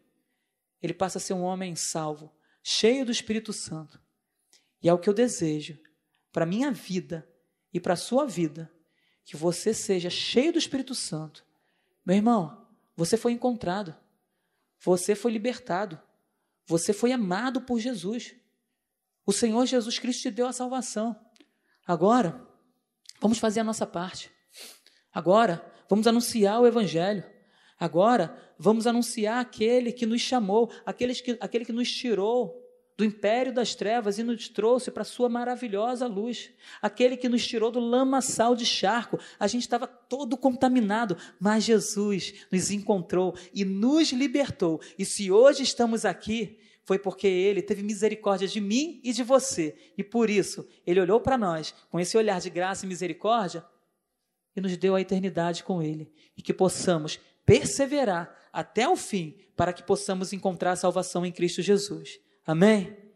Ele 0.82 0.94
passa 0.94 1.18
a 1.18 1.22
ser 1.22 1.34
um 1.34 1.42
homem 1.42 1.76
salvo, 1.76 2.32
cheio 2.64 3.06
do 3.06 3.12
Espírito 3.12 3.52
Santo. 3.52 4.00
E 4.82 4.90
é 4.90 4.94
o 4.94 4.98
que 4.98 5.10
eu 5.10 5.14
desejo 5.14 5.78
para 6.32 6.46
minha 6.46 6.72
vida 6.72 7.28
e 7.74 7.80
para 7.80 7.94
a 7.94 7.98
sua 7.98 8.26
vida, 8.26 8.72
que 9.24 9.36
você 9.36 9.74
seja 9.74 10.10
cheio 10.10 10.54
do 10.54 10.60
Espírito 10.60 10.96
Santo. 10.96 11.46
Meu 12.06 12.16
irmão, 12.16 12.68
você 12.96 13.18
foi 13.18 13.32
encontrado, 13.32 13.96
você 14.80 15.16
foi 15.16 15.32
libertado, 15.32 16.02
você 16.66 16.94
foi 16.94 17.12
amado 17.12 17.62
por 17.62 17.80
Jesus. 17.80 18.36
O 19.26 19.32
Senhor 19.32 19.66
Jesus 19.66 20.00
Cristo 20.00 20.24
te 20.24 20.32
deu 20.32 20.48
a 20.48 20.54
salvação. 20.54 21.16
Agora, 21.86 22.48
vamos 23.20 23.38
fazer 23.38 23.62
a 23.62 23.64
nossa 23.64 23.86
parte. 23.86 24.32
Agora, 25.14 25.66
vamos 25.90 26.08
anunciar 26.08 26.62
o 26.62 26.68
Evangelho. 26.68 27.24
Agora, 27.80 28.38
vamos 28.58 28.86
anunciar 28.86 29.40
aquele 29.40 29.92
que 29.92 30.06
nos 30.06 30.22
chamou, 30.22 30.72
aquele 30.86 31.14
que, 31.16 31.38
aquele 31.42 31.66
que 31.66 31.74
nos 31.74 31.92
tirou 31.92 32.62
do 32.98 33.06
império 33.06 33.52
das 33.52 33.74
trevas 33.74 34.20
e 34.20 34.24
nos 34.24 34.48
trouxe 34.48 34.92
para 34.92 35.02
a 35.02 35.06
sua 35.06 35.28
maravilhosa 35.28 36.06
luz. 36.06 36.52
Aquele 36.80 37.18
que 37.18 37.28
nos 37.28 37.46
tirou 37.48 37.72
do 37.72 37.80
lamaçal 37.80 38.56
de 38.56 38.66
charco. 38.66 39.20
A 39.40 39.48
gente 39.48 39.64
estava 39.64 39.88
todo 39.88 40.38
contaminado, 40.38 41.18
mas 41.40 41.64
Jesus 41.64 42.46
nos 42.52 42.70
encontrou 42.70 43.36
e 43.52 43.66
nos 43.66 44.12
libertou. 44.12 44.80
E 45.00 45.04
se 45.04 45.32
hoje 45.32 45.64
estamos 45.64 46.06
aqui, 46.06 46.60
foi 46.84 46.98
porque 46.98 47.28
ele 47.28 47.62
teve 47.62 47.84
misericórdia 47.84 48.48
de 48.48 48.60
mim 48.60 49.00
e 49.04 49.14
de 49.14 49.24
você. 49.24 49.76
E 49.98 50.04
por 50.04 50.30
isso, 50.30 50.68
ele 50.86 51.00
olhou 51.00 51.20
para 51.20 51.38
nós 51.38 51.74
com 51.90 52.00
esse 52.00 52.18
olhar 52.18 52.40
de 52.40 52.50
graça 52.50 52.86
e 52.86 52.90
misericórdia 52.90 53.66
e 54.56 54.62
nos 54.62 54.76
deu 54.78 54.96
a 54.96 55.02
eternidade 55.02 55.64
com 55.64 55.82
ele. 55.82 56.12
E 56.38 56.42
que 56.42 56.54
possamos 56.54 57.20
perseverar 57.46 58.36
até 58.52 58.88
o 58.88 58.96
fim, 58.96 59.38
para 59.56 59.72
que 59.72 59.84
possamos 59.84 60.34
encontrar 60.34 60.76
salvação 60.76 61.26
em 61.26 61.32
Cristo 61.32 61.62
Jesus. 61.62 62.20
Amém? 62.46 63.11